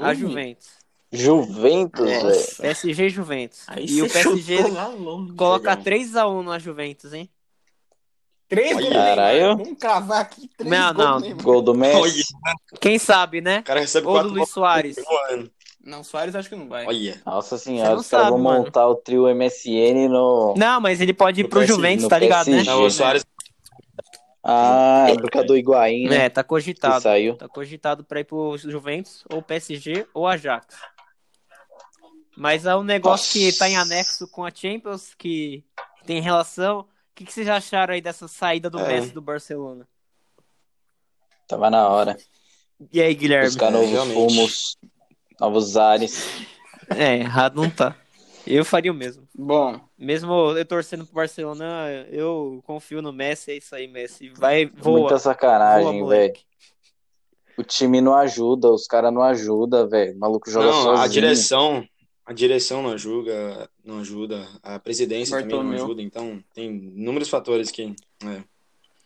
[0.00, 0.68] A Juventus.
[1.12, 2.56] Juventus, É, velho.
[2.60, 3.62] PSG e Juventus.
[3.68, 4.56] Aí e o PSG
[5.36, 5.84] coloca Jogão.
[5.84, 7.30] 3x1 na Juventus, hein?
[8.48, 9.56] Três gols caralho.
[9.56, 11.36] Vamos cravar aqui três Não, gols não.
[11.38, 12.22] Gol do Messi.
[12.80, 13.58] Quem sabe, né?
[13.60, 14.96] o cara recebe Ou quatro do Luiz Soares.
[15.84, 16.86] Não, Soares acho que não vai.
[16.86, 20.54] Olha, Nossa senhora, os caras vão montar o trio MSN no.
[20.56, 22.56] Não, mas ele pode ir No pro PSG, Juventus, tá ligado, né?
[22.58, 22.70] PSG.
[22.70, 23.24] não, o Soares
[24.42, 26.26] Ah, é por causa do Higuaín, né?
[26.26, 27.02] É, tá cogitado.
[27.02, 27.36] saiu.
[27.36, 30.66] Tá cogitado pra ir pro Juventus, ou PSG, ou Ajax.
[32.36, 33.52] Mas é um negócio Nossa.
[33.52, 35.64] que tá em anexo com a Champions, que
[36.04, 36.80] tem relação.
[36.80, 38.88] O que, que vocês acharam aí dessa saída do É.
[38.88, 39.88] Messi do Barcelona?
[41.48, 42.16] Tava na hora.
[42.92, 43.46] E aí, Guilherme?
[43.46, 44.14] Buscar novos realmente.
[44.14, 44.76] fumos,
[45.40, 46.28] novos ares.
[46.94, 47.96] É, errado não tá.
[48.46, 49.26] Eu faria o mesmo.
[49.34, 54.28] Bom, Mesmo eu torcendo pro Barcelona, eu confio no Messi, é isso aí, Messi.
[54.36, 55.00] Vai, voa.
[55.00, 56.34] Muita sacanagem, velho.
[57.58, 60.14] O time não ajuda, os caras não ajudam, velho.
[60.14, 60.98] O maluco joga Não, sozinho.
[61.04, 61.88] a direção,
[62.26, 67.70] a direção não ajuda, não ajuda, a presidência também não ajuda, então tem inúmeros fatores
[67.70, 67.94] que.
[68.24, 68.42] é.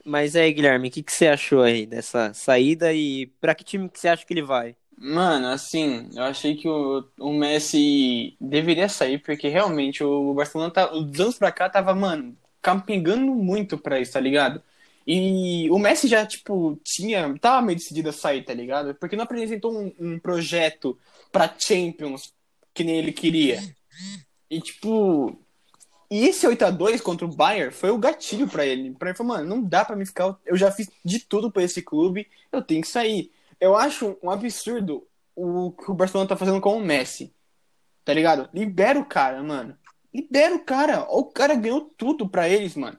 [0.02, 3.86] Mas aí, Guilherme, o que, que você achou aí dessa saída e pra que time
[3.88, 4.74] que você acha que ele vai?
[5.00, 10.86] mano, assim, eu achei que o, o Messi deveria sair, porque realmente o Barcelona, tá,
[10.86, 14.62] dos anos pra cá, tava, mano, campingando muito pra isso, tá ligado?
[15.06, 18.94] E o Messi já, tipo, tinha, tava meio decidido a sair, tá ligado?
[18.94, 20.98] Porque não apresentou um, um projeto
[21.32, 22.34] pra Champions
[22.74, 23.60] que nem ele queria.
[24.50, 25.38] E, tipo,
[26.10, 28.92] e esse 8x2 contra o Bayern foi o gatilho pra ele.
[28.92, 30.36] Pra ele falou, mano, não dá pra me ficar.
[30.44, 33.30] Eu já fiz de tudo pra esse clube, eu tenho que sair.
[33.60, 35.06] Eu acho um absurdo
[35.36, 37.32] o que o Barcelona tá fazendo com o Messi.
[38.04, 38.48] Tá ligado?
[38.52, 39.76] Libera o cara, mano.
[40.12, 41.06] Libera o cara.
[41.10, 42.98] O cara ganhou tudo pra eles, mano.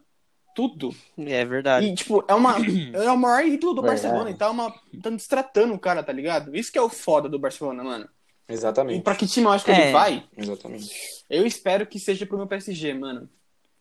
[0.56, 0.96] tudo.
[1.18, 1.88] É verdade.
[1.88, 2.56] E, tipo, é uma.
[2.94, 4.04] É o maior ídolo do Verdade.
[4.04, 4.30] Barcelona.
[4.30, 6.56] E tá, uma, tá destratando o cara, tá ligado?
[6.56, 8.08] Isso que é o foda do Barcelona, mano.
[8.52, 9.02] E Exatamente.
[9.04, 9.82] pra que time eu acho que É.
[9.84, 10.24] ele vai?
[10.38, 10.92] Exatamente.
[11.30, 13.30] Eu espero que seja pro meu PSG, mano.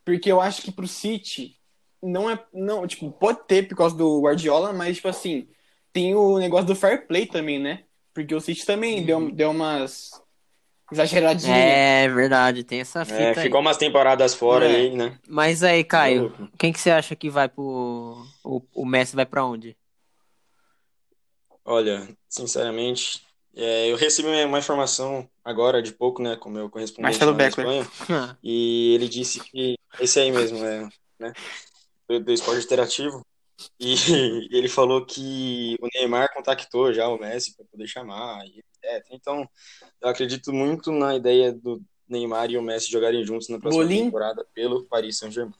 [0.05, 1.55] Porque eu acho que pro City
[2.01, 2.43] não é.
[2.53, 5.47] Não, tipo, pode ter por causa do Guardiola, mas, tipo assim,
[5.93, 7.83] tem o negócio do fair play também, né?
[8.13, 10.11] Porque o City também deu, deu umas
[10.91, 11.57] exageradinhas.
[11.57, 13.43] É verdade, tem essa fita É, aí.
[13.43, 14.75] ficou umas temporadas fora É.
[14.75, 15.17] aí, né?
[15.27, 16.49] Mas aí, Caio, louco.
[16.57, 18.25] quem que você acha que vai pro.
[18.43, 19.77] O, o Messi vai pra onde?
[21.63, 23.21] Olha, sinceramente,
[23.55, 27.47] é, eu recebi uma informação agora de pouco, né, com o meu correspondente Marcelo na.
[27.47, 27.87] Espanha,
[28.43, 30.87] e ele disse que esse aí mesmo, é,
[31.19, 31.33] né,
[32.07, 33.25] do, do esporte interativo,
[33.79, 33.95] e
[34.51, 39.05] ele falou que o Neymar contactou já o Messi para poder chamar, e etc.
[39.11, 39.47] Então,
[40.01, 44.45] eu acredito muito na ideia do Neymar e o Messi jogarem juntos na próxima temporada
[44.53, 45.53] pelo Paris Saint-Germain.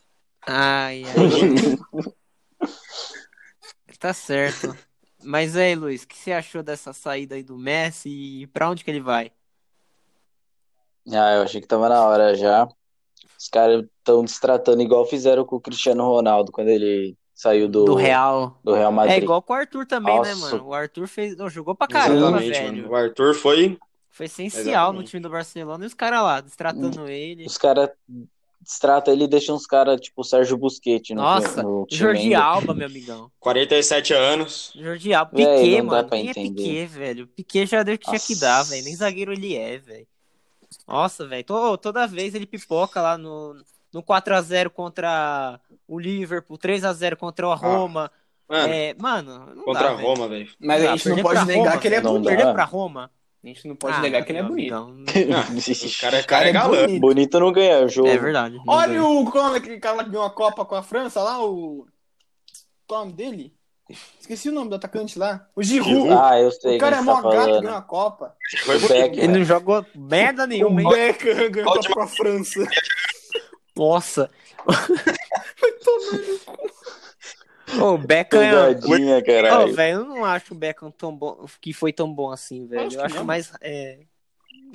[0.48, 2.14] Ai, ai.
[4.00, 4.76] tá certo.
[5.24, 8.84] Mas aí, Luiz, o que você achou dessa saída aí do Messi e pra onde
[8.84, 9.32] que ele vai?
[11.12, 12.68] Ah, eu achei que tava na hora já.
[13.38, 17.96] Os caras estão destratando igual fizeram com o Cristiano Ronaldo quando ele saiu do, Do
[17.96, 18.60] Real.
[18.64, 19.24] do Real É Madrid.
[19.24, 20.52] igual com o Arthur também, né, Nossa.
[20.58, 20.68] mano?
[20.68, 21.36] O Arthur fez.
[21.36, 22.76] não, jogou pra caramba, velho.
[22.84, 22.90] mano.
[22.90, 23.80] O Arthur foi
[24.12, 25.10] Foi essencial no Exatamente.
[25.10, 27.46] time do Barcelona e os caras lá, destratando ele.
[27.46, 27.90] Os caras
[28.62, 32.22] destratam ele e deixam os caras tipo o Sérgio Busquets no, Nossa, no time Jordi
[32.36, 32.44] ainda.
[32.44, 33.32] Alba, meu amigão.
[33.40, 34.72] 47 anos.
[34.76, 35.32] Jordi Alba.
[35.32, 36.10] Piquet, não dá mano.
[36.10, 36.54] Quem é entender.
[36.64, 37.28] Piquet, velho?
[37.28, 38.84] Piquet já deu o que tinha que dar, velho.
[38.84, 40.08] Nem zagueiro ele é, velho.
[40.88, 41.44] Nossa, velho.
[41.44, 43.56] to- Toda vez ele pipoca lá no,
[43.94, 48.12] no 4x0 contra o Liverpool, 3x0 contra o Roma.
[48.48, 49.96] Mano, é, mano, não contra dá, a.
[49.96, 50.50] Roma, velho.
[50.60, 52.02] Mas a Não, gente não perder pode negar Roma, que ele é.
[52.02, 52.30] Não dá.
[52.30, 53.12] Perder pra Roma?
[53.44, 54.74] A gente não pode Ah, negar que ele é bonito.
[54.76, 55.04] amigão.
[55.36, 56.82] Ah, o cara, O cara é galã.
[56.86, 57.02] bonito.
[57.02, 58.08] Bonito não ganha o jogo.
[58.08, 58.56] É verdade.
[58.56, 59.04] não Olha ganha.
[59.04, 61.88] o como é aquele cara lá que ganhou a Copa com a França lá, o.
[62.88, 63.54] Qual é o nome dele?
[64.20, 65.48] Esqueci o nome do atacante lá.
[65.56, 66.10] O Giroud.
[66.14, 68.36] Ah, eu sei o cara é quem mó tá gato, ganhou a Copa.
[68.64, 68.94] Foi O bonito.
[68.94, 70.88] Beck, Ele não jogou merda nenhuma, hein?
[70.88, 72.68] O Beckham ganhou a Copa com a França.
[73.76, 74.30] Nossa.
[74.68, 74.72] Ô,
[77.80, 78.74] o Beckham é...
[78.74, 79.74] Pegadinha, Ô, caralho.
[79.74, 82.88] velho, eu não acho o Beckham tão bom, que foi tão bom assim, velho.
[82.88, 83.24] Acho Eu que acho não.
[83.26, 83.52] mais.
[83.62, 84.00] É,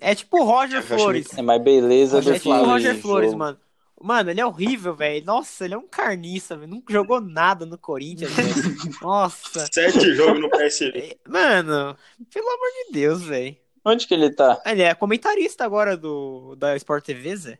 [0.00, 1.36] é tipo o Roger Flores.
[1.36, 3.02] É mais beleza do É que tipo o Roger jogo.
[3.02, 3.58] Flores, mano.
[3.98, 5.24] Mano, ele é horrível, velho.
[5.24, 6.70] Nossa, ele é um carniça, velho.
[6.70, 8.50] Nunca jogou nada no Corinthians, velho.
[9.00, 9.66] Nossa.
[9.72, 10.98] Sete jogos no PSV.
[10.98, 11.96] É, Mano,
[12.32, 13.56] pelo amor de Deus, velho.
[13.82, 14.60] Onde que ele tá?
[14.66, 17.58] Ele é comentarista agora do da Sport TV, Zé.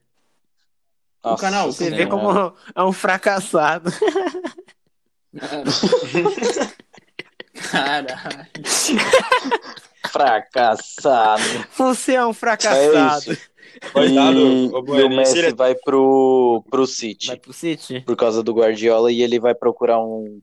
[1.25, 3.91] Nossa canal, Você vê como é um fracassado.
[7.71, 8.07] Caralho.
[10.11, 11.43] Fracassado.
[11.77, 13.37] Você é um fracassado.
[13.93, 18.01] Coitado, Bueno, o Messi ele- vai pro, pro City Vai pro City?
[18.01, 20.41] por causa do Guardiola e ele vai procurar um,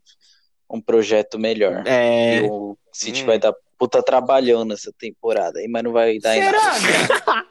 [0.69, 1.81] um projeto melhor.
[1.87, 2.37] É.
[2.37, 3.25] E o City Hum.
[3.25, 6.59] vai dar puta trabalhão nessa temporada mas não vai dar em nada.
[6.79, 7.45] Será?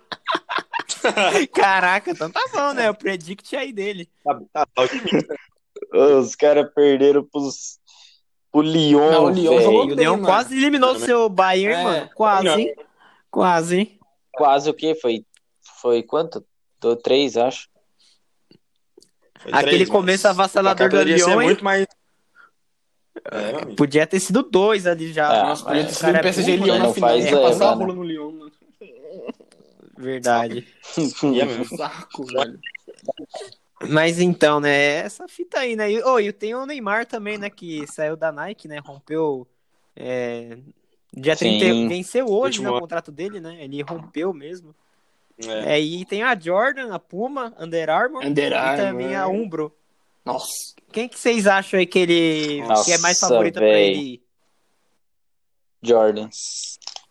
[1.53, 2.89] Caraca, então tá bom, né?
[2.89, 4.09] O predict aí dele.
[4.23, 5.35] Tá, tá, tá otimista.
[5.93, 7.79] Os caras perderam pros,
[8.51, 10.27] pro Lyon, Não, o Lyon jogou o bem, Leão mano.
[10.27, 11.85] quase eliminou o seu Bayern, É.
[11.85, 12.11] mano.
[12.15, 12.59] Quase, Não.
[12.59, 12.75] hein?
[13.31, 13.99] Quase, hein?
[14.33, 14.95] Quase o quê?
[14.95, 15.25] Foi,
[15.81, 16.45] foi quanto?
[16.81, 17.69] Tô três, acho.
[19.39, 21.47] Foi Aquele três, começo avassalador o do ser Lyon, hein?
[21.49, 21.87] muito mais.
[23.31, 23.77] É, amigo.
[23.77, 25.29] Podia ter sido dois ali já.
[25.29, 27.11] Ah, Nossa, mas podia ter o sido o é PSG e burro, Lyon na final.
[27.11, 27.93] faz Ia passar a rola né?
[27.95, 28.53] no Lyon, mano.
[29.99, 30.67] Verdade.
[31.77, 32.59] Saco, velho.
[33.89, 34.97] Mas então, né?
[34.97, 35.91] Essa fita aí, né?
[35.91, 37.51] E, oh, e tem o Neymar também, né?
[37.51, 38.79] Que saiu da Nike, né?
[38.79, 39.47] Rompeu.
[39.97, 40.59] É...
[41.15, 41.59] Dia Sim.
[41.59, 43.63] 30, venceu hoje Último né, o contrato dele, né?
[43.63, 44.75] Ele rompeu mesmo.
[45.47, 45.75] É.
[45.75, 48.87] É, e tem a Jordan, a Puma, Under Armour Under e Armour.
[48.87, 49.75] também a Umbro.
[50.25, 50.75] Nossa.
[50.91, 53.91] Quem que vocês acham aí que ele Nossa, que é mais favorita pra véi.
[53.91, 54.01] ele?
[54.01, 54.23] ir?
[55.83, 56.29] Jordan.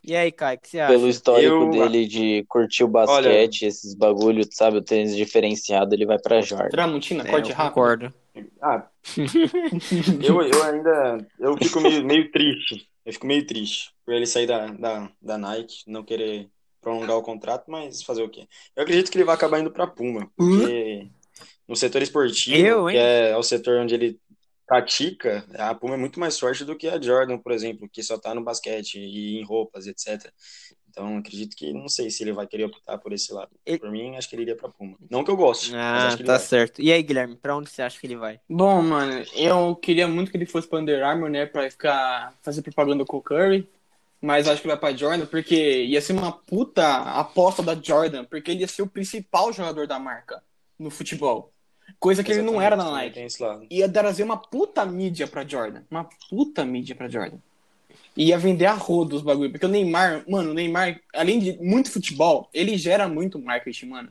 [0.03, 0.93] E aí, Kai, o que você acha?
[0.93, 4.77] Pelo histórico Eu- dele de curtir o basquete, esses bagulho, sabe?
[4.77, 6.69] O tênis diferenciado, ele vai pra Jordan.
[6.69, 7.73] Tramontina, É, corte rápido.
[7.73, 8.13] concordo.
[8.61, 8.87] Ah,
[10.23, 11.27] eu, eu ainda.
[11.39, 12.87] Eu fico meio, meio triste.
[13.05, 16.49] Eu fico meio triste por ele sair da, da, da Nike, não querer
[16.81, 18.47] prolongar o contrato, mas fazer o quê?
[18.75, 21.07] Eu acredito que ele vai acabar indo pra Puma, porque
[21.67, 24.19] no setor esportivo, Eu, que é o setor onde ele
[24.75, 28.17] pratica, a Puma é muito mais forte do que a Jordan, por exemplo, que só
[28.17, 30.31] tá no basquete e em roupas, etc.
[30.89, 33.49] Então, acredito que não sei se ele vai querer optar por esse lado.
[33.65, 34.95] Ele- Por mim, acho que ele iria pra Puma.
[35.09, 36.41] Não que eu goste, mas Ah, acho que ele tá vai.
[36.45, 36.81] certo.
[36.81, 38.39] E aí, Guilherme, pra onde você acha que ele vai?
[38.49, 41.45] Bom, mano, eu queria muito que ele fosse pra Under Armour, né?
[41.45, 43.67] Pra ficar fazer propaganda com o Curry.
[44.21, 46.85] Mas acho que vai pra Jordan, porque ia ser uma puta
[47.19, 50.41] aposta da Jordan, porque ele ia ser o principal jogador da marca
[50.79, 51.51] no futebol.
[51.99, 53.15] Coisa que ele não era na Exatamente, Nike.
[53.15, 53.65] Tem esse lado.
[53.69, 55.81] Ia trazer uma puta mídia pra Jordan.
[55.89, 57.37] Uma puta mídia pra Jordan.
[58.17, 59.51] Ia vender a rodo os bagulho.
[59.51, 64.09] Porque o Neymar, mano, o Neymar, além de muito futebol, ele gera muito marketing, mano.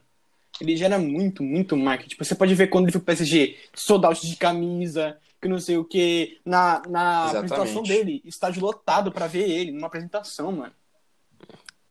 [0.61, 2.11] Ele gera muito, muito marketing.
[2.11, 5.59] Tipo, Você pode ver quando ele foi pro PSG, sold out de camisa, que não
[5.59, 6.39] sei o que.
[6.45, 7.53] Na, na Exatamente.
[7.53, 10.73] apresentação dele, estádio lotado pra ver ele, numa apresentação, mano.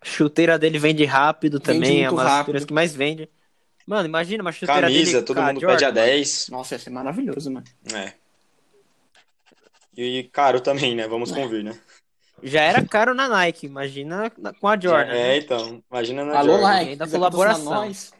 [0.04, 2.46] Chuteira dele vende rápido Vende também, é muito uma das rápido.
[2.46, 3.30] chuteiras que mais vende.
[3.90, 6.06] Mano, imagina uma chuteira Camisa, dele todo mundo Jordan, pede a mano.
[6.06, 6.50] 10.
[6.50, 7.66] Nossa, ia ser maravilhoso, mano.
[7.92, 8.14] É.
[9.98, 11.08] E caro também, né?
[11.08, 11.76] Vamos convir, né?
[12.44, 15.12] Já era caro na Nike, imagina na- com a Jordan.
[15.12, 15.38] É, né?
[15.38, 15.84] então.
[15.92, 16.68] Imagina na Alô, Jordan.
[16.70, 16.90] Nike.
[16.92, 17.64] Ainda quiser colaboração.
[17.74, 18.14] nós.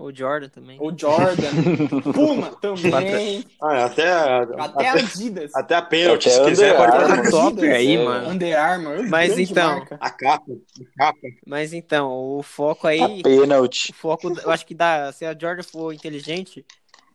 [0.00, 0.78] O Jordan também.
[0.80, 1.50] O Jordan.
[2.14, 3.44] Puma também.
[3.60, 5.54] Ah, até, a- Até até, Adidas.
[5.54, 8.04] até a pênalti, Até se quiser, Under pode top aí, é.
[8.04, 8.28] mano.
[8.30, 9.08] Under Armour.
[9.08, 9.98] Mas grande então, marca.
[10.00, 11.18] A capa, a capa.
[11.44, 13.90] Mas então, o foco aí, A pênalti.
[13.90, 16.64] o foco, eu acho que dá, se a Jordan for inteligente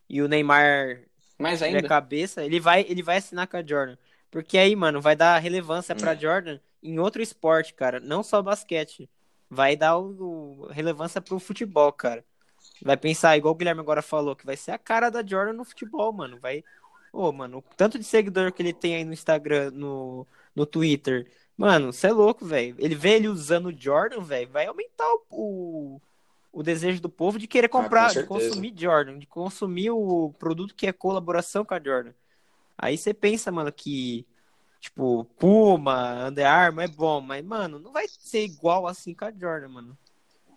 [0.09, 0.99] e o Neymar
[1.39, 1.87] Mais tiver ainda.
[1.87, 3.95] cabeça, ele vai, ele vai assinar com a Jordan.
[4.29, 6.19] Porque aí, mano, vai dar relevância pra Hum.
[6.19, 9.09] Jordan em outro esporte, cara, não só basquete.
[9.49, 12.25] Vai dar o, o- relevância pro futebol, cara.
[12.81, 15.63] Vai pensar, igual o Guilherme agora falou, que vai ser a cara da Jordan no
[15.65, 16.39] futebol, mano.
[16.39, 16.63] Vai.
[17.11, 21.31] Ô, mano, o tanto de seguidor que ele tem aí no Instagram, no, no Twitter.
[21.55, 22.75] Mano, você é louco, velho.
[22.79, 26.01] Ele vê ele usando o Jordan, velho, vai aumentar o, o,
[26.51, 30.33] o desejo do povo de querer Ah, com comprar, de consumir Jordan, de consumir o
[30.39, 32.13] produto que é colaboração com a Jordan.
[32.77, 34.27] Aí você pensa, mano, que,
[34.79, 39.31] tipo, Puma, Under Armour é bom, mas, mano, não vai ser igual assim com a
[39.31, 39.97] Jordan, mano.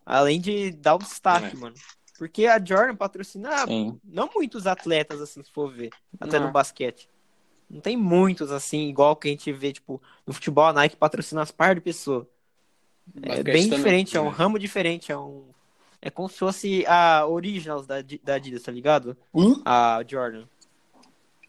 [0.07, 1.57] Além de dar o destaque, É.
[1.57, 1.77] mano.
[2.19, 4.01] Porque a Jordan patrocina Sim.
[4.05, 6.47] não muitos atletas, assim, se for ver, até Não.
[6.47, 7.09] no basquete.
[7.69, 11.43] Não tem muitos, assim, igual que a gente vê, tipo, no futebol, a Nike patrocina
[11.43, 12.27] as par de pessoas.
[13.23, 13.71] É bem também.
[13.71, 14.31] diferente, é um É.
[14.31, 15.45] ramo diferente, é um...
[16.01, 19.17] É como se fosse a Originals da, da Adidas, tá ligado?
[19.35, 19.61] Hum?
[19.65, 20.45] a Jordan.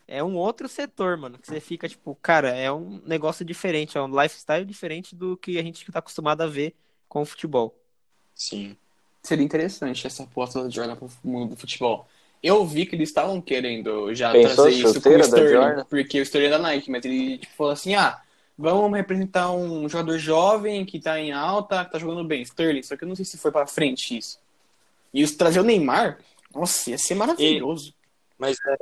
[0.07, 4.01] É um outro setor, mano, que você fica tipo, cara, é um negócio diferente, é
[4.01, 6.73] um lifestyle diferente do que a gente tá acostumado a ver
[7.09, 7.77] com o futebol.
[8.33, 8.77] Sim.
[9.27, 12.07] Seria interessante essa aposta da Jordan pro mundo do futebol.
[12.41, 16.23] Eu vi que eles estavam querendo já Pensou trazer isso com o Sterling, porque o
[16.23, 18.21] Sterling é da Nike, mas ele tipo, falou assim, ah,
[18.57, 22.95] vamos representar um jogador jovem que tá em alta, que tá jogando bem, Sterling, só
[22.95, 24.39] que eu não sei se foi pra frente isso.
[25.13, 26.19] E os trazer o Neymar,
[26.55, 27.93] nossa, ia ser maravilhoso.
[28.39, 28.77] Mas é,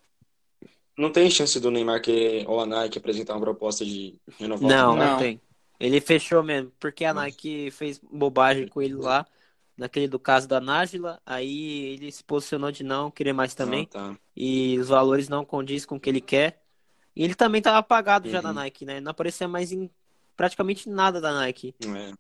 [0.96, 4.96] não tem chance do Neymar que, ou a Nike apresentar uma proposta de renovar Não,
[4.96, 5.18] não, Não.
[5.18, 5.42] tem.
[5.80, 7.14] Ele fechou mesmo, porque a.
[7.14, 9.26] Nike fez bobagem com ele lá,
[9.78, 13.94] naquele do caso da Nájila, aí ele se posicionou de não querer mais também, Ah,
[14.12, 14.18] tá.
[14.36, 16.62] e os valores não condiz com o que ele quer.
[17.16, 18.44] E ele também tava apagado já Uhum.
[18.44, 19.00] da Nike, né?
[19.00, 19.90] Não aparecia mais em
[20.36, 21.74] praticamente nada da Nike.
[21.86, 22.14] É.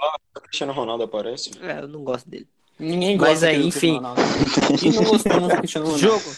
[0.00, 1.50] Ah, o Cristiano Ronaldo aparece.
[1.62, 2.46] É, eu não gosto dele.
[2.78, 3.98] Ninguém Mas gosta aí, enfim.
[4.00, 4.86] Cristiano Ronaldo.
[4.86, 5.98] E não gostamos do Cristiano Ronaldo.
[6.06, 6.36] Jogo.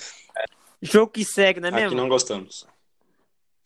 [0.82, 1.96] Jogo que segue, não é Aqui mesmo?
[1.96, 2.66] não gostamos.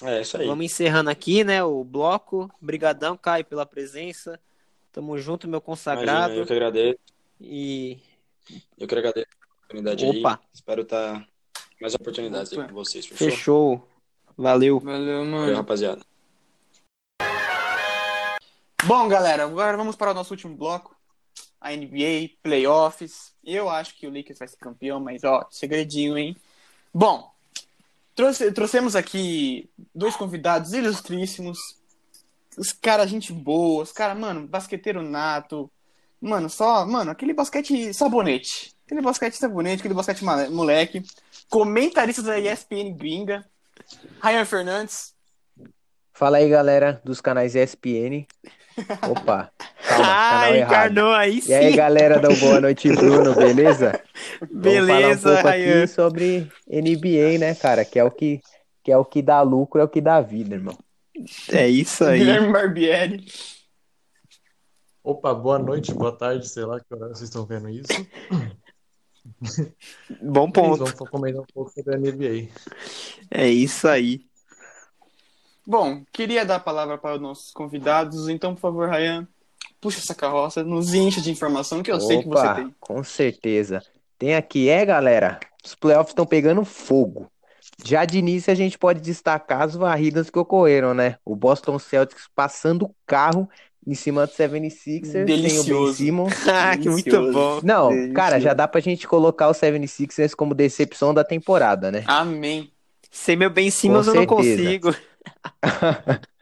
[0.03, 0.47] É, isso aí.
[0.47, 2.51] Vamos encerrando aqui, né, o bloco.
[2.61, 4.41] Brigadão, Caio, pela presença.
[4.95, 6.35] Tamo junto, meu Imagina, consagrado.
[6.35, 6.99] eu que agradeço.
[7.41, 7.99] E
[8.79, 10.41] Eu que agradeço a oportunidade Opa.
[10.41, 10.49] aí.
[10.55, 11.29] Espero estar
[11.81, 13.29] mais oportunidades aí com vocês, fechou?
[13.29, 13.89] fechou.
[14.37, 14.79] Valeu.
[14.79, 15.57] Valeu, Valeu, mano.
[15.57, 16.01] rapaziada.
[18.85, 20.95] Bom, galera, agora vamos para o nosso último bloco.
[21.61, 23.33] A NBA, playoffs.
[23.43, 26.37] Eu acho que o Lakers vai ser campeão, mas ó, segredinho, hein?
[26.93, 27.33] Bom,
[28.15, 31.83] trouxe- trouxemos aqui dois convidados ilustríssimos.
[32.57, 35.71] Os caras, gente boa, os caras, mano, basqueteiro nato.
[36.21, 38.75] Mano, só, mano, aquele basquete sabonete.
[38.87, 41.03] Aquele basquete sabonete, aquele basquete moleque.
[41.51, 43.45] Comentaristas da ESPN gringa.
[44.23, 45.15] Ryan Fernandes.
[46.13, 48.27] Fala aí, galera dos canais ESPN.
[49.09, 49.51] Opa,
[49.87, 51.51] calma, Ah, encarnou aí sim.
[51.51, 54.01] E aí, galera do Boa Noite Bruno, beleza?
[54.51, 55.79] Beleza, Vamos falar um pouco Ryan.
[55.79, 57.85] aqui sobre NBA, né, cara?
[57.85, 58.41] Que é o que,
[58.83, 60.77] que é o que dá lucro, é o que dá vida, irmão.
[61.51, 62.19] É isso aí.
[62.19, 63.25] Guilherme Barbieri.
[65.03, 67.89] Opa, boa noite, boa tarde, sei lá que horário vocês estão vendo isso.
[70.23, 70.85] Bom ponto.
[70.85, 72.49] Vamos comentar um pouco sobre a NBA.
[73.31, 74.27] É isso aí.
[75.67, 79.27] Bom, queria dar a palavra para os nossos convidados, então, por favor, Ryan,
[79.81, 82.75] puxa essa carroça, nos encha de informação que eu sei que você Opa, tem.
[82.81, 83.83] com certeza.
[84.19, 87.31] Tem aqui, é, galera, os playoffs estão pegando fogo.
[87.83, 91.17] Já de início a gente pode destacar as varridas que ocorreram, né?
[91.25, 93.49] O Boston Celtics passando o carro
[93.87, 95.95] em cima do 76ers, sem o Ben Delicioso.
[95.95, 96.33] Simmons.
[96.49, 97.33] Ah, que muito Delicioso.
[97.33, 97.61] bom.
[97.63, 98.15] Não, Delicioso.
[98.15, 102.05] cara, já dá pra gente colocar o 76ers como decepção da temporada, né?
[102.07, 102.71] Amém.
[103.11, 104.95] Sem meu Ben Simmons Com eu não consigo.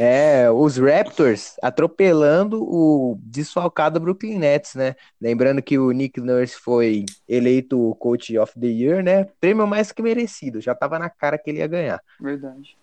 [0.00, 4.94] É, os Raptors atropelando o desfalcado Brooklyn Nets, né?
[5.20, 9.24] Lembrando que o Nick Nurse foi eleito o Coach of the Year, né?
[9.40, 12.00] Prêmio mais que merecido, já tava na cara que ele ia ganhar.
[12.20, 12.78] Verdade.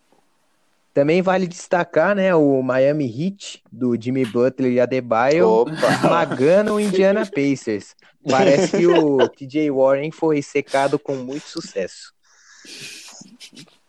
[0.93, 5.72] Também vale destacar, né, o Miami Heat do Jimmy Butler e Adebayo Opa!
[5.72, 7.95] esmagando o Indiana Pacers.
[8.30, 12.13] Parece que o TJ Warren foi secado com muito sucesso.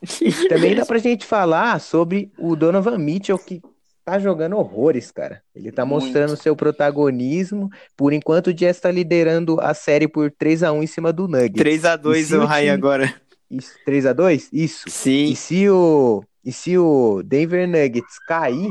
[0.49, 3.61] Também dá pra gente falar sobre o Donovan Mitchell, que
[4.05, 5.43] tá jogando horrores, cara.
[5.55, 6.05] Ele tá Muito.
[6.05, 7.69] mostrando seu protagonismo.
[7.97, 11.27] Por enquanto, o Jazz tá liderando a série por 3 a 1 em cima do
[11.27, 11.61] Nuggets.
[11.61, 13.13] 3x2 E se o Rai agora.
[13.51, 14.89] Isso, 3 a 2 Isso.
[14.89, 15.25] Sim.
[15.27, 18.71] E se o, e se o Denver Nuggets cair,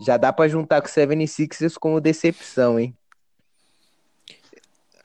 [0.00, 2.94] já dá pra juntar com o 76ers como decepção, hein?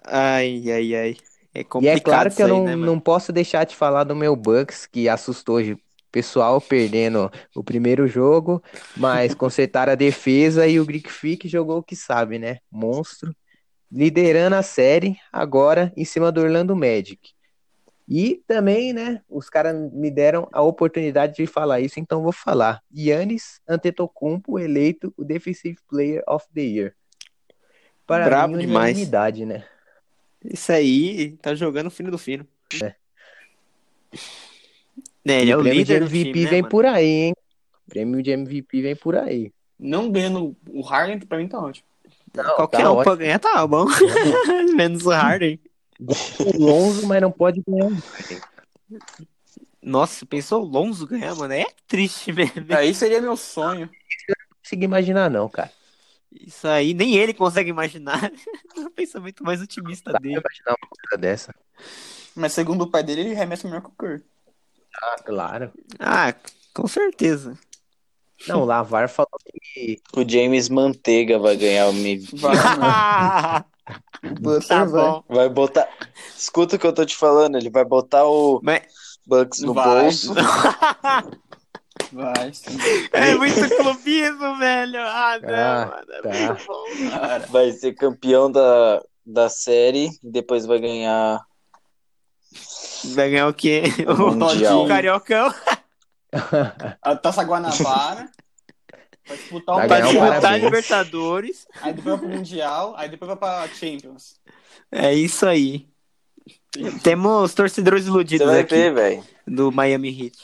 [0.05, 1.17] Ai, ai, ai.
[1.53, 4.03] É E complicado é claro que eu aí, não, né, não posso deixar de falar
[4.03, 5.77] do meu Bucks, que assustou o
[6.11, 8.61] pessoal perdendo o primeiro jogo,
[8.97, 12.57] mas consertaram a defesa e o Greek Freak jogou o que sabe, né?
[12.71, 13.35] Monstro.
[13.91, 17.31] Liderando a série, agora em cima do Orlando Magic.
[18.07, 22.81] E também, né, os caras me deram a oportunidade de falar isso, então vou falar.
[22.95, 26.95] Yannis Antetokounmpo eleito o Defensive Player of the Year.
[28.05, 29.09] Para Brabo mim, demais.
[29.45, 29.63] né?
[30.45, 32.47] Isso aí tá jogando fino do fino.
[32.81, 32.95] É.
[35.25, 36.71] É, ele é o prêmio líder de do MVP time, né, vem mano?
[36.71, 37.35] por aí, hein?
[37.87, 39.51] Prêmio de MVP vem por aí.
[39.79, 41.87] Não ganhando o Harden, pra mim tá ótimo.
[42.55, 43.03] Qualquer tá um ótimo.
[43.03, 43.85] pra ganhar tá bom.
[44.75, 45.59] Menos o Harden.
[46.39, 47.89] O Lonzo, mas não pode ganhar.
[49.81, 51.53] Nossa, pensou o Lonzo ganhar, mano?
[51.53, 52.65] É triste mesmo.
[52.75, 53.89] Aí seria meu sonho.
[54.27, 55.71] Não consigo imaginar, não, cara.
[56.41, 58.31] Isso aí, nem ele consegue imaginar.
[58.75, 60.39] É o pensamento mais otimista Não dele.
[60.39, 61.55] imaginar uma coisa dessa.
[62.35, 64.23] Mas segundo o pai dele, ele remessa melhor que o Curry.
[65.01, 65.71] Ah, claro.
[65.99, 66.33] Ah,
[66.73, 67.57] com certeza.
[68.47, 69.29] Não, o Lavar falou
[69.73, 72.35] que O James Manteiga vai ganhar o MVP.
[74.41, 75.01] Buster tá vai.
[75.03, 75.23] bom.
[75.29, 75.87] Vai botar.
[76.35, 78.83] Escuta o que eu tô te falando, ele vai botar o Mas
[79.25, 80.03] Bucks no Vai.
[80.05, 80.33] bolso.
[82.13, 82.51] Vai,
[83.13, 84.99] é muito clubismo, velho.
[85.01, 86.05] Ah, não, Ah, mano.
[86.11, 86.53] É tá.
[86.53, 87.09] muito bom.
[87.09, 91.41] Cara, Vai ser campeão da, da série e depois vai ganhar.
[93.15, 93.83] Vai ganhar o quê?
[94.07, 94.83] O Mundial.
[94.83, 95.53] O Cariocão.
[97.01, 98.29] a Taça Guanabara.
[99.27, 100.59] Vai disputar Vai um disputar.
[100.59, 101.65] Libertadores.
[101.81, 104.35] Aí depois vai pro Mundial, aí depois vai pra Champions.
[104.91, 105.87] É isso aí.
[107.03, 109.23] Temos torcedores Você iludidos vai aqui ver, velho.
[109.45, 110.37] do Miami Heat.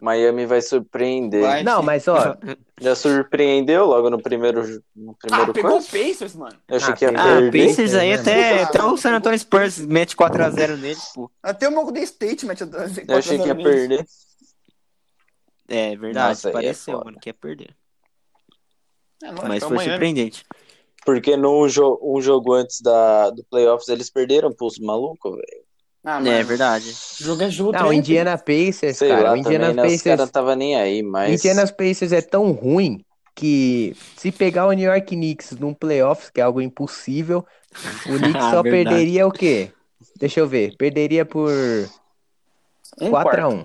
[0.00, 1.42] Miami vai surpreender.
[1.42, 1.62] Vai.
[1.62, 2.36] Não, mas ó,
[2.80, 4.62] Já surpreendeu logo no primeiro,
[4.96, 5.82] no Ah, primeiro pegou o?
[5.84, 6.56] Pacers, mano.
[6.66, 7.24] Eu achei Ah, que ia pegou.
[7.26, 7.66] Ah, perder.
[7.68, 8.62] Pacers aí né, até, mano?
[8.68, 11.30] até o San Antonio Spurs mete 4x0 nele, pô.
[11.42, 12.62] Até o Golden State mete
[13.06, 14.06] Eu achei que ia perder.
[15.68, 17.04] É verdade, Nossa, aí é pareceu, foda.
[17.06, 17.74] mano, que ia perder.
[19.22, 20.44] É, Mas foi surpreendente.
[21.06, 25.63] Porque no jo um jogo antes da, do playoffs eles perderam pros malucos, velho.
[26.04, 26.92] Ah, É verdade.
[27.18, 27.72] Jogo é jogo.
[27.72, 29.82] não, o treino é Indiana Pacers, Sei cara, lá o Indiana também, né?
[29.82, 31.34] Os Pacers, caras não tava nem aí, o mas.
[31.34, 36.40] Indiana Pacers é tão ruim que se pegar o New York Knicks num playoffs, que
[36.40, 37.44] é algo impossível,
[38.06, 38.96] o Knicks Ah, só verdade.
[38.96, 39.72] perderia o quê?
[40.16, 41.50] Deixa eu ver, perderia por
[43.00, 43.48] Um 4 a quarto.
[43.48, 43.64] 1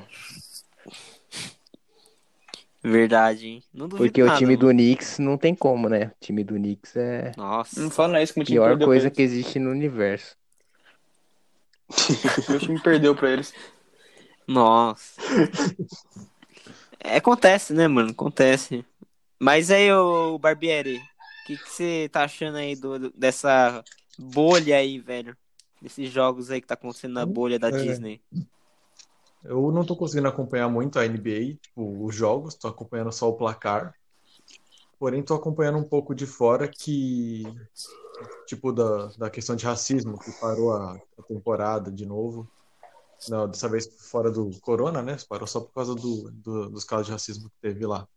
[2.82, 3.64] Verdade, hein?
[3.74, 4.60] Não duvido Porque o nada, time mano.
[4.68, 6.06] do Knicks não tem como, né?
[6.08, 7.80] O time do Knicks é Nossa.
[7.82, 10.39] Não fala isso o time pior coisa que existe no universo.
[12.50, 13.54] Meu time perdeu pra eles.
[14.48, 15.22] Nossa.
[17.00, 18.12] É, acontece, né, mano?
[18.12, 18.86] Acontece.
[19.40, 21.04] Mas aí, ô Barbieri, o
[21.46, 23.84] que você tá achando aí do, do- dessa
[24.18, 25.38] bolha aí, velho?
[25.82, 27.72] Desses jogos aí que tá acontecendo na bolha da É.
[27.72, 28.22] Disney.
[29.44, 33.38] Eu não tô conseguindo acompanhar muito a NBA, tipo, os jogos, tô acompanhando só o
[33.38, 33.96] placar.
[35.00, 37.44] Porém, tô acompanhando um pouco de fora que,
[38.46, 42.48] tipo, da, da questão de racismo, que parou a, a temporada de novo.
[43.30, 45.18] Não, dessa vez fora do Corona, né?
[45.28, 48.08] Parou só por causa do, do- dos casos de racismo que teve lá.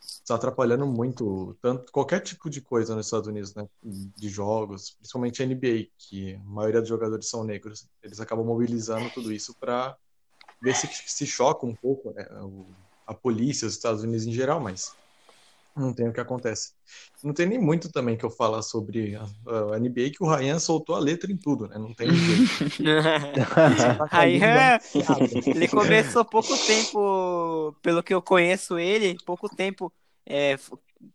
[0.00, 3.66] Está atrapalhando muito, tanto qualquer tipo de coisa nos Estados Unidos, né?
[3.82, 7.88] De jogos, principalmente NBA, que a maioria dos jogadores são negros.
[8.02, 9.96] Eles acabam mobilizando tudo isso para
[10.60, 12.26] ver se se choca um pouco, né?
[13.06, 15.01] a polícia, os Estados Unidos em geral, mas
[15.76, 16.72] não tem o que acontece.
[17.22, 19.22] Não tem nem muito também que eu falar sobre a,
[19.74, 21.78] a NBA, que o Ryan soltou a letra em tudo, né?
[21.78, 22.50] Não tem jeito.
[24.10, 24.80] Piada.
[25.46, 29.92] ele começou pouco tempo, pelo que eu conheço ele, pouco tempo
[30.26, 30.56] é,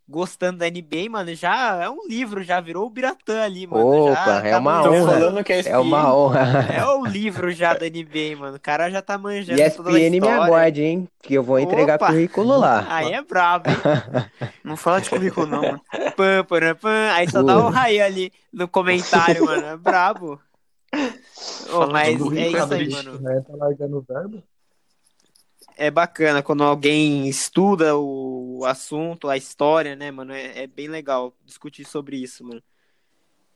[0.08, 3.86] gostando da NBA, mano, já é um livro, já virou o Biratã ali, mano.
[4.12, 5.06] Opa, já é tá uma honra.
[5.14, 6.66] falando que é É uma honra.
[6.74, 8.56] É o livro já da NBA, mano.
[8.58, 10.44] O cara já tá manjando E toda a ESPN me história.
[10.44, 11.08] aguarde, hein?
[11.22, 12.08] Que eu vou entregar Opa.
[12.08, 12.86] currículo lá.
[12.90, 13.78] Aí é brabo, hein?
[14.64, 15.82] Não fala de currículo, não, mano.
[16.16, 17.12] Pam, pam, pam.
[17.14, 19.66] Aí só dá o raio ali no comentário, mano.
[19.66, 20.40] É brabo.
[21.74, 23.20] Ô, mas é isso aí, mano.
[23.20, 23.42] né?
[23.48, 24.42] Tá largando o verbo.
[25.80, 30.34] É bacana quando alguém estuda o assunto, a história, né, mano?
[30.34, 32.64] É, é bem legal discutir sobre isso, mano.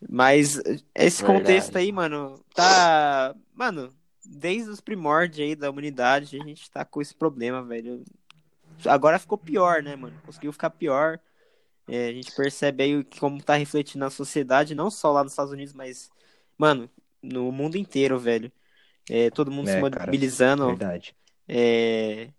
[0.08, 0.58] Mas
[0.96, 1.40] esse Verdade.
[1.40, 3.36] contexto aí, mano, tá.
[3.56, 3.92] Mano,
[4.24, 8.04] desde os primórdios aí da humanidade, a gente tá com esse problema, velho.
[8.86, 10.16] Agora ficou pior, né, mano?
[10.26, 11.20] Conseguiu ficar pior.
[11.88, 15.34] É, a gente percebe aí que como tá refletindo na sociedade, não só lá nos
[15.34, 16.10] Estados Unidos, mas,
[16.58, 16.90] mano,
[17.22, 18.52] no mundo inteiro, velho.
[19.10, 20.68] É, todo mundo É, se cara, mobilizando.
[20.68, 21.16] Verdade.
[21.48, 22.32] É...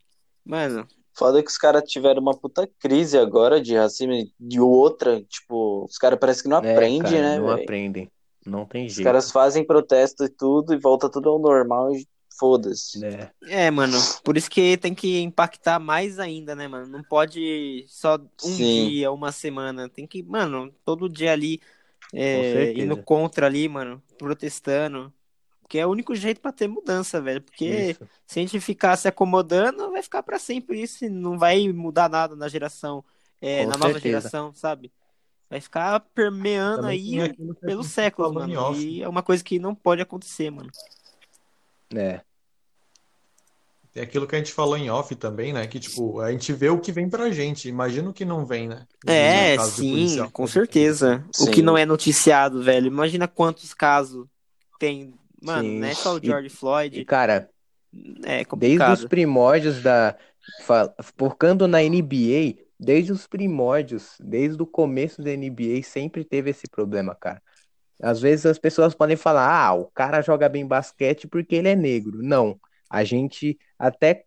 [0.45, 5.85] Mano, Foda que os caras tiveram uma puta crise agora de racismo e outra, tipo,
[5.85, 7.63] os caras parecem que não É, aprendem, cara, né, Não velho?
[7.63, 8.11] aprendem.
[8.47, 9.05] Não tem Os jeito.
[9.05, 12.07] caras fazem protesto e tudo e volta tudo ao normal e
[12.39, 13.05] foda-se.
[13.05, 16.87] É, é, mano, por isso que tem que impactar mais ainda, né, mano?
[16.89, 18.65] Não pode só um Sim.
[18.65, 19.89] dia, uma semana.
[19.89, 21.61] Tem que, mano, todo dia ali
[22.13, 25.13] é, indo contra ali, mano, protestando.
[25.73, 27.41] Porque é o único jeito pra ter mudança, velho.
[27.41, 28.07] Porque isso.
[28.27, 32.11] se a gente ficar se acomodando, vai ficar pra sempre isso e não vai mudar
[32.11, 33.03] nada na geração,
[33.41, 34.21] é, na nova certeza.
[34.21, 34.93] geração, sabe?
[35.49, 38.61] Vai ficar permeando Também aí falou em mano.
[38.61, 38.87] off.
[38.87, 40.69] E é uma coisa que não pode acontecer, mano.
[41.95, 42.21] É.
[43.95, 45.67] Tem aquilo que a gente falou em off também, né?
[45.67, 47.67] Que, tipo, a gente vê o que vem pra gente.
[47.67, 48.87] Imagina o que não vem, né?
[49.07, 51.25] É, sim, com certeza.
[51.41, 51.51] O Sim.
[51.51, 52.89] que não é noticiado, velho.
[52.89, 54.27] Imagina quantos casos
[54.79, 55.15] tem.
[55.43, 55.79] Mano, Sim.
[55.81, 57.05] não é só o E- George E, Floyd.
[57.05, 57.51] cara,
[58.23, 58.95] É desde complicado.
[58.99, 60.17] os primórdios da.
[61.17, 67.15] Focando na NBA, desde os primórdios, desde o começo da NBA, sempre teve esse problema,
[67.15, 67.41] cara.
[68.03, 71.77] Às vezes as pessoas podem falar, ah, o cara joga bem basquete porque ele é
[71.77, 72.21] negro.
[72.23, 72.59] Não.
[72.91, 74.25] A gente até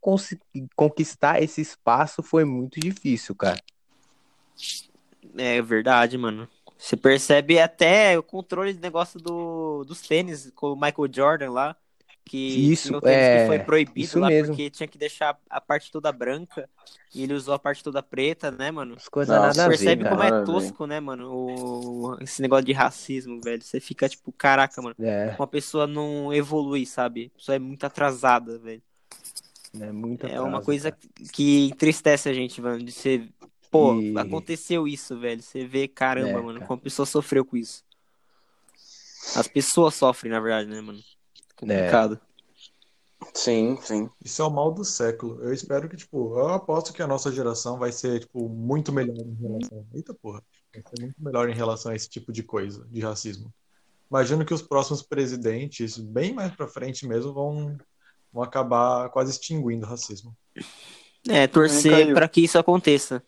[0.76, 3.60] conquistar esse espaço foi muito difícil, cara.
[5.38, 6.48] É verdade, mano.
[6.86, 11.76] Você percebe até o controle de negócio do, dos tênis com o Michael Jordan lá.
[12.24, 14.48] Que Isso, é, que foi proibido isso lá mesmo.
[14.48, 16.68] porque tinha que deixar a parte toda branca
[17.14, 18.96] e ele usou a parte toda preta, né, mano?
[18.96, 20.16] As coisas Nossa, nada percebe cara.
[20.16, 21.32] como é tosco, né, mano?
[21.32, 23.62] O, esse negócio de racismo, velho.
[23.62, 24.96] Você fica tipo, caraca, mano.
[25.00, 27.32] É, Uma pessoa não evolui, sabe?
[27.34, 28.82] A pessoa é muito atrasada, velho.
[29.80, 30.96] é muito É uma coisa
[31.32, 32.84] que entristece a gente, mano.
[32.84, 33.30] De ser.
[33.76, 35.42] Pô, E- aconteceu isso, velho.
[35.42, 36.68] Você vê, caramba, É, mano, cara.
[36.68, 37.84] como a pessoa sofreu com isso.
[39.36, 41.00] As pessoas sofrem, na verdade, né, mano?
[41.56, 42.20] Complicado.
[43.34, 44.10] Sim, sim.
[44.24, 45.42] Isso é o mal do século.
[45.42, 49.18] Eu espero que, tipo, eu aposto que a nossa geração vai ser, tipo, muito melhor
[49.18, 49.86] em relação.
[49.94, 50.42] Eita porra.
[50.74, 53.54] Vai ser muito melhor em relação a esse tipo de coisa, de racismo.
[54.10, 57.78] Imagino que os próximos presidentes, bem mais pra frente mesmo, vão,
[58.32, 60.36] vão acabar quase extinguindo o racismo.
[61.28, 63.24] É, torcer pra que isso aconteça.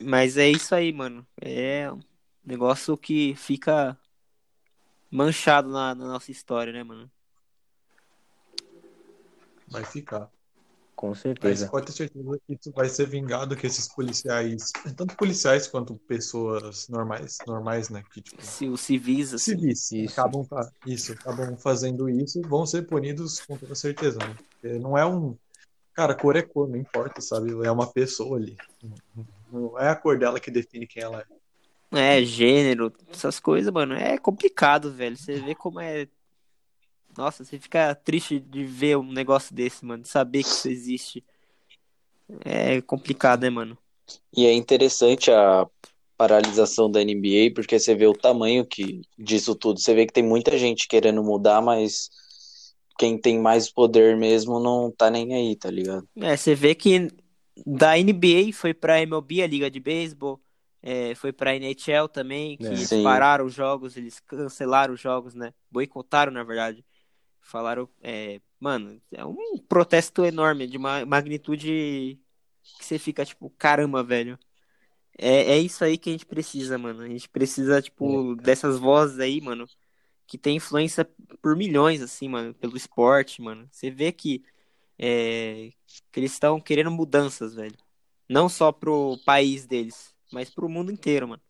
[0.00, 1.26] Mas é isso aí, mano.
[1.40, 2.00] É um
[2.44, 3.98] negócio que fica
[5.10, 7.10] manchado na, na nossa história, né, mano?
[9.68, 10.28] Vai ficar.
[10.96, 11.68] Com Mas certeza.
[11.68, 16.88] pode ter certeza que isso vai ser vingado, que esses policiais, tanto policiais quanto pessoas
[16.88, 19.56] normais, normais, né, que tipo, Se os civis, assim.
[19.56, 20.20] civis Isso.
[20.20, 20.46] acabam
[20.86, 24.34] isso, acabam fazendo isso, vão ser punidos com toda certeza, né?
[24.60, 25.36] Porque não é um
[25.92, 27.50] cara, cor é cor, não importa, sabe?
[27.64, 28.56] É uma pessoa ali.
[29.54, 31.20] Não é a cor dela que define quem ela
[31.92, 32.18] é.
[32.18, 33.94] É, gênero, essas coisas, mano.
[33.94, 35.16] É complicado, velho.
[35.16, 36.08] Você vê como é.
[37.16, 40.02] Nossa, você fica triste de ver um negócio desse, mano.
[40.02, 41.24] De saber que isso existe.
[42.44, 43.78] É complicado, né, mano?
[44.36, 45.68] E é interessante a
[46.16, 49.78] paralisação da NBA, porque você vê o tamanho que disso tudo.
[49.78, 52.10] Você vê que tem muita gente querendo mudar, mas
[52.98, 56.08] quem tem mais poder mesmo não tá nem aí, tá ligado?
[56.16, 57.08] É, você vê que
[57.66, 60.40] da NBA foi pra MLB, a Liga de Beisebol.
[60.86, 62.68] é, foi pra NHL também, que É.
[62.68, 63.02] eles Sim.
[63.02, 65.54] pararam os jogos, eles cancelaram os jogos, né?
[65.70, 66.84] Boicotaram, na verdade.
[67.40, 72.18] Falaram, é, mano, é um protesto enorme, de uma magnitude
[72.78, 74.38] que você fica, tipo, caramba, velho.
[75.18, 77.02] É, é isso aí que a gente precisa, mano.
[77.02, 79.66] A gente precisa, tipo, dessas vozes aí, mano,
[80.26, 81.04] que tem influência
[81.42, 83.68] por milhões, assim, mano, pelo esporte, mano.
[83.70, 84.42] Você vê que,
[84.98, 85.70] é,
[86.12, 87.76] que eles estão querendo mudanças, velho.
[88.28, 91.42] Não só pro país deles, mas pro mundo inteiro, mano.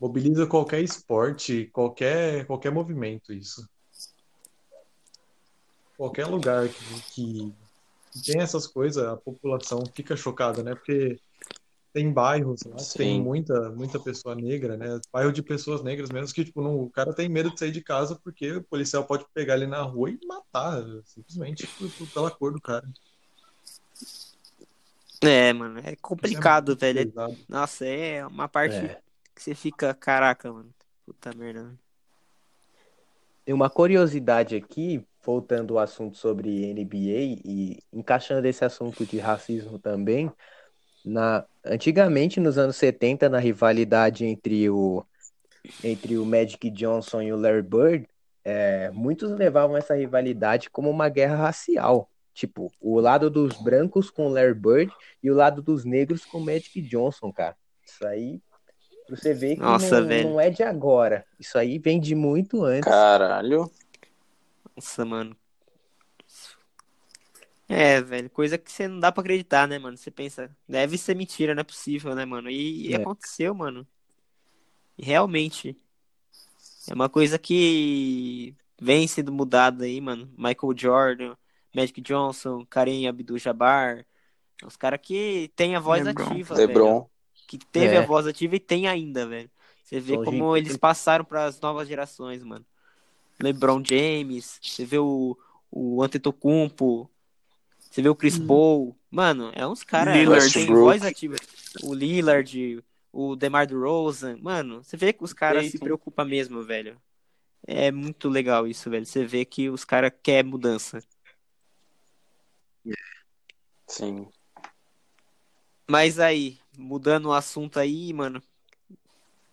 [0.00, 3.68] Mobiliza qualquer esporte, qualquer, qualquer movimento, isso.
[5.96, 7.54] Qualquer lugar que, que
[8.24, 10.74] tem essas coisas, a população fica chocada, né?
[10.74, 11.20] Porque
[11.92, 12.98] tem bairros lá Sim.
[12.98, 15.00] tem muita, muita pessoa negra, né?
[15.12, 17.82] Bairro de pessoas negras mesmo, que, tipo, não, o cara tem medo de sair de
[17.82, 22.30] casa porque o policial pode pegar ele na rua e matar, simplesmente por- por- pela
[22.30, 22.88] cor do cara.
[25.22, 27.00] É, mano, é complicado, é velho.
[27.00, 27.38] muito pesado.
[27.48, 29.00] Nossa, é uma parte É.
[29.34, 30.72] que você fica, caraca, mano.
[31.04, 31.62] Puta merda.
[31.64, 31.78] mano.
[33.44, 39.78] Tem uma curiosidade aqui, voltando ao assunto sobre NBA e encaixando esse assunto de racismo
[39.78, 40.32] também.
[41.04, 45.04] Na, antigamente, nos anos 70, na rivalidade entre o,
[45.82, 48.08] entre o Magic Johnson e o Larry Bird,
[48.44, 52.08] é, muitos levavam essa rivalidade como uma guerra racial.
[52.32, 54.92] Tipo, o lado dos brancos com o Larry Bird
[55.22, 57.56] e o lado dos negros com o Magic Johnson, cara.
[57.84, 58.40] Isso aí,
[59.08, 60.28] você vê que Nossa, não, velho.
[60.30, 61.24] não é de agora.
[61.38, 62.88] Isso aí vem de muito antes.
[62.88, 63.70] Caralho.
[64.76, 65.36] Nossa, mano.
[67.72, 69.96] É, velho, coisa que você não dá pra acreditar, né, mano?
[69.96, 72.50] Você pensa, deve ser mentira, não é possível, né, mano?
[72.50, 72.96] E, e É.
[72.96, 73.86] aconteceu, mano.
[74.98, 75.76] E realmente.
[76.88, 80.28] É uma coisa que vem sendo mudada aí, mano.
[80.36, 81.36] Michael Jordan,
[81.72, 84.04] Magic Johnson, Kareem Abdul-Jabbar.
[84.64, 86.24] Os caras que tem a voz LeBron.
[86.24, 86.68] ativa, velho.
[86.68, 87.08] LeBron.
[87.46, 87.98] Que teve É.
[87.98, 89.50] a voz ativa e tem ainda, velho.
[89.84, 90.70] Você vê São como gigantes.
[90.70, 92.66] eles passaram para as novas gerações, mano.
[93.40, 95.38] LeBron James, você vê o,
[95.70, 97.08] o Antetokounmpo,
[97.90, 98.96] você vê o Chris Paul.
[99.10, 100.14] Mano, é uns caras
[100.46, 101.34] que tem voz ativa.
[101.82, 104.38] O Lillard, o DeMar DeRozan.
[104.40, 106.96] Mano, você vê que os caras se preocupam mesmo, velho.
[107.66, 109.04] É muito legal isso, velho.
[109.04, 111.02] Você vê que os caras querem mudança.
[113.88, 114.28] Sim.
[115.88, 118.40] Mas aí, mudando o assunto aí, mano.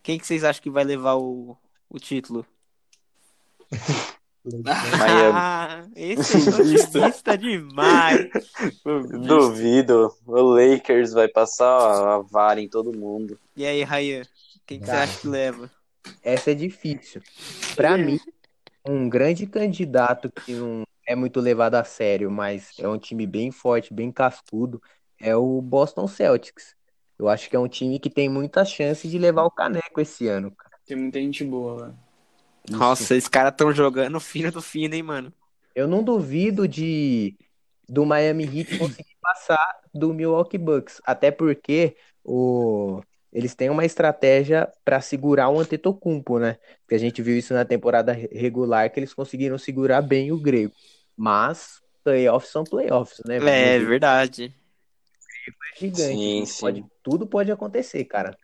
[0.00, 1.56] Quem que vocês acham que vai levar o,
[1.90, 2.46] o título?
[4.44, 5.32] Miami.
[5.34, 8.28] Ah, esse é otimista demais.
[9.26, 10.14] Duvido.
[10.26, 13.38] O Lakers vai passar a vara em todo mundo.
[13.56, 14.22] E aí, Rayan,
[14.66, 15.04] quem que você Cara.
[15.04, 15.70] acha que leva?
[16.22, 17.22] Essa é difícil.
[17.76, 18.18] Pra mim,
[18.86, 23.50] um grande candidato que não é muito levado a sério, mas é um time bem
[23.50, 24.80] forte, bem cascudo,
[25.20, 26.76] é o Boston Celtics.
[27.18, 30.28] Eu acho que é um time que tem muita chance de levar o caneco esse
[30.28, 30.76] ano, cara.
[30.86, 32.07] Tem muita gente boa, velho.
[32.68, 32.78] Isso.
[32.78, 35.32] Nossa, esses caras tão jogando fino do fino, hein, mano?
[35.74, 37.34] Eu não duvido de
[37.88, 43.00] do Miami Heat conseguir passar do Milwaukee Bucks, até porque o
[43.32, 46.56] eles têm uma estratégia para segurar o Antetokounmpo, né?
[46.88, 50.38] Que a gente viu isso na temporada re- regular que eles conseguiram segurar bem o
[50.38, 50.72] grego.
[51.16, 53.36] Mas playoffs são playoffs, né?
[53.36, 54.54] É, verdade.
[55.74, 56.02] é gigante.
[56.02, 56.90] Sim, Pode- sim.
[57.02, 58.36] tudo pode acontecer, cara.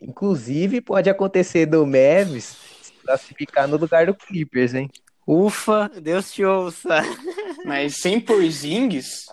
[0.00, 2.56] Inclusive pode acontecer do Mavis
[3.02, 4.90] classificar no lugar do Clippers, hein?
[5.26, 6.88] Ufa, Deus te ouça.
[7.64, 9.26] Mas sem Porzingis,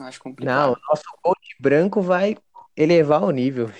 [0.00, 0.56] acho complicado.
[0.56, 2.36] Não, o nosso coach branco vai
[2.76, 3.70] elevar o nível.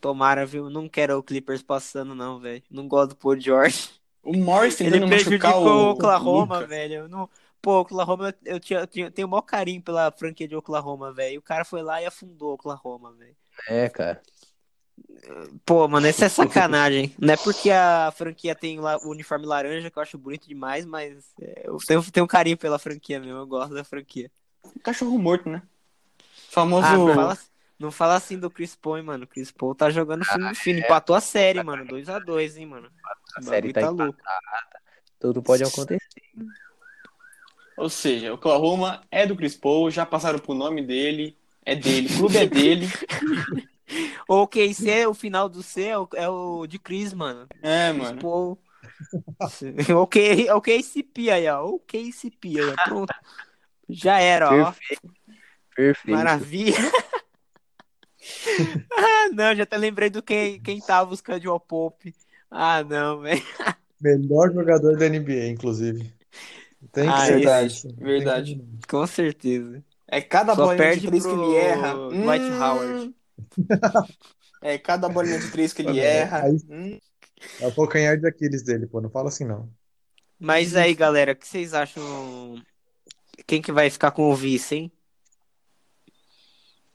[0.00, 0.70] Tomara, viu?
[0.70, 2.62] Não quero o Clippers passando, não, velho.
[2.70, 3.90] Não gosto do Paul George.
[4.22, 6.66] O Morris Ele prejudicou o, o Oklahoma, Luka.
[6.66, 7.08] velho.
[7.08, 7.28] Não...
[7.60, 11.38] Pô, Oklahoma, eu, tinha, eu tinha- tenho o maior carinho pela franquia de Oklahoma, velho.
[11.38, 13.36] O cara foi lá e afundou o Oklahoma, velho.
[13.68, 14.22] É, cara.
[15.64, 17.14] Pô, mano, isso é sacanagem.
[17.18, 21.32] Não é porque a franquia tem o uniforme laranja, que eu acho bonito demais, mas
[21.40, 23.38] é, eu tenho, tenho um carinho pela franquia mesmo.
[23.38, 24.30] Eu gosto da franquia.
[24.82, 25.62] Cachorro morto, né?
[26.48, 26.86] Famoso.
[26.86, 27.38] Ah, não fala,
[27.78, 29.24] não fala assim do Chris Paul, hein, mano.
[29.24, 30.78] O Chris Paul tá jogando fino, fino.
[30.80, 31.84] Empatou a série, mano.
[31.86, 32.90] 2x2, hein, mano.
[33.36, 34.18] A série tá tá louco.
[35.20, 36.00] Tudo pode acontecer.
[37.76, 42.12] Ou seja, o Oklahoma é do Chris Paul, já passaram pro nome dele, é dele,
[42.12, 42.86] o clube é dele.
[44.28, 47.46] O KC, o final do C é o, é o de Chris, mano.
[47.62, 48.18] É, mano.
[48.20, 48.58] Paul.
[49.96, 51.64] ok, ok, KCP aí, ó.
[51.66, 52.84] O KCP aí, ó.
[52.84, 53.14] Pronto.
[53.88, 54.72] Já era, ó.
[54.72, 55.12] Perfeito.
[55.74, 56.16] Perfeito.
[56.16, 56.76] Maravilha.
[58.92, 62.14] ah, não, já até lembrei do quem, quem tava buscando de Pop.
[62.50, 63.42] Ah, não, velho.
[64.00, 66.12] Melhor jogador da NBA, inclusive.
[66.92, 68.64] Tem que Ah, ser verdade, que- verdade.
[68.88, 69.84] Com certeza.
[70.08, 71.94] É cada Só bolinha de três que ele erra.
[71.94, 72.62] Dwight Hum.
[72.62, 73.14] Howard.
[74.62, 76.44] É cada bolinha de três que ele Aí- erra.
[76.68, 76.98] Hum.
[77.60, 79.00] É o calcanhar de Aquiles dele, pô.
[79.00, 79.72] Não fala assim, não.
[80.38, 82.62] Mas aí, galera, o que vocês acham?
[83.46, 84.92] Quem que vai ficar com o vice, hein?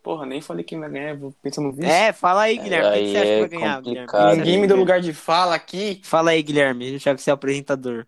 [0.03, 1.87] Porra, nem falei quem vai ganhar, vou pensar no vice.
[1.89, 2.91] É, fala aí, Guilherme.
[2.93, 4.07] Quem que você acha que Aí vai é ganhar, Guilherme?
[4.07, 4.37] complicado.
[4.37, 5.99] Ninguém me deu lugar de fala aqui.
[6.03, 8.05] Fala aí, Guilherme, já que você é o apresentador.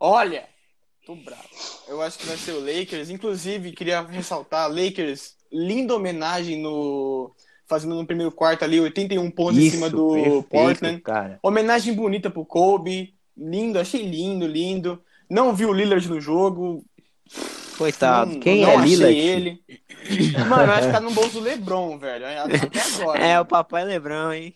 [0.00, 0.48] Olha,
[1.06, 1.48] tô bravo.
[1.86, 3.10] Eu acho que vai ser o Lakers.
[3.10, 7.32] Inclusive, queria ressaltar, Lakers, linda homenagem no.
[7.68, 11.00] Fazendo no primeiro quarto ali, 81 pontos em cima do perfeito, Portland.
[11.00, 11.38] cara.
[11.42, 13.14] Homenagem bonita pro Kobe.
[13.36, 15.02] Lindo, achei lindo, lindo.
[15.28, 16.84] Não vi o Lillard no jogo.
[17.76, 18.32] Coitado.
[18.32, 19.16] Não- Quem não é Lillard?
[19.18, 19.60] ele.
[20.48, 22.24] Mano, eu acho que tá no bolso do Lebron, velho.
[22.26, 23.18] Até agora.
[23.18, 24.54] É, o papai Lebrão, hein?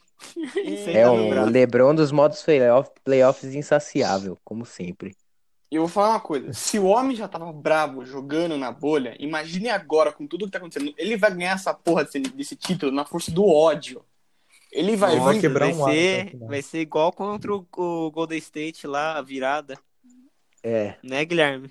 [0.56, 1.50] E- É tá o no braço.
[1.50, 5.14] Lebron dos modos playoff, playoffs insaciável, como sempre
[5.70, 6.52] eu vou falar uma coisa.
[6.52, 10.58] Se o homem já tava bravo jogando na bolha, imagine agora com tudo que tá
[10.58, 10.92] acontecendo.
[10.98, 14.04] Ele vai ganhar essa porra desse, desse título na força do ódio.
[14.72, 18.38] Ele vai Nossa, quebrar vai um ser, ar, vai ser igual contra o, o Golden
[18.38, 19.78] State lá, a virada.
[20.62, 20.94] É.
[21.02, 21.70] Né, Guilherme?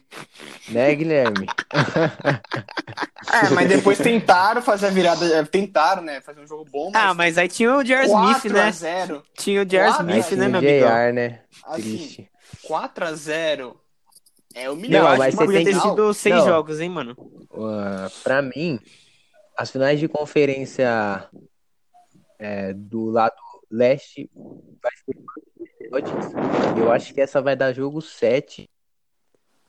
[0.70, 1.46] Né, Guilherme?
[3.32, 5.26] é, mas depois tentaram fazer a virada.
[5.26, 6.22] É, tentaram, né?
[6.22, 6.90] Fazer um jogo bom.
[6.92, 7.04] Mas...
[7.04, 8.72] Ah, mas aí tinha o Jar Smith, né?
[8.72, 9.24] 0.
[9.38, 11.14] Tinha o Jar Smith, né, meu amigo?
[11.14, 11.42] né?
[11.66, 12.28] Assim,
[12.66, 13.76] 4x0
[14.56, 15.04] é humilhante.
[15.04, 16.46] Não, acho mas podia tem ter sido seis Não.
[16.46, 17.16] jogos, hein, mano?
[17.52, 18.80] Uh, pra mim,
[19.58, 21.28] as finais de conferência
[22.38, 23.36] é, do lado
[23.70, 24.30] leste
[24.82, 25.18] vai ser.
[26.78, 28.70] Eu acho que essa vai dar jogo 7.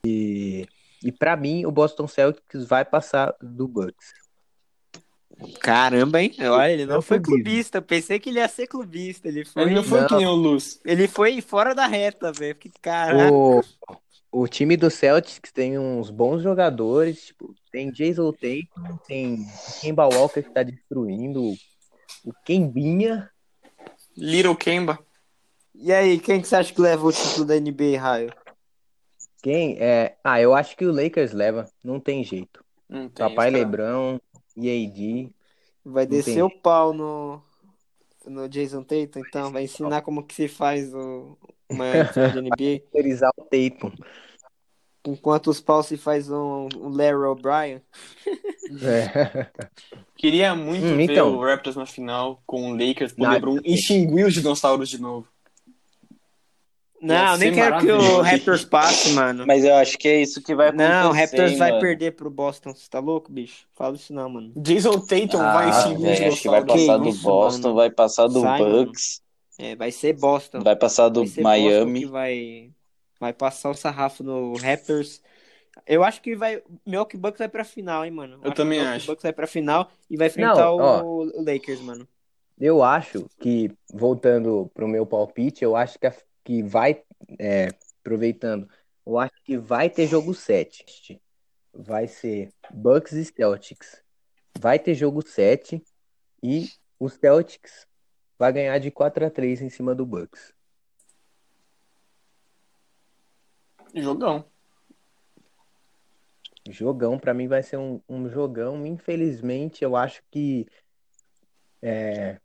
[0.04, 0.66] E,
[1.02, 4.12] e pra mim, o Boston Celtics vai passar do Bucks.
[5.60, 6.34] Caramba, hein?
[6.40, 7.44] Olha, ele não Não foi clubismo.
[7.44, 7.78] clubista.
[7.78, 9.28] Eu pensei que ele ia ser clubista.
[9.28, 10.08] Ele foi, Ele não foi Não.
[10.08, 10.78] que nem o Luz.
[10.84, 12.54] ele foi fora da reta, velho.
[12.54, 13.32] Que caraca.
[13.32, 13.62] O,
[14.32, 19.46] o time do Celtics tem uns bons jogadores, tipo, tem Jason Tatum, tem
[19.80, 21.52] Kemba Walker que tá destruindo,
[22.24, 23.30] o Kembinha.
[24.16, 24.98] Little Kemba.
[25.74, 28.32] E aí, quem que você acha que leva o título da NBA, Raio?
[29.42, 30.16] Quem é?
[30.22, 32.62] Ah, eu acho que o Lakers leva, não tem jeito.
[32.88, 34.20] Não tem, Papai os caras- Lebrão
[34.56, 35.32] e AD.
[35.84, 36.42] Vai descer tem.
[36.42, 37.42] o pau no,
[38.26, 39.50] no Jason Tatum, então.
[39.50, 41.38] Vai ensinar como que se faz o,
[41.72, 42.80] o maior time da NBA.
[42.92, 43.92] Terceirizar o Tatum.
[45.06, 47.82] Enquanto os paus se faz um, um Larry O'Brien.
[48.82, 49.50] É.
[50.16, 51.34] Queria muito Hum, ver então.
[51.36, 55.26] o Raptors na final com o Lakers, pro Não, LeBron extinguir os dinossauros de novo.
[57.02, 58.20] Não, nem quero que o.
[58.20, 59.46] Raptors passe, mano.
[59.46, 60.88] Mas eu acho que é isso que vai acontecer.
[60.88, 61.80] Não, o Raptors vai mano.
[61.80, 62.74] perder pro Boston.
[62.74, 63.66] Você tá louco, bicho?
[63.74, 64.52] Fala isso não, mano.
[64.54, 66.66] Jason Tatum vai Ah, extinguir os velho, acho que vai dinossauros.
[66.66, 67.74] passar Que do isso, Boston, mano.
[67.74, 68.92] vai passar do Sai, mano.
[69.60, 70.60] É, vai ser Boston.
[70.60, 72.00] vai passar do Vai Miami.
[72.00, 72.70] que vai,
[73.18, 75.22] vai passar o sarrafo no Raptors.
[75.86, 76.62] Eu acho que vai.
[76.86, 78.40] Milwaukee Bucks vai pra final, hein, mano.
[78.42, 79.06] Eu que também o Milwaukee acho.
[79.06, 80.76] Bucks vai pra final e vai enfrentar Não,
[81.06, 82.08] o, o Lakers, mano.
[82.58, 86.14] Eu acho que, voltando pro meu palpite, eu acho que, a-
[86.44, 87.02] que vai,
[87.38, 87.68] é,
[88.00, 88.68] aproveitando,
[89.06, 91.20] eu acho que vai ter jogo 7.
[91.72, 94.02] Vai ser Bucks e Celtics.
[94.58, 95.82] Vai ter jogo 7
[96.42, 96.68] e
[96.98, 97.86] o Celtics
[98.40, 100.54] vai ganhar de 4 a 3 em cima do Bucks.
[103.94, 104.46] Jogão.
[106.70, 108.86] Jogão, pra mim vai ser um, um jogão.
[108.86, 110.66] Infelizmente, eu acho que
[111.82, 112.40] é,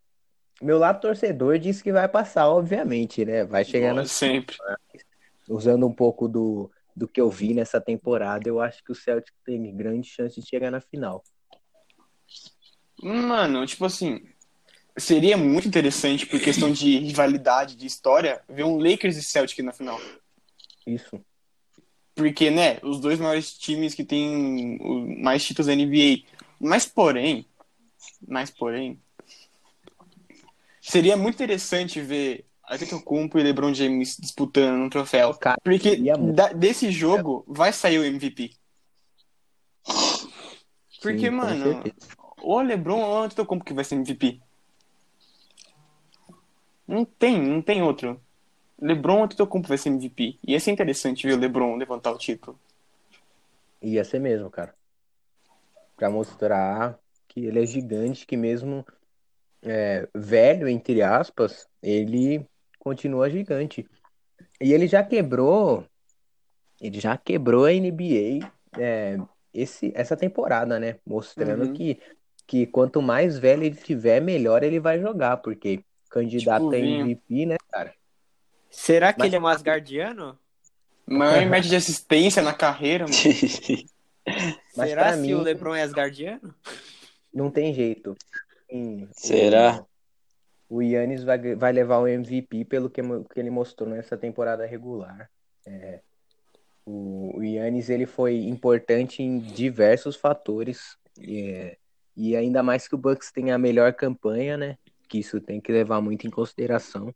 [0.62, 3.46] meu lado torcedor disse que vai passar, obviamente, né?
[3.46, 4.58] Vai chegar na Sempre.
[5.48, 9.34] usando um pouco do, do que eu vi nessa temporada, eu acho que o Celtic
[9.46, 11.24] tem grande chance de chegar na final.
[13.02, 14.35] Mano, tipo assim,
[14.98, 19.72] seria muito interessante por questão de rivalidade, de história, ver um Lakers e Celtic na
[19.72, 20.00] final.
[20.86, 21.20] Isso.
[22.14, 24.78] Porque, né, os dois maiores times que têm
[25.22, 26.24] mais títulos da NBA.
[26.60, 27.46] Mas, porém,
[28.26, 28.98] mas, porém,
[30.82, 35.34] seria muito interessante ver Antetokounmpo e LeBron James disputando um troféu.
[35.34, 35.98] Cara, Porque
[36.34, 38.52] da- desse jogo vai sair o MVP.
[41.02, 41.84] Porque, Sim, mano,
[42.42, 44.42] ou LeBron ou Antetokounmpo que vai ser MVP.
[46.88, 48.22] Não tem, não tem outro.
[48.80, 50.38] LeBron ou Antetokounmpo vai ser MVP.
[50.48, 52.60] Ia ser interessante ver o LeBron levantar o título.
[53.82, 54.76] Ia ser mesmo, cara.
[55.95, 58.86] Pra mostrar que ele é gigante, que mesmo
[59.62, 62.45] é, velho, entre aspas, ele
[62.80, 63.88] continua gigante.
[64.62, 65.86] E ele já quebrou.
[66.80, 69.18] Ele já quebrou a NBA é,
[69.53, 70.99] esse, essa temporada, né?
[71.06, 71.74] Mostrando Uhum.
[71.74, 71.99] que,
[72.45, 75.84] que quanto mais velho ele tiver, melhor ele vai jogar, porque
[76.20, 76.80] candidato Tipo a.
[76.80, 77.94] MVP, né, cara?
[78.70, 80.38] Será que Mas- ele é um Asgardiano?
[81.08, 83.16] Maior média de assistência na carreira, mano.
[84.76, 86.54] Mas Será que mim- o LeBron é Asgardiano?
[87.34, 88.16] Não tem jeito.
[88.70, 89.86] Sim, Será?
[90.68, 95.30] O, Yannis vai, vai levar o MVP pelo que, que ele mostrou nessa temporada regular.
[95.66, 96.00] É,
[96.84, 100.98] o, o Yannis ele foi importante em diversos fatores.
[101.22, 101.78] é,
[102.18, 104.78] e ainda mais que o Bucks tem a melhor campanha, né?
[105.07, 107.14] Que isso tem que levar muito em consideração.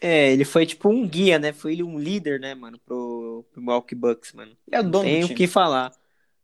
[0.00, 1.52] É, ele foi tipo um guia, né?
[1.52, 4.54] Foi ele um líder, né, mano, pro, pro Milwaukee Bucks, mano.
[4.70, 5.92] É o Não dono tem do o que falar.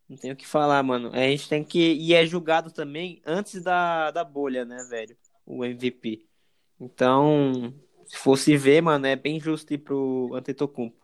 [0.09, 1.11] Não tem o que falar, mano.
[1.13, 1.93] A gente tem que.
[1.93, 5.15] E é julgado também antes da, da bolha, né, velho?
[5.45, 6.25] O MVP.
[6.81, 7.75] Então,
[8.07, 10.97] se fosse ver, mano, é bem justo ir pro Antetokounmpo.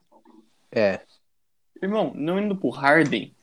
[0.73, 1.03] É.
[1.83, 3.36] Irmão, não indo pro Harden.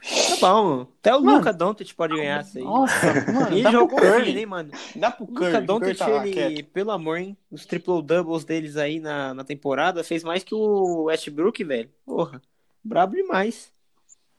[0.00, 1.38] Tá bom, até o Mano.
[1.38, 2.64] Luca Doncic pode ganhar isso aí.
[2.64, 4.38] Nossa, mano, pro jogou bem, Curry.
[4.38, 4.70] hein, mano?
[4.94, 5.46] Dá pro O Curry.
[5.46, 6.70] Luca Doncic, tá lá, ele, quieto.
[6.70, 7.36] pelo amor, hein?
[7.50, 11.90] Os triple doubles deles aí na, na temporada fez mais que o Westbrook, velho.
[12.06, 12.40] Porra,
[12.82, 13.72] brabo demais.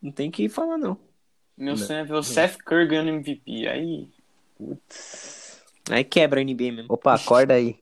[0.01, 0.97] Não tem que falar, não.
[1.57, 3.67] Meu sonho é ver o Seth Curry ganhando MVP.
[3.67, 4.07] Aí.
[5.89, 6.85] Aí quebra a NBA mesmo.
[6.93, 7.77] Opa, acorda aí.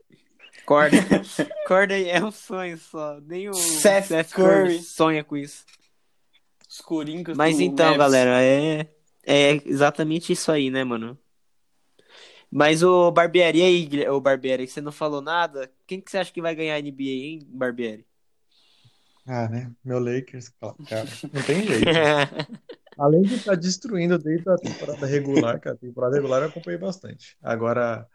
[0.66, 0.98] Corda.
[1.68, 3.20] Corda aí é um sonho só.
[3.22, 4.64] Nem o Seth Seth, Curry.
[4.64, 5.64] Curry sonha com isso.
[6.70, 7.98] Os Coringas Mas do então, Mavs.
[7.98, 8.90] galera, é,
[9.24, 11.18] é exatamente isso aí, né, mano?
[12.52, 16.32] Mas o Barbieri aí, ô Barbieri, que você não falou nada, quem que você acha
[16.32, 18.06] que vai ganhar a NBA, hein, Barbieri?
[19.26, 19.72] Ah, né?
[19.84, 20.50] Meu Lakers,
[20.88, 21.06] cara.
[21.34, 21.86] Não tem jeito.
[22.98, 25.76] Além de estar destruindo desde a temporada regular, cara.
[25.76, 27.38] A temporada regular eu acompanhei bastante.
[27.44, 28.08] Agora,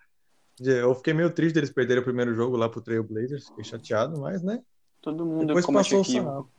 [0.58, 3.48] eu fiquei meio triste deles perderem o primeiro jogo lá pro Trail Blazers.
[3.48, 4.60] Fiquei chateado, mas, né?
[5.02, 6.50] Todo mundo Depois passou o sarrafo.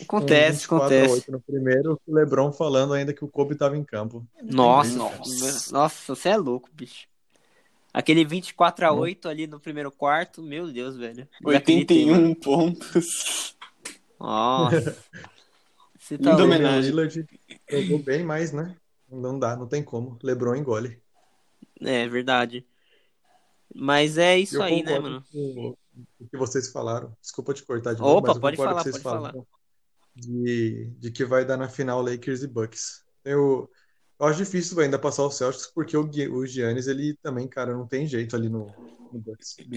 [0.00, 1.14] Acontece, 24 a acontece.
[1.14, 4.24] 8 no primeiro, o LeBron falando ainda que o Kobe tava em campo.
[4.42, 5.72] Nossa, Nossa.
[5.72, 7.08] nossa, você é louco, bicho.
[7.92, 11.26] Aquele 24 a 8 ali no primeiro quarto, meu Deus, velho.
[11.40, 12.28] Desacreditei, mano.
[12.28, 13.56] 81 pontos.
[14.20, 14.96] Nossa.
[15.98, 16.90] Você tá Linda homenagem.
[16.90, 17.26] Lillard
[17.70, 18.74] jogou bem, mas, né?
[19.10, 20.18] Não dá, não tem como.
[20.22, 20.98] LeBron engole.
[21.82, 22.66] É verdade.
[23.74, 25.22] Mas é isso Eu aí, né, mano?
[25.34, 25.76] o
[26.30, 27.12] que vocês falaram.
[27.20, 29.46] Desculpa te cortar de novo, Opa, mas eu pode falar, o que vocês pode falaram
[30.20, 33.04] de, de que vai dar na final Lakers e Bucks.
[33.24, 33.70] Eu,
[34.18, 37.86] eu acho difícil ainda passar o Celtics, porque o, o Giannis, ele também, cara, não
[37.86, 38.66] tem jeito ali no,
[39.12, 39.56] no Bucks.
[39.60, 39.68] O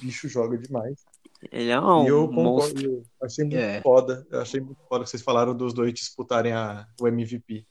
[0.00, 1.04] bicho, joga demais.
[1.52, 3.80] Ele é um e eu concordo, eu achei muito É.
[3.80, 4.26] foda.
[4.30, 7.64] Eu achei muito foda que vocês falaram dos dois disputarem a, o MVP.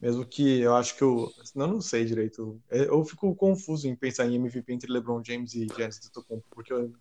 [0.00, 1.30] Mesmo que eu acho que eu.
[1.54, 2.60] Eu não sei direito.
[2.70, 6.92] Eu fico confuso em pensar em MVP entre LeBron James e Giannis Antetokounmpo, porque eu-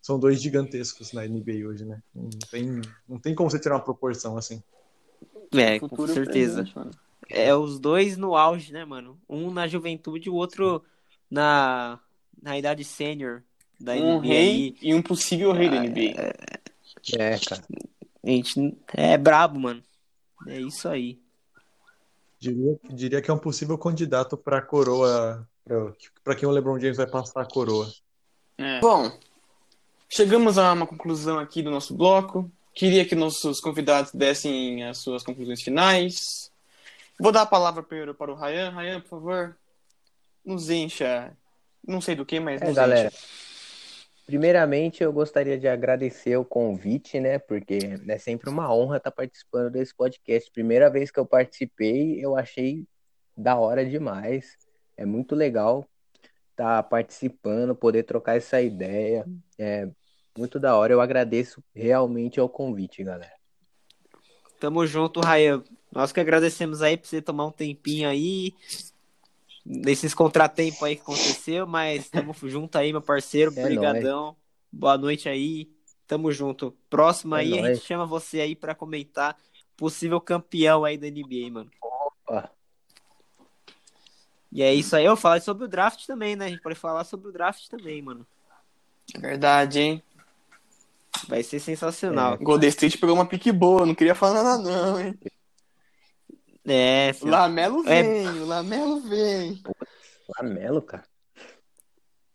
[0.00, 2.02] são dois gigantescos na NBA hoje, né?
[2.14, 4.62] Não tem, não tem como você tirar uma proporção assim.
[5.52, 6.62] É, com Futuro certeza.
[6.64, 6.98] presente.
[7.30, 9.18] É os dois no auge, né, mano?
[9.28, 10.82] Um na juventude e o outro
[11.30, 11.98] na,
[12.42, 13.42] na idade sênior
[13.78, 14.26] da Um NBA.
[14.28, 16.34] rei e um possível rei da NBA.
[17.18, 17.62] É, cara.
[18.24, 19.82] A gente é brabo, mano.
[20.46, 21.20] É isso aí.
[22.40, 25.46] Diria, diria que é um possível candidato para coroa,
[26.22, 27.92] para quem o LeBron James vai passar a coroa.
[28.56, 28.80] É.
[28.80, 29.10] Bom,
[30.08, 32.50] chegamos a uma conclusão aqui do nosso bloco.
[32.74, 36.50] Queria que nossos convidados dessem as suas conclusões finais.
[37.18, 38.70] Vou dar a palavra primeiro para o Ryan.
[38.70, 39.56] Ryan, por favor,
[40.44, 41.32] nos encha.
[41.86, 43.08] Não sei do que, mas É, nos galera.
[43.08, 43.18] encha.
[44.26, 47.38] Primeiramente, eu gostaria de agradecer o convite, né?
[47.38, 50.50] Porque é sempre uma honra estar participando desse podcast.
[50.52, 52.84] Primeira vez que eu participei, eu achei
[53.36, 54.56] da hora demais.
[54.96, 55.88] É muito legal
[56.50, 59.24] estar participando, poder trocar essa ideia.
[59.58, 59.88] É
[60.38, 60.92] muito da hora.
[60.92, 63.32] Eu agradeço realmente ao convite, galera.
[64.60, 65.62] Tamo junto, Raia.
[65.92, 68.54] Nós que agradecemos aí por você tomar um tempinho aí.
[69.64, 73.52] Desses contratempos aí que aconteceu, mas tamo junto aí, meu parceiro.
[73.56, 74.36] É Brigadão.
[74.72, 75.68] Boa noite aí.
[76.06, 76.74] Tamo junto.
[76.88, 77.76] Próximo É aí, a nóis.
[77.76, 79.36] gente chama você aí pra comentar
[79.76, 81.70] possível campeão aí da NBA, mano.
[81.82, 82.50] Opa.
[84.50, 85.04] E é isso aí.
[85.04, 86.46] Eu falar sobre o draft também, né?
[86.46, 88.26] A gente pode falar sobre o draft também, mano.
[89.18, 90.02] Verdade, hein?
[91.26, 92.38] Vai ser sensacional.
[92.38, 95.18] Golden State pegou uma pique boa, não queria falar nada, não, hein?
[96.66, 97.30] É, O filho.
[97.30, 98.02] Lamelo É.
[98.02, 99.62] vem, o Lamelo vem.
[100.36, 101.04] Lamelo, cara.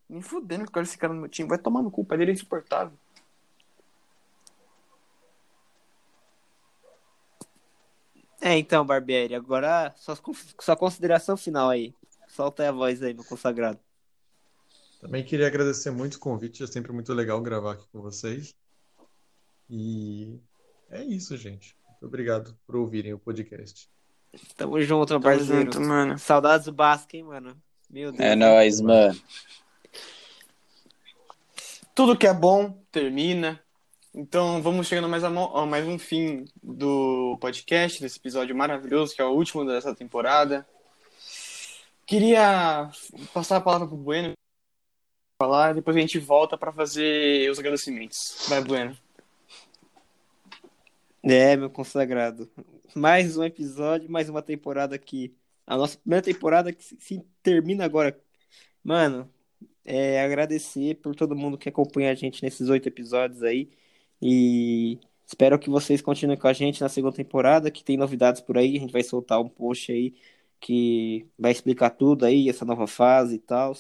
[0.10, 1.48] Me fudendo que eu quero esse cara no meu time.
[1.48, 2.98] Vai tomar no cu, o pai dele é insuportável.
[8.42, 10.18] É, então, Barbieri, agora sua,
[10.60, 11.94] sua consideração final aí.
[12.28, 13.80] Solta aí a voz aí, meu consagrado.
[15.00, 18.54] Também queria agradecer muito o convite, é sempre muito legal gravar aqui com vocês.
[19.76, 20.40] E
[20.92, 21.76] é isso, gente.
[21.90, 23.90] Muito obrigado por ouvirem o podcast.
[24.56, 25.64] Tamo junto, meu Tamo parceiro.
[25.64, 26.20] junto, mano.
[26.20, 27.60] Saudades do Basque, hein, mano?
[27.90, 28.22] Meu Deus.
[28.24, 29.20] É nóis, mano.
[31.96, 33.60] Tudo que é bom termina.
[34.14, 39.16] Então vamos chegando mais a, mo- a mais um fim do podcast, desse episódio maravilhoso,
[39.16, 40.68] que é o último dessa temporada.
[42.06, 42.92] Queria
[43.34, 44.34] passar a palavra pro Bueno
[45.42, 48.46] falar, e depois a gente volta para fazer os agradecimentos.
[48.48, 48.96] Vai, Bueno.
[51.24, 52.52] É, meu consagrado.
[52.96, 55.36] Mais um episódio, mais uma temporada aqui.
[55.66, 58.20] A nossa primeira temporada que se, termina agora.
[58.84, 59.32] Mano,
[59.86, 63.72] é agradecer por todo mundo que acompanha a gente nesses oito episódios aí.
[64.22, 68.58] E espero que vocês continuem com a gente na segunda temporada, que tem novidades por
[68.58, 68.78] aí.
[68.78, 70.16] A gente vai soltar um post aí
[70.60, 73.74] que vai explicar tudo aí, essa nova fase e tal.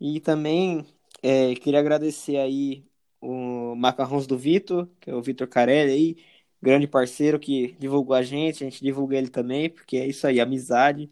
[0.00, 0.86] E também
[1.22, 2.84] é, queria agradecer aí
[3.20, 6.16] o Macarrões do Vitor, que é o Vitor Carelli aí,
[6.62, 10.40] grande parceiro que divulgou a gente, a gente divulga ele também, porque é isso aí,
[10.40, 11.10] amizade.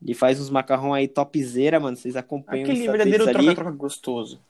[0.00, 1.96] Ele faz uns macarrão aí topzera, mano.
[1.96, 4.40] Vocês acompanham Aquele verdadeiro troca-troca gostoso.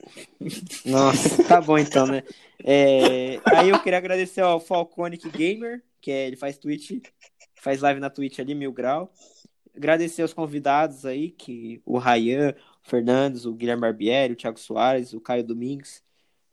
[0.86, 2.22] Nossa, tá bom então, né?
[2.64, 7.02] É, aí eu queria agradecer ao Falconic Gamer, que é, ele faz Twitch,
[7.56, 9.12] faz live na Twitch ali, Mil Grau.
[9.76, 15.12] Agradecer aos convidados aí, que o Rayan, o Fernandes, o Guilherme Barbieri, o Thiago Soares,
[15.12, 16.02] o Caio Domingues,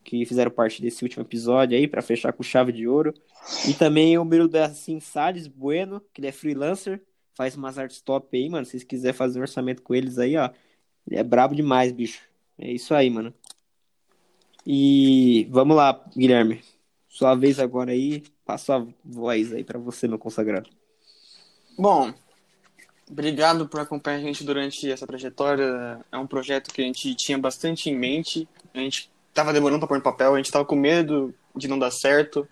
[0.08, 3.14] que fizeram parte desse último episódio aí, para fechar com chave de ouro.
[3.68, 7.02] E também o Miro da Assim Salles Bueno, que ele é freelancer,
[7.36, 8.66] faz umas artes top aí, mano.
[8.66, 10.50] Se vocês quiserem fazer um orçamento com eles aí, ó.
[11.06, 12.22] Ele é brabo demais, bicho.
[12.58, 13.34] É isso aí, mano.
[14.66, 16.62] E vamos lá, Guilherme.
[17.10, 18.24] Sua vez agora aí.
[18.46, 20.70] Passo a voz aí pra você, meu consagrado.
[21.78, 22.14] Bom,
[23.12, 26.00] obrigado por acompanhar a gente durante essa trajetória.
[26.10, 28.48] É um projeto que a gente tinha bastante em mente.
[28.74, 31.78] A gente tava demorando pra pôr no papel, a gente tava com medo de não
[31.78, 32.48] dar certo.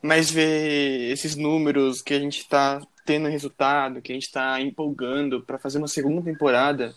[0.00, 5.42] Mas ver esses números que a gente tá tendo resultado, que a gente tá empolgando
[5.42, 6.94] pra fazer uma segunda temporada.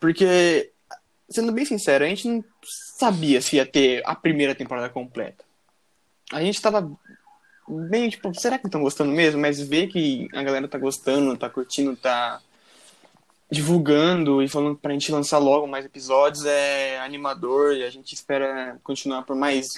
[0.00, 0.72] Porque,
[1.28, 5.44] sendo bem sincero, a gente não sabia se ia ter a primeira temporada completa.
[6.32, 6.90] A gente tava
[7.68, 9.40] bem, tipo, será que estão gostando mesmo?
[9.40, 12.40] Mas ver que a galera tá gostando, tá curtindo, tá
[13.52, 18.78] divulgando e falando pra gente lançar logo mais episódios é animador e a gente espera
[18.82, 19.74] continuar por mais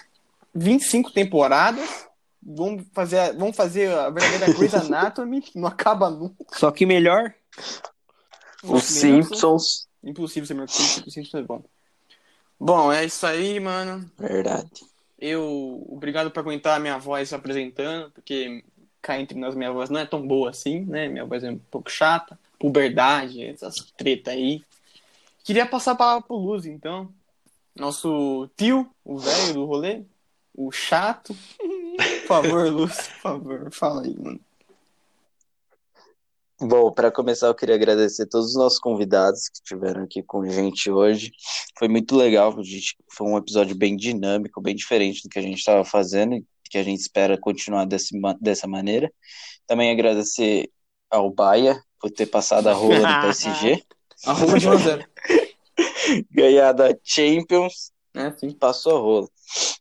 [0.55, 2.06] 25 temporadas.
[2.40, 6.44] Vamos fazer, a- vamos fazer a verdadeira Grey's Anatomy, que não acaba nunca.
[6.52, 7.34] Só que melhor.
[8.62, 9.88] Os Simpsons.
[10.02, 11.62] Impossível ser melhor que os Simpsons é bom.
[12.60, 14.09] Bom, é isso aí, mano.
[14.16, 14.70] Verdade.
[15.18, 18.62] Eu, obrigado por aguentar a minha voz se apresentando, porque
[19.02, 21.09] cá entre nós minha voz não é tão boa assim, né?
[21.09, 24.62] Minha voz é um pouco chata, puberdade, essas treta aí.
[25.44, 27.12] Queria passar a palavra pro Luz, então.
[27.76, 30.02] Nosso tio, o velho do rolê,
[30.54, 31.36] o chato.
[32.22, 34.40] Por favor, Luz, por favor, fala aí, mano.
[36.58, 40.48] Bom, para começar, eu queria agradecer todos os nossos convidados que estiveram aqui com a
[40.48, 41.32] gente hoje.
[41.78, 45.58] Foi muito legal, gente, foi um episódio bem dinâmico, bem diferente do que a gente
[45.58, 49.12] estava fazendo e que a gente espera continuar desse, dessa maneira.
[49.66, 50.70] Também agradecer
[51.10, 53.82] ao Baia por ter passado a rola no PSG,
[54.26, 55.05] Arroba de 1 a 0.
[56.31, 58.51] ganhado a Champions, É, sim.
[58.51, 59.28] passou a rola.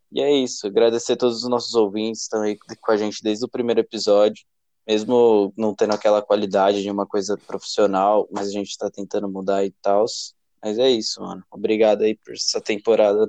[0.10, 3.22] E é isso, agradecer a todos os nossos ouvintes que estão aí com a gente
[3.22, 4.46] desde o primeiro episódio.
[4.88, 9.66] Mesmo não tendo aquela qualidade de uma coisa profissional, mas a gente está tentando mudar
[9.66, 10.06] e tal.
[10.64, 11.44] Mas é isso, mano.
[11.52, 13.28] Obrigado aí por essa temporada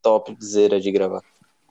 [0.00, 1.22] top zera de gravar.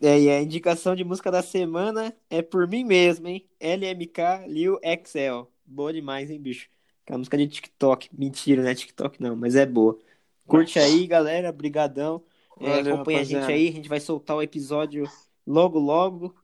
[0.01, 3.47] É, e a indicação de música da semana é por mim mesmo, hein?
[3.59, 5.47] LMK Lil XL.
[5.69, 6.67] Boa demais, hein, bicho?
[7.03, 8.09] Aquela música de TikTok.
[8.11, 9.99] Mentira, não é TikTok não, mas é boa.
[10.47, 11.51] Curte aí, galera.
[11.51, 12.23] Brigadão.
[12.59, 13.53] É, acompanha a gente rapaziada.
[13.53, 13.69] aí.
[13.69, 15.05] A gente vai soltar o episódio
[15.45, 16.35] logo, logo.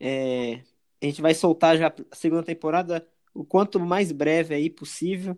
[0.00, 0.62] É,
[1.00, 5.36] a gente vai soltar já a segunda temporada o quanto mais breve aí possível.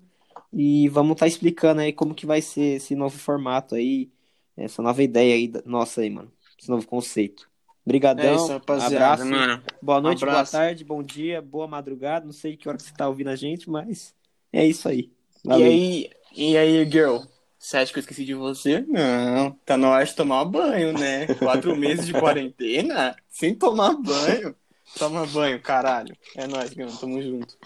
[0.53, 4.09] E vamos estar explicando aí como que vai ser esse novo formato aí.
[4.57, 6.33] Essa nova ideia aí nossa aí, mano.
[6.57, 7.52] Esse novo conceito.
[7.85, 8.25] Obrigadão.
[8.25, 9.31] É isso, rapaziada, abraço.
[9.31, 9.63] mano.
[9.81, 10.53] Boa noite, boa Abraço.
[10.53, 12.25] tarde, bom dia, boa madrugada.
[12.25, 14.15] Não sei que hora que você tá ouvindo a gente, mas
[14.53, 15.11] é isso aí.
[15.45, 15.67] E Valeu.
[15.67, 17.19] aí, e aí, girl?
[17.59, 18.85] Você acha que eu esqueci de você?
[18.89, 21.27] Não, tá na hora de tomar banho, né?
[21.39, 24.55] Quatro meses de quarentena sem tomar banho.
[24.99, 26.15] Toma banho, caralho.
[26.37, 26.91] É nóis, girl.
[27.01, 27.57] Tamo junto.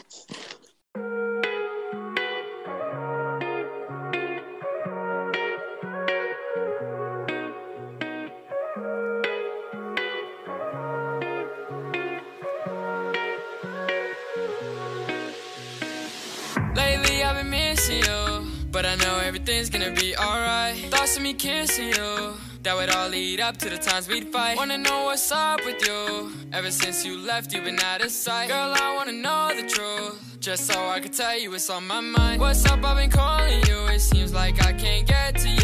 [21.17, 24.57] Of me kissing you, that would all lead up to the times we'd fight.
[24.57, 26.33] Wanna know what's up with you?
[26.53, 28.49] Ever since you left, you've been out of sight.
[28.49, 32.01] Girl, I wanna know the truth, just so I can tell you what's on my
[32.01, 32.41] mind.
[32.41, 32.85] What's up?
[32.85, 33.87] I've been calling you.
[33.87, 35.56] It seems like I can't get to you.